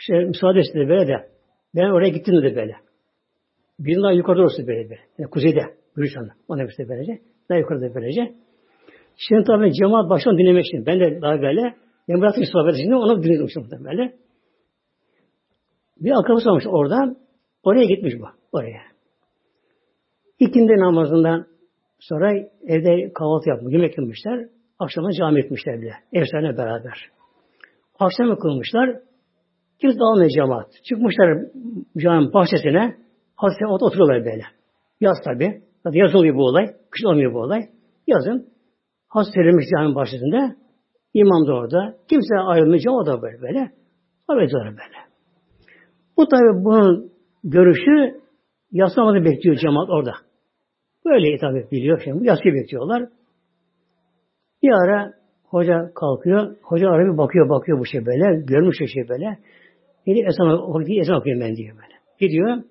İşte 0.02 0.14
müsaade 0.14 0.60
istedi 0.60 0.88
böyle 0.88 1.08
de. 1.08 1.28
Ben 1.74 1.90
oraya 1.90 2.08
gittim 2.08 2.42
dedi 2.42 2.56
böyle. 2.56 2.76
Bir 3.78 4.02
daha 4.02 4.12
yukarıda 4.12 4.42
olsun 4.42 4.66
böyle 4.66 4.90
böyle. 4.90 5.00
Yani 5.18 5.30
kuzeyde. 5.30 5.60
Gülistan'da. 5.96 6.32
O 6.48 6.58
de 6.58 6.88
böylece. 6.88 7.18
Daha 7.48 7.58
yukarıda 7.58 7.94
böylece. 7.94 8.34
Şimdi 9.16 9.44
tabii 9.44 9.72
cemaat 9.72 10.10
baştan 10.10 10.38
dinlemek 10.38 10.64
için. 10.66 10.86
Ben 10.86 11.00
de 11.00 11.22
daha 11.22 11.42
böyle. 11.42 11.74
Ben 12.08 12.20
bıraktım 12.20 12.44
sohbet 12.52 12.76
şimdi 12.76 12.94
onu 12.94 13.22
dinledim 13.22 13.46
işte 13.46 13.84
böyle. 13.84 14.14
Bir 16.00 16.10
akrabası 16.10 16.50
olmuş 16.50 16.64
orada. 16.66 17.16
Oraya 17.62 17.84
gitmiş 17.84 18.14
bu. 18.20 18.26
Oraya. 18.52 18.82
İkindi 20.38 20.72
namazından 20.72 21.46
sonra 22.00 22.32
evde 22.66 23.12
kahvaltı 23.12 23.48
yapmış. 23.48 23.72
Yemek 23.72 23.98
yemişler. 23.98 24.48
Akşama 24.78 25.12
cami 25.12 25.40
etmişler 25.40 25.80
bile. 25.80 25.92
Efsane 26.12 26.56
beraber. 26.56 27.10
Akşam 27.98 28.36
kılmışlar. 28.36 29.11
Kimse 29.82 29.98
dağılmıyor 29.98 30.30
cemaat. 30.30 30.66
Çıkmışlar 30.84 31.38
cami 31.98 32.32
bahçesine. 32.32 32.96
Hazreti 33.36 33.66
oturuyorlar 33.66 34.24
böyle. 34.24 34.44
Yaz 35.00 35.16
tabi. 35.24 35.62
Zaten 35.84 35.98
yaz 35.98 36.14
oluyor 36.14 36.34
bu 36.34 36.44
olay. 36.44 36.66
Kış 36.90 37.04
olmuyor 37.04 37.34
bu 37.34 37.38
olay. 37.38 37.62
Yazın. 38.06 38.46
Hazreti 39.08 39.40
verilmiş 39.40 39.66
cami 39.76 39.94
bahçesinde. 39.94 40.56
İmam 41.14 41.46
da 41.46 41.54
orada. 41.54 41.94
Kimse 42.08 42.34
ayrılmayacak 42.34 42.94
o 42.94 43.06
da 43.06 43.22
böyle 43.22 43.42
böyle. 43.42 43.70
Haber 44.26 44.48
böyle. 44.52 44.98
Bu 46.16 46.28
tabi 46.28 46.64
bunun 46.64 47.12
görüşü 47.44 48.20
yaslamanı 48.72 49.24
bekliyor 49.24 49.56
cemaat 49.56 49.90
orada. 49.90 50.12
Böyle 51.04 51.38
tabi 51.38 51.70
biliyor 51.70 52.00
şimdi. 52.04 52.26
Yasayı 52.26 52.54
bekliyorlar. 52.54 53.08
Bir 54.62 54.72
ara 54.72 55.12
hoca 55.44 55.92
kalkıyor. 55.94 56.56
Hoca 56.62 56.88
ara 56.88 57.18
bakıyor 57.18 57.48
bakıyor 57.48 57.78
bu 57.78 57.86
şey 57.86 58.06
böyle. 58.06 58.44
Görmüş 58.46 58.80
bir 58.80 58.86
şey 58.86 59.08
böyle. 59.08 59.38
Dedi 60.06 60.18
ezan, 60.28 60.48
ezan 61.00 61.16
okuyayım 61.16 61.40
ben 61.40 61.56
diyor 61.56 61.76
böyle. 61.76 61.94
Gidiyor. 62.20 62.62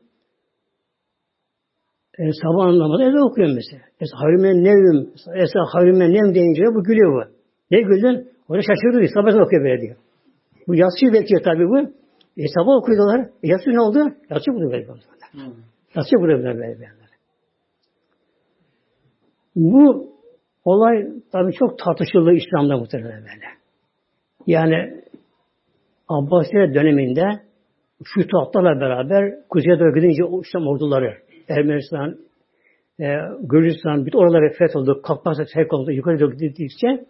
E, 2.19 2.23
sabah 2.43 2.65
namazı 2.65 3.03
ezan 3.03 3.29
okuyorum 3.31 3.55
mesela. 3.55 3.81
Es 3.99 4.09
hayrümen 4.13 4.63
nevim. 4.63 5.09
Es 5.35 5.51
hayrümen 5.73 6.13
nevim 6.13 6.35
deyince 6.35 6.63
bu 6.75 6.83
gülüyor 6.83 7.11
bu. 7.13 7.31
Ne 7.71 7.81
güldün? 7.81 8.31
Hoca 8.47 8.61
şaşırdı 8.61 8.97
diyor. 8.99 9.11
Sabah 9.13 9.45
okuyor 9.45 9.63
böyle 9.63 9.81
diyor. 9.81 9.95
Bu 10.67 10.75
yatsıyı 10.75 11.13
bekliyor 11.13 11.43
tabi 11.43 11.69
bu. 11.69 11.79
E 12.37 12.47
sabah 12.55 12.75
okuyorlar. 12.75 13.21
E 13.43 13.47
yatsı 13.47 13.69
ne 13.69 13.81
oldu? 13.81 13.99
Yatsı 14.29 14.51
bunu 14.51 14.71
böyle. 14.71 14.87
Hmm. 14.87 15.41
Yatsı 15.95 16.15
bunu 16.15 16.27
böyle 16.27 16.57
böyle. 16.57 16.87
Bu 19.55 20.11
olay 20.65 21.07
tabi 21.31 21.53
çok 21.53 21.79
tartışıldı 21.79 22.31
İslam'da 22.33 22.77
muhtemelen 22.77 23.21
böyle. 23.21 23.45
Yani 24.47 25.00
Abbasiye 26.11 26.73
döneminde 26.73 27.23
fütuhatlarla 28.03 28.81
beraber 28.81 29.47
kuzeye 29.49 29.79
doğru 29.79 29.93
gidince 29.93 30.23
İslam 30.41 30.67
orduları 30.67 31.17
Ermenistan, 31.49 32.17
e, 32.99 33.05
Gürcistan, 33.41 34.05
bütün 34.05 34.17
oraları 34.17 34.53
fetholdu, 34.53 35.01
Kafkasya 35.01 35.45
feth 35.53 35.73
oldu, 35.73 35.91
yukarı 35.91 36.19
doğru 36.19 36.31
gidildikçe 36.31 37.05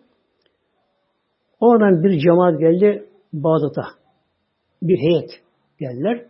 oradan 1.60 2.04
bir 2.04 2.20
cemaat 2.20 2.60
geldi 2.60 3.06
Bağdat'a. 3.34 3.86
Bir 4.82 4.98
heyet 4.98 5.30
geldiler. 5.80 6.26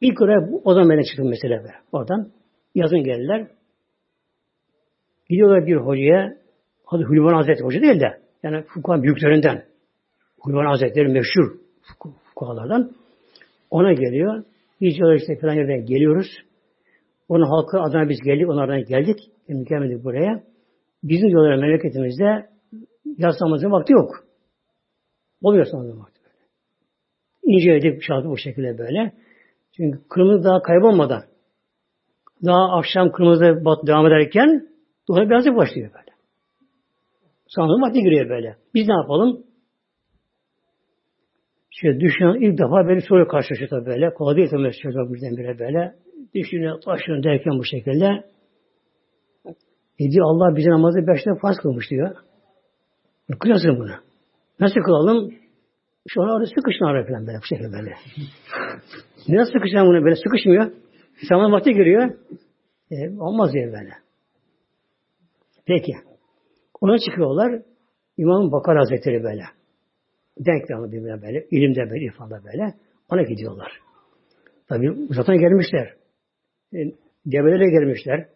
İlk 0.00 0.22
oraya 0.22 0.48
o 0.64 0.74
zaman 0.74 0.90
ben 0.90 1.02
çıktım 1.02 1.28
mesela 1.28 1.58
böyle. 1.62 1.74
Oradan 1.92 2.30
yazın 2.74 3.04
geldiler. 3.04 3.48
Gidiyorlar 5.30 5.66
bir 5.66 5.76
hocaya, 5.76 6.36
adı 6.86 7.02
Hülvan 7.02 7.34
Hazretleri 7.34 7.64
hoca 7.64 7.80
değil 7.80 8.00
de, 8.00 8.20
yani 8.42 8.62
fukuhan 8.62 9.02
büyüklerinden, 9.02 9.64
Hülvan 10.46 10.66
Hazretleri 10.66 11.08
meşhur 11.08 11.63
fukuhalardan, 12.24 12.92
ona 13.70 13.92
geliyor. 13.92 14.44
Diyorlar 14.80 15.14
işte 15.14 15.38
falan 15.40 15.54
yerden 15.54 15.86
geliyoruz. 15.86 16.26
Onun 17.28 17.46
halkı 17.46 17.80
adına 17.80 18.08
biz 18.08 18.20
geldik, 18.20 18.48
onlardan 18.48 18.84
geldik. 18.84 19.18
Şimdi 19.46 19.64
gelmedik 19.68 20.04
buraya. 20.04 20.42
Bizim 21.02 21.28
diyorlar 21.28 21.56
memleketimizde 21.56 22.48
yaslamazın 23.18 23.70
vakti 23.70 23.92
yok. 23.92 24.10
Oluyor 25.42 25.66
yaslamazın 25.66 26.00
vakti 26.00 26.20
böyle. 26.24 26.36
İnceledik 27.42 28.02
şartı 28.02 28.28
bu 28.28 28.38
şekilde 28.38 28.78
böyle. 28.78 29.12
Çünkü 29.76 30.08
kırmızı 30.08 30.44
daha 30.44 30.62
kaybolmadan 30.62 31.22
daha 32.44 32.78
akşam 32.78 33.12
kırmızı 33.12 33.64
bat 33.64 33.86
devam 33.86 34.06
ederken 34.06 34.74
Dolayı 35.08 35.30
birazcık 35.30 35.56
başlıyor 35.56 35.90
böyle. 35.94 36.16
Sanırım 37.48 37.82
vakti 37.82 38.02
giriyor 38.02 38.28
böyle. 38.28 38.56
Biz 38.74 38.88
ne 38.88 38.94
yapalım? 38.94 39.44
İşte 41.74 42.00
düşünen 42.00 42.34
ilk 42.34 42.58
defa 42.58 42.88
beni 42.88 43.00
soruyor 43.00 43.28
karşılaşıyor 43.28 43.70
tabii 43.70 43.86
böyle. 43.86 44.14
Kolay 44.14 44.36
değil 44.36 44.48
tabii 44.50 44.72
çocuk 44.82 45.14
birdenbire 45.14 45.58
böyle. 45.58 45.94
Düşünüyor, 46.34 46.80
taşıyor 46.80 47.22
derken 47.22 47.58
bu 47.58 47.64
şekilde. 47.64 48.24
E 49.98 50.10
diyor 50.10 50.26
Allah 50.26 50.56
bize 50.56 50.70
namazı 50.70 51.06
beşte 51.06 51.30
farz 51.42 51.56
kılmış 51.56 51.90
diyor. 51.90 52.16
Kıyasın 53.40 53.76
bunu. 53.78 53.92
Nasıl 54.60 54.80
kılalım? 54.80 55.34
Şu 56.08 56.22
an 56.22 56.30
orada 56.30 56.46
sıkışın 56.46 56.84
araya 56.84 57.06
falan 57.06 57.26
böyle 57.26 57.38
bu 57.38 57.44
şekilde 57.44 57.72
böyle. 57.72 57.94
Nasıl 59.28 59.52
sıkışan 59.52 59.86
bunu 59.86 60.04
böyle 60.04 60.16
sıkışmıyor. 60.16 60.72
Zaman 61.28 61.52
vakti 61.52 61.74
giriyor. 61.74 62.10
E, 62.90 62.96
olmaz 63.18 63.52
diye 63.52 63.66
böyle. 63.66 63.90
Peki. 65.66 65.92
Ona 66.80 66.98
çıkıyorlar. 66.98 67.62
İmam 68.16 68.52
Bakar 68.52 68.76
Hazretleri 68.78 69.22
böyle. 69.22 69.42
Denklemde 70.38 70.92
birbirine 70.92 71.22
böyle. 71.22 71.46
ilimde 71.50 71.90
böyle, 71.90 72.04
ifade 72.04 72.34
böyle. 72.44 72.74
Ona 73.08 73.22
gidiyorlar. 73.22 73.72
Tabi 74.68 75.06
zaten 75.10 75.38
gelmişler. 75.38 75.94
E, 76.74 76.78
Gebelere 77.28 77.70
gelmişler. 77.70 78.28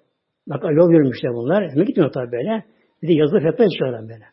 Bak 0.46 0.62
yol 0.72 0.90
görmüşler 0.90 1.34
bunlar. 1.34 1.70
Hemen 1.70 1.86
gitmiyor 1.86 2.12
tabi 2.12 2.32
böyle. 2.32 2.64
Bir 3.02 3.08
de 3.08 3.12
yazılı 3.12 3.40
fetva 3.40 3.64
içiyorlar 3.64 4.02
böyle. 4.02 4.24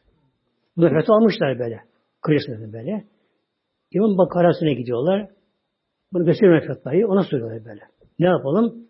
Bunu 0.77 0.89
fetva 0.89 1.15
almışlar 1.15 1.59
böyle. 1.59 1.79
Kırıyorsunuz 2.21 2.73
böyle. 2.73 3.03
İmam 3.91 4.17
Bakarası'na 4.17 4.71
gidiyorlar. 4.71 5.29
Bunu 6.13 6.25
gösteriyor 6.25 6.67
fetvayı. 6.67 7.07
Ona 7.07 7.23
soruyorlar 7.23 7.65
böyle. 7.65 7.81
Ne 8.19 8.27
yapalım? 8.27 8.87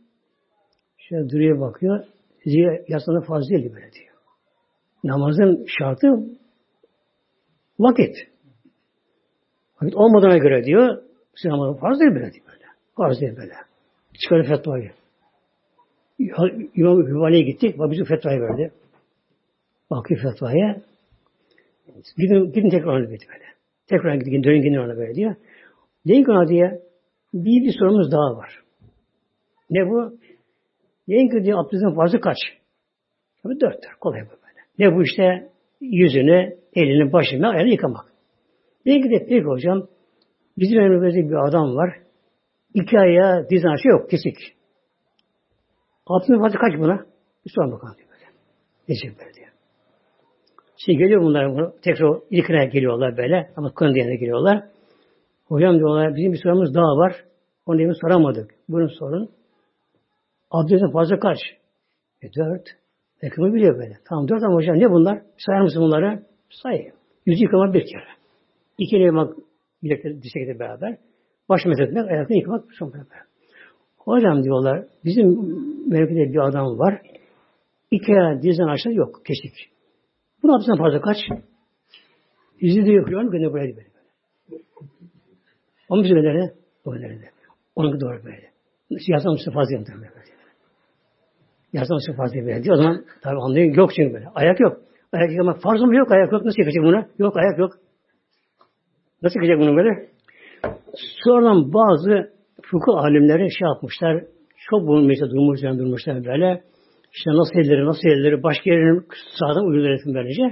Şöyle 0.97 1.29
duruyor 1.29 1.59
bakıyor. 1.59 2.03
Ziya 2.45 2.71
yaslanı 2.87 3.21
fazla 3.21 3.49
değil 3.49 3.73
böyle 3.73 3.91
diyor. 3.91 4.15
Namazın 5.03 5.65
şartı 5.79 6.07
vakit. 7.79 8.15
Vakit 9.85 9.97
olmadığına 9.97 10.37
göre 10.37 10.63
diyor, 10.63 11.03
namazın 11.45 11.79
farz 11.79 11.99
değil 11.99 12.11
böyle 12.11 12.33
diyor 12.33 12.45
böyle. 12.47 12.65
Farz 12.97 13.21
değil 13.21 13.37
böyle. 13.37 13.53
Çıkarıyor 14.23 14.47
fetvayı. 14.47 14.91
İmam 16.75 17.07
Hüvani'ye 17.07 17.41
gittik. 17.41 17.79
Bak 17.79 17.91
bize 17.91 18.03
fetvayı 18.03 18.41
verdi. 18.41 18.71
Bakıyor 19.91 20.21
fetvaya. 20.21 20.81
Gidin, 22.17 22.51
gidin 22.51 22.69
tekrar 22.69 22.87
ona 22.87 23.09
dedi 23.09 23.25
böyle. 23.33 23.45
Tekrar 23.87 24.15
gidin, 24.15 24.43
dönün 24.43 24.61
gidin 24.61 24.77
ona 24.77 24.97
böyle 24.97 25.15
diyor. 25.15 25.35
Deyin 26.07 26.23
ki 26.23 26.31
ona 26.31 26.47
diye 26.47 26.81
bir, 27.33 27.63
bir 27.63 27.75
sorumuz 27.79 28.11
daha 28.11 28.37
var. 28.37 28.63
Ne 29.69 29.89
bu? 29.89 30.17
Deyin 31.07 31.29
ki 31.29 31.45
diyor 31.45 31.59
abdestin 31.59 31.95
farzı 31.95 32.19
kaç? 32.19 32.37
Tabii 33.43 33.59
dörttür. 33.59 33.91
Kolay 33.99 34.21
bu 34.21 34.29
böyle. 34.29 34.61
Ne 34.79 34.95
bu 34.95 35.03
işte 35.03 35.49
yüzünü, 35.81 36.57
elini, 36.75 37.13
başını, 37.13 37.49
ayağını 37.49 37.69
yıkamak. 37.69 38.14
Ki 38.85 39.03
de 39.03 39.25
peki 39.29 39.45
hocam 39.45 39.87
bizim 40.57 40.79
elimizde 40.79 41.29
bir 41.29 41.47
adam 41.49 41.75
var. 41.75 41.95
İki 42.73 42.99
ayağı 42.99 43.49
diz 43.49 43.65
aşı 43.65 43.87
yok. 43.87 44.09
Kesik. 44.09 44.37
Abdestin 46.07 46.39
farzı 46.39 46.57
kaç 46.57 46.79
buna? 46.79 47.05
Bir 47.45 47.51
sorun 47.55 47.71
bakalım 47.71 47.95
diyor 47.97 48.09
böyle. 48.09 48.25
Diyecek 48.87 49.19
böyle 49.19 49.33
diyor. 49.33 49.47
Şimdi 50.77 50.97
geliyor 50.97 51.21
bunlar 51.21 51.71
tekrar 51.81 52.19
ilkine 52.31 52.65
geliyorlar 52.65 53.17
böyle 53.17 53.51
ama 53.55 53.73
konu 53.73 53.95
diyene 53.95 54.15
geliyorlar. 54.15 54.63
Hocam 55.45 55.77
diyorlar 55.77 56.15
bizim 56.15 56.33
bir 56.33 56.39
sorumuz 56.43 56.75
daha 56.75 56.97
var. 56.97 57.25
Onu 57.65 57.79
demin 57.79 58.01
soramadık. 58.01 58.55
Buyurun 58.69 58.93
sorun. 58.99 59.29
Abdestin 60.51 60.91
fazla 60.91 61.19
kaç? 61.19 61.37
E 62.21 62.27
dört. 62.33 62.67
Ekmeği 63.21 63.53
biliyor 63.53 63.77
böyle. 63.77 63.97
Tamam 64.09 64.27
dört 64.27 64.43
ama 64.43 64.55
hocam 64.55 64.79
ne 64.79 64.91
bunlar? 64.91 65.21
Sayar 65.37 65.61
mısın 65.61 65.81
bunları? 65.81 66.23
Say. 66.49 66.91
Yüzü 67.25 67.43
yıkamak 67.43 67.73
bir 67.73 67.85
kere. 67.85 68.24
İki 68.77 68.95
yıkamak 68.95 69.37
bilekleri 69.83 70.21
dirsekle 70.21 70.59
beraber. 70.59 70.97
Baş 71.49 71.65
mesletmek, 71.65 72.11
ayakını 72.11 72.37
yıkamak 72.37 72.63
son 72.79 72.93
beraber. 72.93 73.19
Hocam 73.97 74.43
diyorlar, 74.43 74.85
bizim 75.05 75.27
mevkide 75.89 76.33
bir 76.33 76.47
adam 76.47 76.79
var. 76.79 77.01
İki 77.91 78.13
ayağı 78.13 78.41
dizden 78.41 78.67
aşağı 78.67 78.93
yok, 78.93 79.25
kesik. 79.25 79.71
Bunu 80.43 80.55
abdestten 80.55 80.77
fazla 80.77 81.01
kaç? 81.01 81.17
Yüzü 82.59 82.85
de 82.85 82.91
yok. 82.91 83.11
Yani 83.11 83.31
gönül 83.31 83.51
buraya 83.51 83.75
böyle. 83.75 83.85
Onun 85.89 86.03
bizim 86.03 86.17
öneri, 86.17 86.51
o 86.85 86.93
öneride. 86.93 87.29
Onun 87.75 88.01
doğru 88.01 88.25
böyle. 88.25 88.51
Yazan 89.07 89.31
Mustafa 89.31 89.59
fazla 89.59 89.75
yaptı. 89.75 89.93
Yazan 91.73 91.95
Mustafa 91.95 92.17
fazla 92.17 92.35
böyle. 92.35 92.73
O 92.73 92.75
zaman 92.75 93.05
tabi 93.21 93.35
anlayın 93.39 93.73
yok 93.73 93.91
çünkü 93.95 94.13
böyle. 94.13 94.27
Ayak 94.35 94.59
yok. 94.59 94.81
Ayak 95.13 95.31
yıkamak 95.31 95.61
farz 95.61 95.81
mı 95.81 95.95
yok? 95.95 96.11
Ayak 96.11 96.31
yok. 96.31 96.45
Nasıl 96.45 96.59
yıkacak 96.59 96.83
bunu? 96.83 97.05
Yok 97.19 97.37
ayak 97.37 97.59
yok. 97.59 97.71
Nasıl 99.25 99.39
yıkacak 99.39 99.59
bunu 99.59 99.77
böyle? 99.77 100.09
Sonradan 101.23 101.73
bazı 101.73 102.31
fıkıh 102.61 102.97
alimleri 102.97 103.51
şey 103.51 103.67
yapmışlar. 103.67 104.23
Çok 104.69 104.87
bulunmuşlar, 104.87 105.29
durmuşlar, 105.29 105.77
durmuşlar 105.77 106.25
böyle. 106.25 106.63
İşte 107.13 107.31
nasıl 107.31 107.59
elleri, 107.59 107.85
nasıl 107.85 108.07
elleri, 108.09 108.43
başka 108.43 108.71
yerinin 108.71 109.05
sağdan 109.39 109.65
uygun 109.65 109.85
öğretim 109.85 110.13
böylece. 110.13 110.43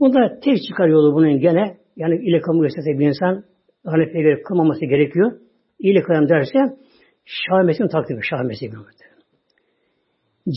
Bunda 0.00 0.40
tek 0.44 0.58
çıkar 0.68 0.88
yolu 0.88 1.14
bunun 1.14 1.40
gene, 1.40 1.76
yani 1.96 2.14
ile 2.16 2.40
kamu 2.40 2.62
gösterse 2.62 2.98
bir 2.98 3.06
insan 3.06 3.44
Hanefi'ye 3.86 4.22
göre 4.22 4.42
kılmaması 4.42 4.80
gerekiyor. 4.86 5.32
İyilik 5.78 6.04
kılan 6.06 6.28
derse 6.28 6.58
Şah 7.24 7.62
Mesih'in 7.64 7.88
takdimi. 7.88 8.20
Şah 8.30 8.42
Mesih'in 8.42 8.72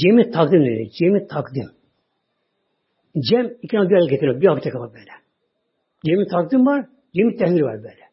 Cem'i 0.04 0.32
takdim 0.32 0.66
dedi. 0.66 0.90
Cem'i 1.00 1.28
takdim. 1.28 1.70
Cem 3.30 3.54
iki 3.62 3.78
bir 3.78 3.96
araya 3.96 4.10
getiriyor. 4.10 4.42
Bir 4.42 4.48
hafta 4.48 4.70
kadar 4.70 4.90
böyle. 4.94 5.12
Cem'i 6.06 6.28
takdim 6.28 6.66
var. 6.66 6.86
Cem'i 7.16 7.36
tehmir 7.36 7.62
var 7.62 7.78
böyle. 7.78 8.04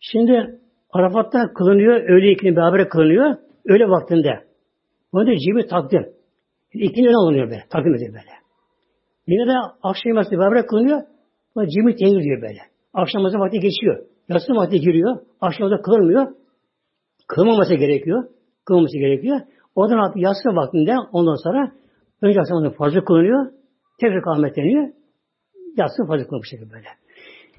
Şimdi 0.00 0.60
Arafat'ta 0.90 1.52
kılınıyor. 1.52 1.94
Öğle 1.94 2.32
ikini 2.32 2.56
beraber 2.56 2.88
kılınıyor. 2.88 3.36
Öğle 3.68 3.88
vaktinde. 3.88 4.44
Bu 5.12 5.26
da 5.26 5.38
cemi 5.38 5.66
takdim. 5.66 6.06
İkini 6.72 7.08
öne 7.08 7.16
alınıyor 7.16 7.50
böyle. 7.50 7.64
Takdim 7.70 7.94
ediyor 7.94 8.12
böyle. 8.12 8.34
Yine 9.26 9.46
de 9.48 9.52
akşam 9.82 10.12
namazı 10.12 10.30
beraber 10.30 10.66
kılınıyor. 10.66 11.02
Bu 11.56 11.66
cemi 11.66 11.96
tehmir 11.96 12.22
diyor 12.22 12.42
böyle. 12.42 12.60
Akşam 12.94 13.22
namazı 13.22 13.38
vakti 13.38 13.60
geçiyor. 13.60 14.06
Yatsı 14.28 14.52
vakti 14.52 14.80
giriyor. 14.80 15.16
Akşam 15.40 15.66
namazı 15.66 15.82
kılınmıyor. 15.82 16.26
Kılmaması 17.28 17.74
gerekiyor. 17.74 18.24
Kılmaması 18.64 18.98
gerekiyor. 18.98 19.40
Oradan 19.74 19.98
artık 19.98 20.22
yatsı 20.22 20.48
vaktinde 20.48 20.92
ondan 21.12 21.36
sonra 21.44 21.72
önce 22.22 22.40
akşam 22.40 22.72
fazla 22.72 23.04
kılınıyor. 23.04 23.52
Tekrar 24.00 24.22
kâhmetleniyor. 24.22 24.88
Yatsı 25.76 26.06
fazla 26.06 26.26
kılınmış 26.26 26.48
şekilde 26.50 26.70
böyle. 26.72 26.88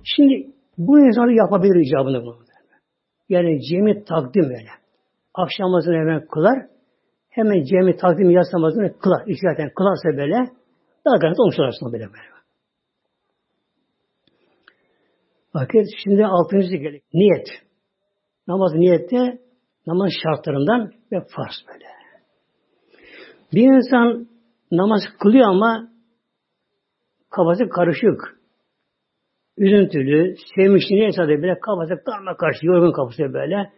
Şimdi 0.06 0.47
bu 0.78 0.99
insanı 0.99 1.34
yapabilir 1.34 1.86
icabını 1.86 2.22
bunu. 2.26 2.45
Yani 3.30 3.62
cemi 3.62 4.03
takdim 4.03 4.43
böyle. 4.43 4.70
Akşam 5.34 5.68
namazını 5.68 5.95
hemen 5.95 6.28
kılar. 6.28 6.68
Hemen 7.30 7.64
cemi 7.64 7.97
takdim 7.97 8.30
yatsı 8.30 8.58
namazını 8.58 8.99
kılar. 8.99 9.24
Zaten 9.41 9.70
kılarsa 9.76 10.18
böyle 10.18 10.51
daha 11.06 11.16
garanti 11.16 11.41
olmuş 11.41 11.56
aslında 11.60 11.93
böyle 11.93 12.03
böyle. 12.03 12.36
Bakın 15.53 15.86
şimdi 16.03 16.26
altıncı 16.26 16.76
geliyor. 16.76 17.01
Niyet. 17.14 17.47
Namaz 18.47 18.74
niyette 18.74 19.39
namaz 19.88 20.12
şartlarından 20.24 20.91
ve 21.12 21.20
farz 21.20 21.56
böyle. 21.68 21.86
Bir 23.53 23.76
insan 23.76 24.28
namaz 24.72 25.01
kılıyor 25.20 25.45
ama 25.49 25.89
kafası 27.30 27.70
karışık. 27.70 28.34
Üzüntülü, 29.58 30.36
sevinçli 30.56 30.95
neyse 30.95 31.22
de 31.22 31.41
böyle 31.41 31.60
kafası 31.60 32.03
karma 32.06 32.38
karşı, 32.38 32.66
yorgun 32.66 32.91
kafası 32.91 33.34
böyle. 33.34 33.72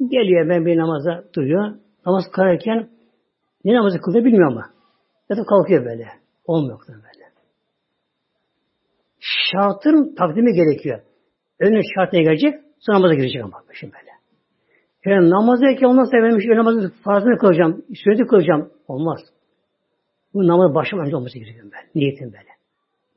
Geliyor 0.00 0.48
ben 0.48 0.66
bir 0.66 0.76
namaza 0.76 1.24
duruyor. 1.34 1.74
Namaz 2.06 2.24
kılarken 2.32 2.88
ne 3.64 3.74
namazı 3.74 3.98
kılıyor 4.00 4.24
bilmiyor 4.24 4.52
ama. 4.52 4.70
Ya 5.30 5.36
da 5.36 5.42
kalkıyor 5.44 5.84
böyle. 5.84 6.08
Olmuyor 6.46 6.80
böyle. 6.88 7.24
Şartın 9.20 10.14
takdimi 10.14 10.52
gerekiyor. 10.52 11.00
Önce 11.60 11.80
şartına 11.94 12.20
gelecek, 12.20 12.54
sonra 12.78 12.96
namaza 12.96 13.14
girecek 13.14 13.44
ama 13.44 13.62
şimdi 13.72 13.92
böyle. 13.92 14.10
Yani 15.04 15.30
namazdayken 15.30 15.86
ondan 15.86 16.04
sonra 16.04 16.22
benim 16.22 16.40
şu 16.40 16.56
namazı 16.56 16.92
farzını 17.04 17.38
kılacağım, 17.38 17.84
sünneti 18.04 18.26
kılacağım. 18.26 18.70
Olmaz. 18.88 19.20
Bu 20.34 20.46
namaz 20.46 20.74
başlamadan 20.74 21.06
önce 21.06 21.16
olması 21.16 21.38
gerekiyor 21.38 21.64
böyle. 21.64 21.88
Niyetin 21.94 22.26
böyle. 22.26 22.48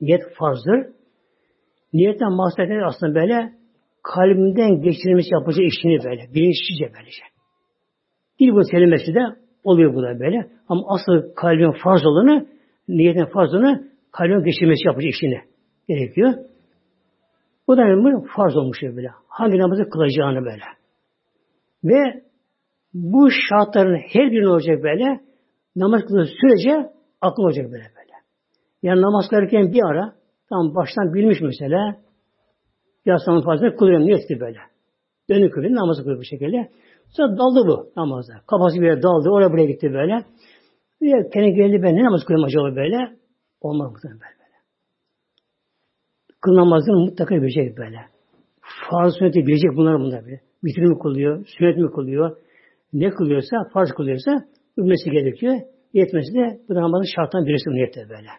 Niyet 0.02 0.22
farzdır. 0.36 0.97
Niyetten 1.94 2.38
bahseder 2.38 2.82
aslında 2.82 3.16
böyle 3.16 3.54
kalbimden 4.04 4.82
geçirilmesi 4.82 5.34
yapacağı 5.34 5.66
işini 5.66 6.04
böyle. 6.04 6.34
Bilinçsizce 6.34 6.92
böylece. 6.98 7.24
Dil 8.40 8.52
bu 8.52 8.62
kelimesi 8.72 9.16
de 9.16 9.20
oluyor 9.64 9.94
bu 9.94 10.04
da 10.04 10.20
böyle. 10.20 10.50
Ama 10.70 10.82
asıl 10.88 11.36
kalbin 11.36 11.72
farz 11.84 12.06
olanı, 12.06 12.48
niyetin 12.88 13.26
farz 13.26 13.54
olanı 13.54 13.88
kalbin 14.12 14.44
geçirmesi 14.44 14.88
yapacağı 14.88 15.10
işini 15.10 15.42
gerekiyor. 15.88 16.34
Bu 17.68 17.78
da 17.78 17.82
yani 17.82 18.26
farz 18.36 18.58
olmuş 18.58 18.78
böyle. 18.84 19.10
Hangi 19.28 19.58
namazı 19.58 19.90
kılacağını 19.90 20.46
böyle. 20.46 20.64
Ve 21.84 22.24
bu 22.94 23.30
şartların 23.32 24.02
her 24.14 24.32
birinin 24.32 24.46
olacak 24.46 24.84
böyle. 24.84 25.20
Namaz 25.76 26.02
kıldığı 26.02 26.26
sürece 26.26 26.90
akıl 27.22 27.44
olacak 27.44 27.66
böyle 27.66 27.84
böyle. 27.98 28.14
Yani 28.84 29.02
namaz 29.02 29.26
kılarken 29.30 29.74
bir 29.74 29.84
ara 29.92 30.14
tam 30.50 30.76
baştan 30.76 31.14
bilmiş 31.14 31.38
mesela 31.42 31.98
yaslanın 33.06 33.42
fazla 33.42 33.76
kılıyorum 33.76 34.06
niyetli 34.06 34.40
böyle. 34.40 34.60
Dönük 35.30 35.54
kılıyor, 35.54 35.76
namazı 35.76 36.02
kılıyor 36.02 36.20
bu 36.20 36.24
şekilde. 36.24 36.70
Sonra 37.10 37.38
daldı 37.38 37.68
bu 37.68 37.92
namaza. 37.98 38.34
Kafası 38.48 38.82
bir 38.82 38.86
yere 38.86 39.02
daldı, 39.04 39.30
oraya 39.30 39.52
buraya 39.52 39.66
gitti 39.66 39.94
böyle. 39.94 40.26
Bir 41.02 41.32
kendi 41.32 41.54
geldi 41.54 41.84
ben 41.84 41.96
ne 41.96 42.04
namaz 42.04 42.24
kılıyorum 42.26 42.46
acaba 42.46 42.76
böyle? 42.76 42.98
Olmaz 43.62 43.92
muhtemelen 43.92 44.20
böyle. 44.20 44.58
Kıl 46.42 46.56
namazını 46.56 46.98
mutlaka 46.98 47.36
bilecek 47.36 47.78
böyle. 47.78 48.00
Farz 48.90 49.14
sünneti 49.20 49.48
bilecek 49.48 49.72
bunlar 49.76 50.00
bunlar 50.00 50.26
böyle. 50.26 50.42
Vitri 50.64 50.88
mi 50.88 51.00
kılıyor, 51.00 51.46
sünnet 51.58 51.78
mi 51.78 51.92
kılıyor, 51.92 52.38
ne 52.94 53.10
kılıyorsa, 53.10 53.58
farz 53.74 53.90
kılıyorsa 53.92 54.32
bilmesi 54.78 55.12
gerekiyor. 55.12 55.56
Yetmesi 55.94 56.34
de 56.34 56.60
bu 56.70 56.76
namazın 56.76 57.06
şarttan 57.16 57.46
birisi 57.46 57.70
niyette 57.70 58.10
böyle. 58.10 58.30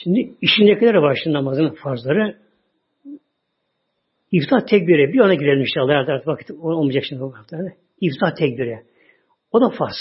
Şimdi 0.00 0.34
işindekiler 0.40 0.94
var 0.94 1.20
şimdi 1.22 1.36
namazın 1.36 1.70
farzları. 1.70 2.36
İftah 4.32 4.66
tekbiri. 4.66 5.12
Bir 5.12 5.20
ona 5.20 5.34
girelim 5.34 5.60
inşallah. 5.60 6.08
Artık 6.08 6.28
vakit 6.28 6.50
olmayacak 6.50 7.04
şimdi. 7.08 7.22
İftah 8.00 8.34
tekbiri. 8.34 8.82
O 9.52 9.60
da 9.60 9.68
farz. 9.78 9.96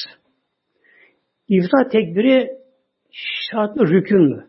İftihar 1.47 1.89
tekbiri 1.89 2.51
şartlı 3.11 3.87
rükün 3.87 4.21
mü? 4.21 4.47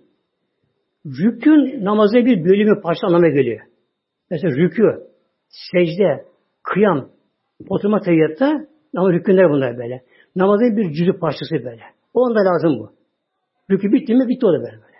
Rükün 1.07 1.84
namazı 1.84 2.16
bir 2.16 2.45
bölümü 2.45 2.80
parça 2.80 3.07
anlamına 3.07 3.28
geliyor. 3.28 3.61
Mesela 4.30 4.57
rükü, 4.57 4.82
secde, 5.49 6.24
kıyam, 6.62 7.11
oturma 7.68 8.01
teyyatta 8.01 8.66
ama 8.97 9.12
rükünler 9.12 9.51
bunlar 9.51 9.78
böyle. 9.78 10.05
Namazın 10.36 10.76
bir 10.76 10.93
cüzü 10.93 11.12
parçası 11.18 11.55
böyle. 11.55 11.82
O 12.14 12.26
anda 12.26 12.38
lazım 12.38 12.78
bu. 12.78 12.93
Rükü 13.70 13.93
bitti 13.93 14.14
mi 14.14 14.28
bitti 14.28 14.47
o 14.47 14.53
da 14.53 14.59
böyle. 14.59 14.91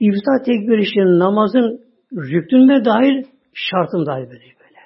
Böyle. 0.00 0.10
İftihar 0.10 0.44
tekbiri 0.44 0.82
işte 0.82 1.00
namazın 1.00 1.80
rüknüne 2.12 2.84
dahil 2.84 3.24
şartım 3.54 4.06
dahil 4.06 4.24
böyle. 4.24 4.30
böyle. 4.30 4.80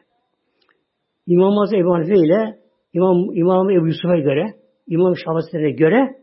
İmam 1.27 1.59
Azam 1.59 1.81
Ebu 1.81 1.95
Hanife 1.95 2.15
ile 2.15 2.59
İmam, 2.93 3.37
İmam 3.37 3.71
Ebu 3.71 3.87
Yusuf'a 3.87 4.17
göre 4.17 4.55
İmam 4.87 5.17
Şafii'ne 5.17 5.71
göre 5.71 6.17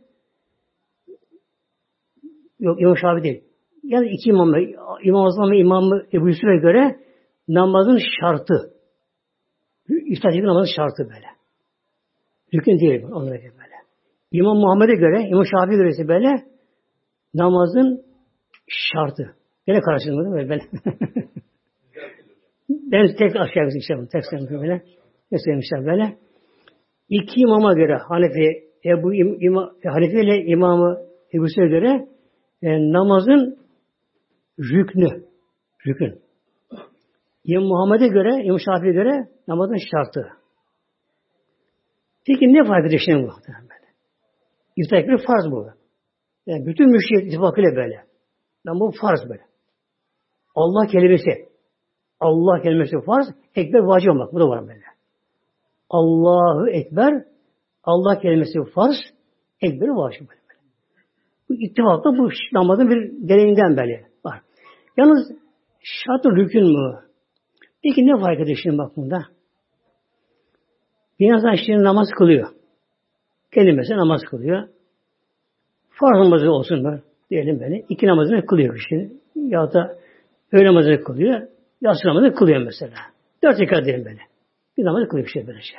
yok 2.59 2.81
İmam 2.81 2.97
Şafii 2.97 3.23
değil. 3.23 3.43
Yani 3.83 4.07
iki 4.07 4.29
imam, 4.29 4.53
İmam 5.03 5.25
Azam 5.25 5.51
ve 5.51 5.57
İmam 5.57 5.83
Ebu 6.13 6.27
Yusuf'a 6.27 6.55
göre 6.55 6.99
namazın 7.47 7.99
şartı. 8.21 8.73
İftar 9.89 10.31
namazın 10.31 10.73
şartı 10.75 11.03
böyle. 11.03 11.27
Rükün 12.53 12.79
değil. 12.79 13.03
Onlara 13.03 13.35
göre 13.35 13.51
böyle. 13.51 13.75
İmam 14.31 14.57
Muhammed'e 14.57 14.95
göre, 14.95 15.27
İmam 15.29 15.45
Şafii'ye 15.45 15.77
göre 15.77 15.89
ise 15.89 16.07
böyle 16.07 16.43
namazın 17.33 18.06
şartı. 18.67 19.35
Gene 19.67 19.79
karşılığında 19.81 20.31
böyle. 20.31 20.49
böyle. 20.49 20.63
ben 22.69 23.15
tek 23.15 23.35
aşağı 23.35 23.63
yukarı 23.63 24.07
tek 24.11 24.23
söyleyeyim 24.29 24.61
böyle. 24.61 24.83
Ne 25.31 25.37
söylemişler 25.45 25.85
böyle. 25.85 26.17
İki 27.09 27.41
imama 27.41 27.73
göre 27.73 27.97
Hanefi, 28.09 28.67
Ebu 28.85 29.13
İma, 29.13 29.71
Hanefi 29.83 30.19
ile 30.19 30.45
imamı 30.45 30.97
Ebu 31.33 31.49
Süley'e 31.49 31.69
göre 31.69 32.07
e, 32.61 32.67
namazın 32.67 33.57
rüknü, 34.59 35.07
rükün. 35.87 36.21
İmam 37.43 37.67
Muhammed'e 37.67 38.07
göre, 38.07 38.43
İmam 38.43 38.59
Şafii'ye 38.59 38.93
göre 38.93 39.27
namazın 39.47 39.77
şartı. 39.91 40.27
Peki 42.27 42.45
ne 42.45 42.85
ediyor 42.87 43.01
şimdi 43.05 43.23
bu? 43.23 43.31
İftar 44.75 44.97
ekberi 44.97 45.17
farz 45.17 45.51
bu. 45.51 45.67
Yani 46.45 46.65
bütün 46.65 46.89
müşriyet 46.91 47.25
ittifakıyla 47.25 47.75
böyle. 47.75 48.06
Yani 48.67 48.79
bu 48.79 48.91
farz 49.01 49.29
böyle. 49.29 49.41
Allah 50.55 50.87
kelimesi. 50.87 51.49
Allah 52.19 52.61
kelimesi 52.61 52.95
farz. 53.05 53.27
Ekber 53.55 53.79
vacip 53.79 54.11
olmak. 54.11 54.33
Bu 54.33 54.39
da 54.39 54.49
var 54.49 54.67
böyle. 54.67 54.83
Allahu 55.89 56.69
Ekber 56.69 57.25
Allah 57.83 58.19
kelimesi 58.19 58.59
farz. 58.75 58.95
Ekber 59.61 59.87
vacip 59.87 60.29
böyle. 60.29 60.41
Bu 61.49 61.53
ittifakla 61.53 62.17
bu 62.17 62.29
namazın 62.53 62.89
bir 62.89 63.27
gereğinden 63.27 63.77
böyle 63.77 64.05
var. 64.25 64.41
Yalnız 64.97 65.31
şart 65.83 66.25
rükün 66.25 66.63
mü? 66.63 66.99
Peki 67.83 68.07
ne 68.07 68.19
fark 68.19 68.39
ediyor 68.39 68.59
şimdi 68.63 68.77
bak 68.77 68.97
bunda? 68.97 69.25
Bir 71.19 71.33
insan 71.33 71.55
şimdi 71.65 71.83
namaz 71.83 72.07
kılıyor. 72.17 72.49
Kelimesi 73.53 73.93
namaz 73.93 74.21
kılıyor. 74.29 74.67
Farz 75.89 76.17
namazı 76.17 76.51
olsun 76.51 76.83
da 76.83 77.01
diyelim 77.29 77.59
beni. 77.59 77.85
İki 77.89 78.07
namazını 78.07 78.45
kılıyor 78.45 78.75
kişi. 78.75 79.11
Ya 79.35 79.73
da 79.73 79.95
öğle 80.51 80.65
namazını 80.65 81.03
kılıyor. 81.03 81.47
Yatsı 81.81 82.07
namazını 82.07 82.33
kılıyor 82.35 82.61
mesela. 82.61 82.95
Dört 83.43 83.59
rekat 83.59 83.85
diyelim 83.85 84.05
böyle. 84.05 84.19
Bir 84.77 84.85
namazı 84.85 85.07
kılıyor 85.07 85.27
kişi 85.27 85.47
böylece. 85.47 85.73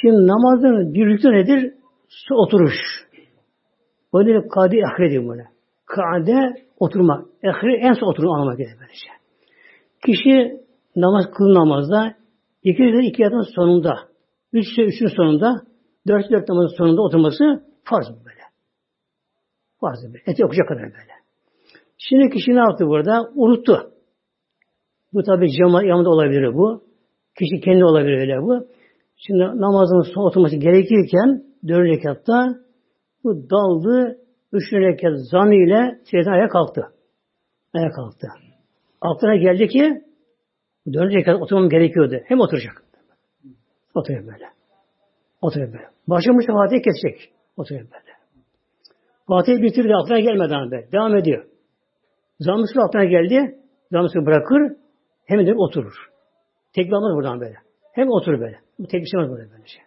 Şimdi 0.00 0.26
namazın 0.26 0.94
bir 0.94 1.06
rükü 1.06 1.32
nedir? 1.32 1.74
Oturuş. 2.30 2.74
Nedir? 4.14 4.48
Kadi 4.54 4.80
ahire 4.86 5.10
diyor 5.10 5.28
böyle. 5.28 5.46
Kade 5.86 6.62
oturma. 6.78 7.26
Ahire 7.44 7.76
en 7.76 7.92
son 7.92 8.06
oturma 8.06 8.34
anlamına 8.34 8.54
gelir 8.54 8.76
böylece. 8.80 9.08
Kişi 10.06 10.60
namaz 10.96 11.24
kıl 11.34 11.54
namazda 11.54 12.14
iki 12.62 12.82
de 12.82 13.06
iki 13.06 13.22
yatın 13.22 13.54
sonunda, 13.54 13.98
üç 14.52 14.66
üçün 14.78 15.08
sonunda, 15.16 15.62
dört 16.08 16.30
dört 16.30 16.48
namazın 16.48 16.76
sonunda 16.76 17.02
oturması 17.02 17.44
farz 17.84 18.06
Farz 19.80 19.98
böyle. 20.04 20.22
Eti 20.26 20.44
okuyacak 20.44 20.68
kadar 20.68 20.82
böyle. 20.82 21.12
Şimdi 21.98 22.30
kişi 22.30 22.50
ne 22.50 22.60
yaptı 22.60 22.86
burada? 22.86 23.30
Unuttu. 23.34 23.92
Bu 25.12 25.22
tabi 25.22 25.50
cemaat 25.52 25.84
yanında 25.84 26.10
olabilir 26.10 26.54
bu. 26.54 26.84
Kişi 27.38 27.60
kendi 27.60 27.84
olabilir 27.84 28.18
öyle 28.18 28.42
bu. 28.42 28.66
Şimdi 29.16 29.38
namazın 29.38 30.14
son 30.14 30.22
oturması 30.22 30.56
gerekirken 30.56 31.42
dört 31.68 31.88
rekatta 31.88 32.54
bu 33.24 33.50
daldı, 33.50 34.18
üç 34.52 34.72
rekat 34.72 35.12
zanı 35.30 35.54
ile 35.54 36.00
ayağa 36.30 36.48
kalktı. 36.48 36.82
Ayağa 37.74 37.90
kalktı. 37.90 38.28
Aklına 39.00 39.36
geldi 39.36 39.68
ki 39.68 40.02
dört 40.92 41.14
rekat 41.14 41.42
oturmam 41.42 41.68
gerekiyordu. 41.68 42.16
Hem 42.24 42.40
oturacak. 42.40 42.82
Oturuyor 43.94 44.26
böyle. 44.26 44.44
Oturuyor 45.42 45.72
böyle. 45.72 45.88
Başlamış 46.06 46.46
Fatih'i 46.46 46.82
kesecek. 46.82 47.32
Oturuyor 47.56 47.84
böyle. 47.84 48.07
Fatih'i 49.28 49.62
bitirdi. 49.62 49.94
Aklına 49.94 50.20
gelmeden 50.20 50.70
böyle. 50.70 50.92
Devam 50.92 51.16
ediyor. 51.16 51.44
Zamlısı 52.40 52.80
aklına 52.80 53.04
geldi. 53.04 53.58
Zamlısı 53.90 54.26
bırakır. 54.26 54.76
Hem 55.26 55.46
de 55.46 55.54
oturur. 55.54 55.94
Tekbir 56.74 56.92
buradan 56.92 57.40
böyle. 57.40 57.54
Hem 57.92 58.08
oturur 58.08 58.40
böyle. 58.40 58.58
Bu 58.78 58.86
tek 58.86 59.00
bir 59.00 59.06
şey 59.06 59.20
böyle 59.20 59.50
böylece. 59.50 59.78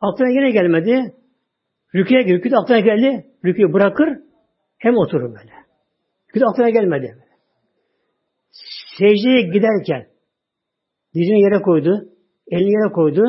Aklına 0.00 0.28
yine 0.28 0.50
gelmedi. 0.50 1.14
Rüküye 1.94 2.24
rükü 2.24 2.56
aklına 2.56 2.80
geldi. 2.80 3.26
Rüküyü 3.44 3.72
bırakır. 3.72 4.08
Hem 4.78 4.96
oturur 4.96 5.28
böyle. 5.28 5.52
Rükü 6.36 6.46
aklına 6.46 6.70
gelmedi. 6.70 7.16
Secdeye 8.98 9.42
giderken 9.42 10.06
dizini 11.14 11.42
yere 11.42 11.62
koydu. 11.62 12.08
Elini 12.50 12.70
yere 12.70 12.92
koydu. 12.92 13.22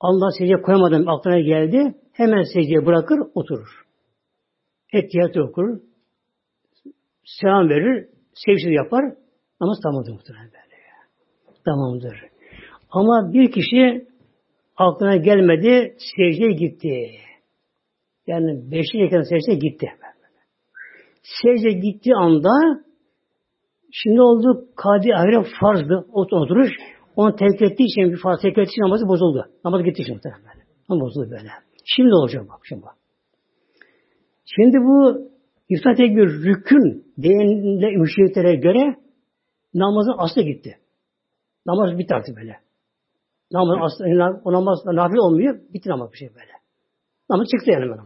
Allah 0.00 0.30
secdeye 0.38 0.62
koyamadan 0.62 1.06
aklına 1.06 1.40
geldi. 1.40 1.94
Hemen 2.12 2.42
secdeye 2.42 2.86
bırakır, 2.86 3.18
oturur. 3.34 3.87
Ettiyatı 4.92 5.42
okur. 5.42 5.80
Selam 7.24 7.68
verir. 7.68 8.08
Sevgisi 8.34 8.72
yapar. 8.72 9.04
Namaz 9.60 9.78
tamamdır 9.82 10.12
muhtemelen. 10.12 10.50
Tamamdır. 11.64 12.24
Ama 12.90 13.32
bir 13.32 13.50
kişi 13.52 14.08
aklına 14.76 15.16
gelmedi, 15.16 15.96
secdeye 15.98 16.52
gitti. 16.52 17.10
Yani 18.26 18.70
beşinci 18.70 19.04
rekat 19.04 19.28
secdeye 19.28 19.58
gitti. 19.58 19.86
Secde 21.42 21.72
gittiği 21.72 22.14
anda 22.14 22.84
şimdi 23.92 24.20
oldu 24.20 24.68
kadi 24.76 25.14
ahire 25.14 25.44
farzdı 25.60 26.06
oturuş. 26.12 26.70
Onu 27.16 27.36
terk 27.36 27.62
ettiği 27.62 27.84
için 27.84 28.12
bir 28.12 28.20
farz 28.22 28.40
terk 28.40 28.58
ettiği 28.58 28.70
için 28.72 28.82
namazı 28.82 29.08
bozuldu. 29.08 29.46
Namaz 29.64 29.84
gitti 29.84 30.02
şimdi. 30.06 30.20
Namaz 30.88 31.02
bozuldu 31.02 31.30
böyle. 31.30 31.50
Şimdi 31.84 32.14
olacak 32.14 32.48
bak 32.48 32.60
şimdi 32.68 32.82
bak. 32.82 32.97
Şimdi 34.56 34.76
bu 34.76 35.28
iftar 35.68 35.94
tekbir 35.94 36.28
rükün 36.28 37.04
değerinde 37.18 37.90
müşriklere 37.96 38.54
göre 38.54 38.96
namazın 39.74 40.14
aslı 40.18 40.42
gitti. 40.42 40.76
Namaz 41.66 41.98
bitti 41.98 42.14
artık 42.14 42.36
böyle. 42.36 42.56
Namaz 43.52 43.78
aslında 43.80 44.40
o 44.44 44.52
namaz 44.52 44.78
nafile 44.86 45.20
olmuyor. 45.20 45.58
Bitti 45.74 45.88
namaz 45.88 46.12
bir 46.12 46.18
şey 46.18 46.28
böyle. 46.28 46.52
Namaz 47.30 47.46
çıktı 47.50 47.70
yani 47.70 47.82
böyle. 47.88 48.00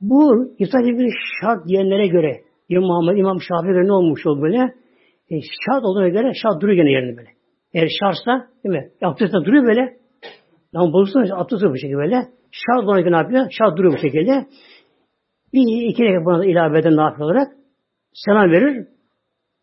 Bu 0.00 0.54
iftar 0.58 0.84
bir 0.84 1.14
şart 1.40 1.68
diyenlere 1.68 2.06
göre 2.06 2.40
İmam 2.68 2.84
Muhammed, 2.84 3.18
İmam 3.18 3.40
Şafii'ye 3.40 3.86
ne 3.86 3.92
olmuş 3.92 4.26
oldu 4.26 4.42
böyle? 4.42 4.74
E, 5.30 5.40
şart 5.40 5.84
olduğuna 5.84 6.08
göre 6.08 6.32
şart 6.42 6.62
duruyor 6.62 6.76
gene 6.76 6.90
yerinde 6.90 7.16
böyle. 7.16 7.30
Eğer 7.74 7.88
şartsa 8.00 8.48
değil 8.64 8.74
mi? 8.74 8.90
Abdestte 9.02 9.38
duruyor 9.38 9.66
böyle. 9.66 9.96
Ama 10.74 10.92
bozulsa 10.92 11.36
abdest 11.36 11.62
bu 11.62 11.76
şekilde 11.76 11.96
böyle. 11.96 12.39
Olduğuna 12.78 13.00
göre 13.00 13.12
ne 13.12 13.16
yapıyor? 13.16 13.46
Şart 13.50 13.78
duruyor 13.78 13.94
bu 13.94 13.98
şekilde. 13.98 14.46
Bir 15.52 15.90
iki 15.90 16.02
rekat 16.04 16.26
buna 16.26 16.38
da 16.38 16.44
ilave 16.44 16.78
eden 16.78 16.96
nafile 16.96 17.24
olarak 17.24 17.52
selam 18.14 18.50
verir. 18.50 18.86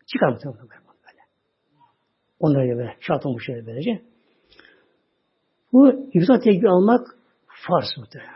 Çıkar 0.06 0.28
mı? 0.28 0.38
Onlara 2.40 2.66
göre 2.66 2.94
şart 3.00 3.26
olmuş 3.26 3.46
şeyler 3.46 3.66
böylece. 3.66 4.02
Bu 5.72 6.10
iftar 6.12 6.40
tekbir 6.40 6.66
almak 6.66 7.06
farz 7.46 7.86
muhtemelen. 7.98 8.32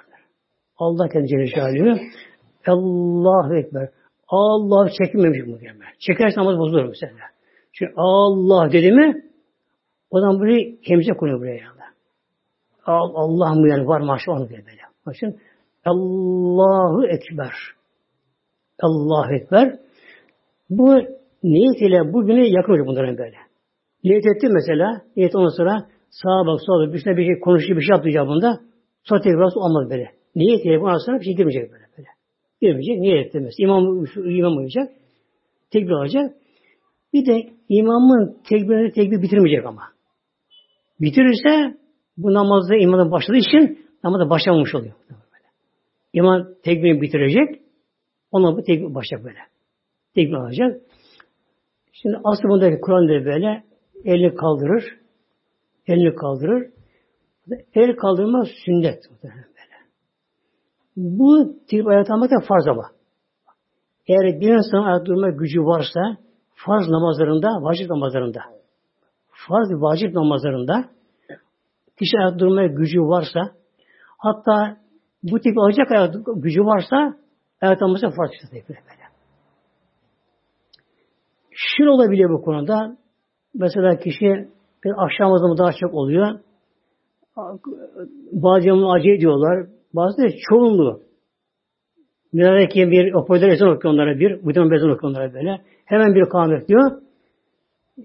Allah 0.77 1.09
kendi 1.09 1.29
Celle 1.29 1.47
Celaluhu 1.47 2.01
Allahu 2.67 3.55
Ekber. 3.57 3.89
Allah 4.29 4.91
çekilmemiş 4.91 5.47
muhtemelen. 5.47 5.93
Çekerse 5.99 6.41
namaz 6.41 6.59
bozulur 6.59 6.85
mesela. 6.85 7.13
Çünkü 7.73 7.93
Allah 7.97 8.73
dedi 8.73 8.93
mi 8.93 9.25
o 10.11 10.21
zaman 10.21 10.41
burayı 10.41 10.79
hemze 10.83 11.13
konuyor 11.13 11.41
buraya. 11.41 11.72
Allah 12.87 13.55
mı 13.55 13.69
yani 13.69 13.87
var 13.87 14.01
maşallah 14.01 14.41
onu 14.41 14.49
diye 14.49 14.59
böyle. 14.59 14.83
Bakın 15.07 15.41
Allahu 15.85 17.07
Ekber. 17.07 17.53
Allahu 18.83 19.35
Ekber. 19.35 19.79
Bu 20.71 20.95
niyet 21.43 21.81
ile 21.83 22.13
bugüne 22.13 22.49
yakın 22.49 22.73
olacak 22.73 22.87
bunların 22.87 23.19
böyle. 23.19 23.37
Niyet 24.05 24.27
etti 24.27 24.49
mesela. 24.51 25.03
Niyet 25.17 25.37
ondan 25.37 25.57
sonra 25.57 25.87
sağa 26.11 26.47
bak 26.47 26.61
sola 26.67 26.87
bak. 26.87 26.95
Üstüne 26.95 27.17
bir 27.17 27.27
şey 27.27 27.41
konuşuyor 27.41 27.79
bir 27.79 27.85
şey 27.85 27.95
yaptı 27.95 28.29
bunda. 28.29 28.61
Sonra 29.05 29.21
tekbir 29.21 29.57
olmaz 29.57 29.91
böyle. 29.91 30.11
Niyet 30.37 30.67
edip 30.67 30.83
ondan 30.83 31.07
sonra 31.07 31.21
bir 31.21 31.25
şey 31.25 31.37
girmeyecek 31.37 31.73
böyle. 31.73 31.85
böyle. 31.99 32.09
Girmeyecek, 32.61 32.99
niyet 32.99 33.27
etmez. 33.27 33.55
İmam, 33.59 34.05
imam 34.17 34.57
uyuyacak. 34.57 34.93
Tekbir 35.71 35.91
alacak. 35.91 36.35
Bir 37.13 37.27
de 37.27 37.51
imamın 37.69 38.37
tekbirini 38.49 38.93
tekbir 38.93 39.23
bitirmeyecek 39.23 39.67
ama. 39.67 39.83
Bitirirse 41.01 41.82
bu 42.23 42.35
namazda 42.35 42.77
imamın 42.77 43.11
başladığı 43.11 43.39
için 43.39 43.87
namazda 44.05 44.31
başlamamış 44.31 44.75
oluyor. 44.75 44.95
İmam 46.13 46.49
tekbirini 46.63 47.01
bitirecek. 47.01 47.63
Ona 48.33 48.57
bu 48.57 48.63
tekbir 48.63 48.95
başlayacak 48.95 49.25
böyle. 49.25 49.39
Tekbir 50.15 50.35
alacak. 50.35 50.81
Şimdi 51.93 52.17
asıl 52.25 52.49
bundaki 52.49 52.81
Kur'an'da 52.81 53.25
böyle 53.25 53.65
elini 54.05 54.35
kaldırır. 54.35 54.85
Elini 55.87 56.15
kaldırır. 56.15 56.71
El 57.75 57.97
kaldırma 57.97 58.45
sünnet. 58.65 59.03
Böyle. 59.23 59.35
Bu 60.97 61.57
tip 61.69 61.87
ayet 61.87 62.11
almak 62.11 62.31
da 62.31 62.41
farz 62.49 62.69
ama. 62.69 62.91
Eğer 64.07 64.41
bir 64.41 64.55
insan 64.55 64.83
ayet 64.83 65.07
durma 65.07 65.31
gücü 65.31 65.61
varsa 65.61 66.01
farz 66.55 66.89
namazlarında, 66.89 67.49
vacip 67.49 67.91
namazlarında 67.91 68.41
farz 69.27 69.69
vacip 69.73 70.15
namazlarında 70.15 70.85
kişi 71.99 72.19
ayakta 72.19 72.39
durmaya 72.39 72.69
gücü 72.69 73.01
varsa 73.01 73.41
hatta 74.19 74.77
bu 75.23 75.41
tip 75.41 75.59
alacak 75.59 75.89
gücü 76.37 76.61
varsa 76.61 77.17
ayakta 77.61 77.87
durması 77.87 78.11
farz 78.17 78.31
işte 78.33 78.65
böyle. 78.69 78.81
Şöyle 81.51 81.91
olabiliyor 81.91 82.31
bu 82.31 82.43
konuda. 82.43 82.97
Mesela 83.55 83.99
kişi 83.99 84.49
bir 84.85 85.05
akşam 85.05 85.27
namazı 85.27 85.59
daha 85.59 85.73
çok 85.73 85.95
oluyor. 85.95 86.41
Bazı 88.33 88.67
camını 88.67 88.93
acı 88.93 89.11
ediyorlar. 89.11 89.67
Bazı 89.95 90.23
da 90.23 90.29
çoğunluğu. 90.49 91.03
Minareki 92.33 92.91
bir 92.91 93.13
hoparlör 93.13 93.49
ezan 93.49 93.69
okuyor 93.69 93.95
onlara 93.95 94.19
bir, 94.19 94.45
bu 94.45 94.51
ezan 94.51 94.91
okuyor 94.91 95.03
onlara 95.03 95.35
böyle. 95.35 95.61
Hemen 95.85 96.15
bir 96.15 96.29
kamet 96.29 96.69
diyor. 96.69 97.03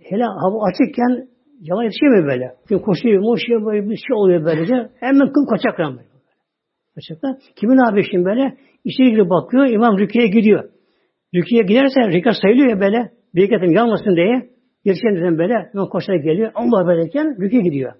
Hele 0.01 0.23
hava 0.23 0.63
açıkken 0.63 1.27
yalan 1.61 1.83
yetişemiyor 1.83 2.27
böyle. 2.27 2.55
Çünkü 2.67 2.83
koşuyor, 2.83 3.21
moşuyor 3.21 3.65
böyle 3.65 3.89
bir 3.89 3.97
şey 4.07 4.15
oluyor 4.15 4.45
böylece. 4.45 4.89
Hemen 4.99 5.31
kıl 5.33 5.45
kaçak 5.49 5.79
böyle. 5.79 6.07
Kaçaklar. 6.95 7.37
Kimin 7.55 7.91
abi 7.91 8.03
şimdi 8.11 8.25
böyle? 8.25 8.57
İçeri 8.83 9.09
girip 9.11 9.29
bakıyor, 9.29 9.65
imam 9.67 9.97
rüküye 9.97 10.27
gidiyor. 10.27 10.69
Rüküye 11.35 11.63
giderse 11.63 12.01
rekat 12.01 12.35
sayılıyor 12.41 12.69
ya 12.69 12.79
böyle. 12.79 13.11
Bir 13.35 13.41
rekatim 13.41 13.71
yanmasın 13.71 14.15
diye. 14.15 14.49
Yetişen 14.85 15.37
böyle, 15.37 15.69
imam 15.73 15.89
koşarak 15.89 16.23
geliyor. 16.23 16.51
Allah 16.55 16.87
böyleyken 16.87 17.41
rüküye 17.41 17.61
gidiyor. 17.61 17.93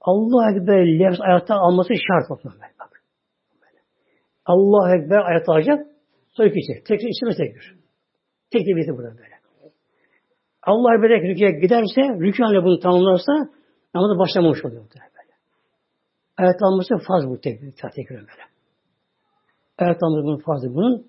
Allah 0.00 0.50
Ekber 0.50 0.98
lefz 0.98 1.20
ayakta 1.20 1.54
alması 1.54 1.94
şart 1.94 2.30
bakın 2.30 2.52
bak. 2.80 3.02
Allah 4.44 4.96
Ekber 4.96 5.18
ayakta 5.18 5.52
alacak. 5.52 5.86
Sonra 6.28 6.48
kişi. 6.48 6.84
Tekrar 6.84 7.08
içime 7.08 7.34
tekrar. 7.36 7.74
Tek 8.50 8.66
de 8.66 8.92
burada 8.96 9.18
böyle. 9.18 9.35
Allah 10.66 10.94
Ekber 10.94 11.10
rüküye 11.10 11.50
giderse, 11.50 12.00
rükû 12.00 12.64
bunu 12.64 12.78
tamamlarsa 12.78 13.32
namazı 13.94 14.18
başlamamış 14.18 14.64
oluyor 14.64 14.82
böyle. 14.82 15.06
Ayet 16.38 16.62
alması 16.62 16.94
faz 17.08 17.28
bu 17.28 17.40
tekrar, 17.40 17.90
tekrar 17.90 18.18
böyle. 18.18 18.42
Ayet 19.78 20.02
alması 20.02 20.24
bunun 20.24 20.38
fazı 20.38 20.74
bunun. 20.74 21.06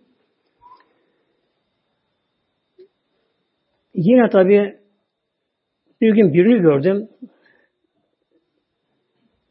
Yine 3.94 4.30
tabi 4.30 4.80
bir 6.02 6.16
gün 6.16 6.34
birini 6.34 6.62
gördüm. 6.62 7.10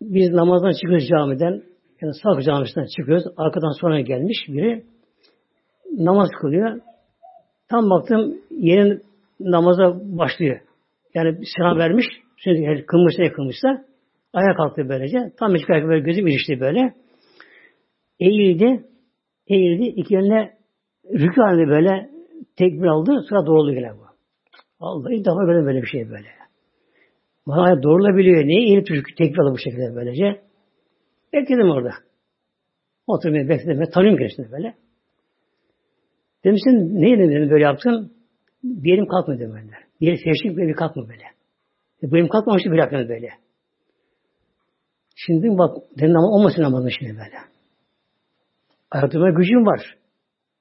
Biz 0.01 0.31
namazdan 0.31 0.73
çıkıyoruz 0.73 1.09
camiden. 1.09 1.63
Yani 2.01 2.15
sağ 2.23 2.41
camisinden 2.41 2.87
çıkıyoruz. 2.97 3.25
Arkadan 3.37 3.81
sonra 3.81 4.01
gelmiş 4.01 4.39
biri. 4.49 4.85
Namaz 5.99 6.29
kılıyor. 6.41 6.81
Tam 7.69 7.91
baktım 7.91 8.41
yeni 8.51 9.01
namaza 9.41 9.95
başlıyor. 10.19 10.61
Yani 11.15 11.39
selam 11.57 11.79
vermiş. 11.79 12.07
Şimdi 12.37 12.87
kılmışsa 12.87 13.23
ne 13.23 13.33
kılmışsa 13.33 13.85
ayağa 14.33 14.55
kalktı 14.55 14.89
böylece. 14.89 15.19
Tam 15.39 15.55
hiç 15.55 15.71
ayakkabı 15.71 15.91
böyle 15.91 16.05
gözüm 16.05 16.27
ilişti 16.27 16.61
böyle. 16.61 16.95
Eğildi. 18.21 18.85
Eğildi. 19.47 19.85
İki 19.85 20.15
yönüne 20.15 20.57
rükû 21.05 21.43
halinde 21.43 21.69
böyle 21.69 22.11
tekbir 22.57 22.87
aldı. 22.87 23.25
Sıra 23.29 23.47
doğruldu 23.47 23.73
gene 23.73 23.93
bu. 23.93 24.07
Allah 24.81 25.13
ilk 25.13 25.27
defa 25.27 25.37
böyle 25.37 25.67
böyle 25.67 25.83
bir 25.83 25.87
şey 25.87 26.11
böyle. 26.11 26.29
Bana 27.47 27.83
doğrulabiliyor. 27.83 28.45
Niye 28.45 28.63
eğilip 28.63 28.87
tekbir 29.19 29.39
aldı 29.39 29.53
bu 29.53 29.59
şekilde 29.59 29.95
böylece? 29.95 30.41
Bekledim 31.33 31.71
orada. 31.71 31.91
Oturmaya 33.07 33.49
bekledim. 33.49 33.81
Ben 33.81 33.91
tanıyorum 33.91 34.19
geçti 34.19 34.49
böyle. 34.53 34.75
Dedim 36.45 36.57
sen 36.65 37.01
dedim 37.01 37.51
böyle 37.51 37.65
yaptın? 37.65 38.16
Bir 38.67 38.91
yerim 38.91 39.07
dedim 39.07 39.53
böyle. 39.53 39.71
Bir 40.01 40.07
yerim 40.07 40.21
teşvik 40.25 40.57
bir 40.57 40.75
kalkma 40.75 41.09
böyle. 41.09 41.25
E, 42.03 42.11
bu 42.11 42.17
yerim 42.17 42.29
kalkmamıştı 42.29 42.73
bir 42.73 42.79
yapmadı 42.79 43.09
böyle. 43.09 43.29
Şimdi 45.17 45.59
bak 45.59 45.77
dedim 45.99 46.17
ama 46.17 46.29
olmasın 46.29 46.63
namazın 46.63 46.89
şimdi 46.99 47.13
böyle. 47.13 47.39
Ayakta 48.91 49.31
gücüm 49.31 49.67
var. 49.67 49.97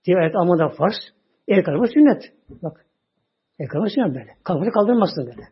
Diğer 0.05 0.17
ayet 0.17 0.35
ama 0.35 0.59
da 0.59 0.69
farz. 0.69 0.95
El 1.47 1.63
kalkma 1.63 1.87
sünnet. 1.87 2.33
Bak. 2.63 2.85
El 3.59 3.67
kalkma 3.67 3.89
sünnet 3.89 4.15
böyle. 4.15 4.31
Kalkması 4.43 4.71
kaldırmazsın 4.71 5.25
böyle. 5.25 5.47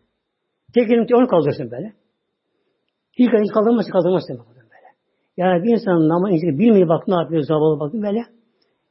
Tek 0.74 0.92
elim 0.92 1.08
onu 1.14 1.28
kaldırırsın 1.28 1.72
böyle. 1.72 1.94
İlk 3.18 3.34
ayet 3.34 3.52
kaldırmazsın 3.52 3.92
kaldırmazsın 3.92 4.38
böyle. 4.38 4.90
Yani 5.38 5.64
bir 5.64 5.72
insan 5.72 6.10
namazı 6.10 6.60
bilmiyor 6.60 6.90
bak 6.90 7.08
ne 7.08 7.16
yapıyor 7.16 7.42
zavallı 7.42 7.80
bakın 7.80 8.02
böyle. 8.02 8.26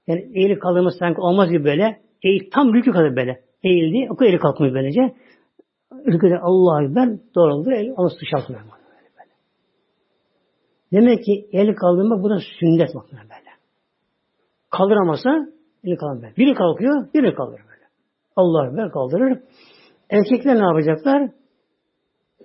Yani 0.06 0.30
eğilip 0.34 0.62
kaldırması 0.62 0.98
sanki 0.98 1.20
olmaz 1.20 1.50
gibi 1.50 1.64
böyle. 1.64 2.00
Eğil, 2.22 2.50
tam 2.50 2.74
rükü 2.74 2.92
kadar 2.92 3.16
böyle. 3.16 3.51
Eğildi. 3.64 4.12
O 4.12 4.24
eli 4.24 4.38
kalkmıyor 4.38 4.74
böylece. 4.74 5.14
Rüküde 6.06 6.38
Allah'a 6.38 6.84
Ekber 6.84 7.08
doğruldu. 7.34 7.70
El 7.70 7.92
onu 7.96 8.10
sıçratmıyor. 8.10 8.62
Demek 10.92 11.24
ki 11.24 11.48
eli 11.52 11.74
kaldırmak 11.74 12.22
bu 12.22 12.40
sünnet 12.60 12.94
bakın 12.94 13.18
böyle. 13.18 13.50
Kaldıramasa 14.70 15.30
eli 15.84 15.96
kaldırmıyor. 15.96 16.36
Biri 16.36 16.54
kalkıyor, 16.54 17.06
biri 17.14 17.34
kaldırır 17.34 17.64
böyle. 17.70 17.86
Allah 18.36 18.66
Ekber 18.66 18.90
kaldırır. 18.90 19.38
Erkekler 20.10 20.54
ne 20.54 20.64
yapacaklar? 20.64 21.30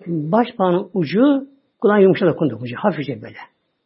Baş 0.08 0.48
parmağın 0.58 0.90
ucu 0.94 1.48
kulağın 1.82 2.00
yumuşak 2.00 2.40
dokunacak. 2.40 2.80
Hafifçe 2.80 3.22
böyle. 3.22 3.38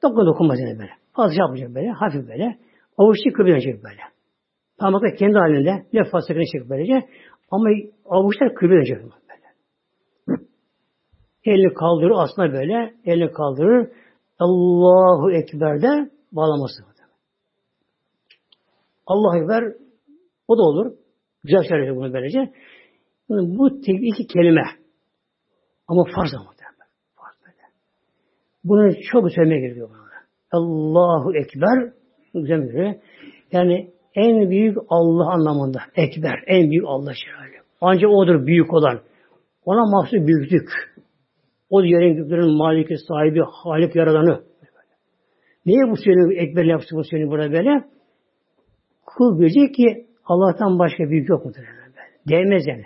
Dokun 0.03 0.25
dokunmaz 0.25 0.59
yine 0.59 0.79
böyle. 0.79 0.91
Fazla 1.13 1.32
şey 1.32 1.39
yapmayacak 1.39 1.75
böyle. 1.75 1.89
Hafif 1.91 2.27
böyle. 2.27 2.57
Avuçlu 2.97 3.34
kıvıracak 3.34 3.84
böyle. 3.84 4.01
Parmaklar 4.82 5.15
kendi 5.15 5.38
halinde 5.38 5.86
lef 5.95 6.11
fasıkını 6.11 6.43
çekip 6.53 6.69
böylece. 6.69 7.07
Ama 7.51 7.69
avuçlar 8.05 8.53
kıvıracak 8.53 9.03
böyle. 9.03 9.11
Elini 11.45 11.73
kaldırır 11.73 12.13
aslında 12.15 12.53
böyle. 12.53 12.93
Elini 13.05 13.32
kaldırır. 13.32 13.89
Allahu 14.39 15.32
Ekber'de 15.32 16.11
bağlaması. 16.32 16.84
Allah 19.07 19.38
Ekber 19.38 19.63
o 20.47 20.57
da 20.57 20.61
olur. 20.61 20.93
Güzel 21.43 21.63
söylüyor 21.69 21.95
bunu 21.95 22.13
böylece. 22.13 22.53
Bu 23.29 23.82
tek 23.82 23.99
iki 24.01 24.27
kelime. 24.27 24.63
Ama 25.88 26.03
farz 26.15 26.34
ama. 26.34 26.51
Farz 27.15 27.36
böyle. 27.45 27.67
Bunu 28.63 29.03
çok 29.11 29.32
söylemeye 29.32 29.61
gerekiyor. 29.61 29.89
Allahu 30.51 31.36
Ekber 31.36 31.93
güzel 32.34 32.99
Yani 33.51 33.91
en 34.16 34.49
büyük 34.49 34.78
Allah 34.89 35.32
anlamında. 35.32 35.80
Ekber. 35.95 36.43
En 36.47 36.72
büyük 36.72 36.86
Allah 36.88 37.14
şerali. 37.14 37.55
Ancak 37.82 38.09
odur 38.09 38.45
büyük 38.45 38.74
olan. 38.74 38.99
Ona 39.66 39.86
mahsus 39.86 40.28
büyüklük. 40.28 40.70
O 41.70 41.84
yerin 41.84 42.16
göklerin 42.16 42.57
maliki, 42.57 42.97
sahibi, 42.97 43.41
halik 43.51 43.95
yaradanı. 43.95 44.43
Niye 45.66 45.91
bu 45.91 45.97
söylemi 45.97 46.36
ekber 46.36 46.66
yapsın 46.66 46.97
bu 46.97 47.03
söylemi 47.03 47.32
burada 47.32 47.51
böyle? 47.51 47.86
Kul 49.05 49.39
bilecek 49.39 49.76
ki 49.76 50.07
Allah'tan 50.26 50.80
başka 50.80 51.03
büyük 51.09 51.30
yok 51.30 51.45
mudur? 51.45 51.59
Böyle. 51.59 51.91
Değmez 52.30 52.68
yani. 52.68 52.86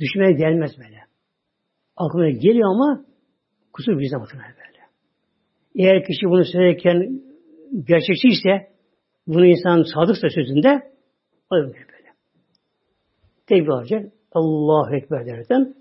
Düşmeye 0.00 0.32
gelmez 0.32 0.70
böyle. 0.78 1.00
Aklına 1.96 2.30
geliyor 2.30 2.70
ama 2.70 3.04
kusur 3.72 3.98
bizde 3.98 4.16
muhtemelen 4.16 4.54
böyle. 4.56 4.80
Eğer 5.74 6.04
kişi 6.04 6.26
bunu 6.26 6.44
söylerken 6.44 7.20
gerçekçi 7.86 8.28
ise 8.28 8.69
bunu 9.34 9.46
insan 9.46 9.82
sadıksa 9.94 10.28
sözünde 10.30 10.68
da 11.50 11.86
böyle. 11.92 12.08
Tekbir 13.46 13.68
alacak. 13.68 14.12
Allahu 14.32 14.94
Ekber 14.94 15.26
derken 15.26 15.74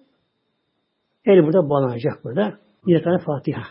el 1.25 1.43
burada 1.43 1.69
bağlanacak 1.69 2.23
burada. 2.23 2.59
Bir 2.87 3.03
tane 3.03 3.19
Fatiha. 3.19 3.63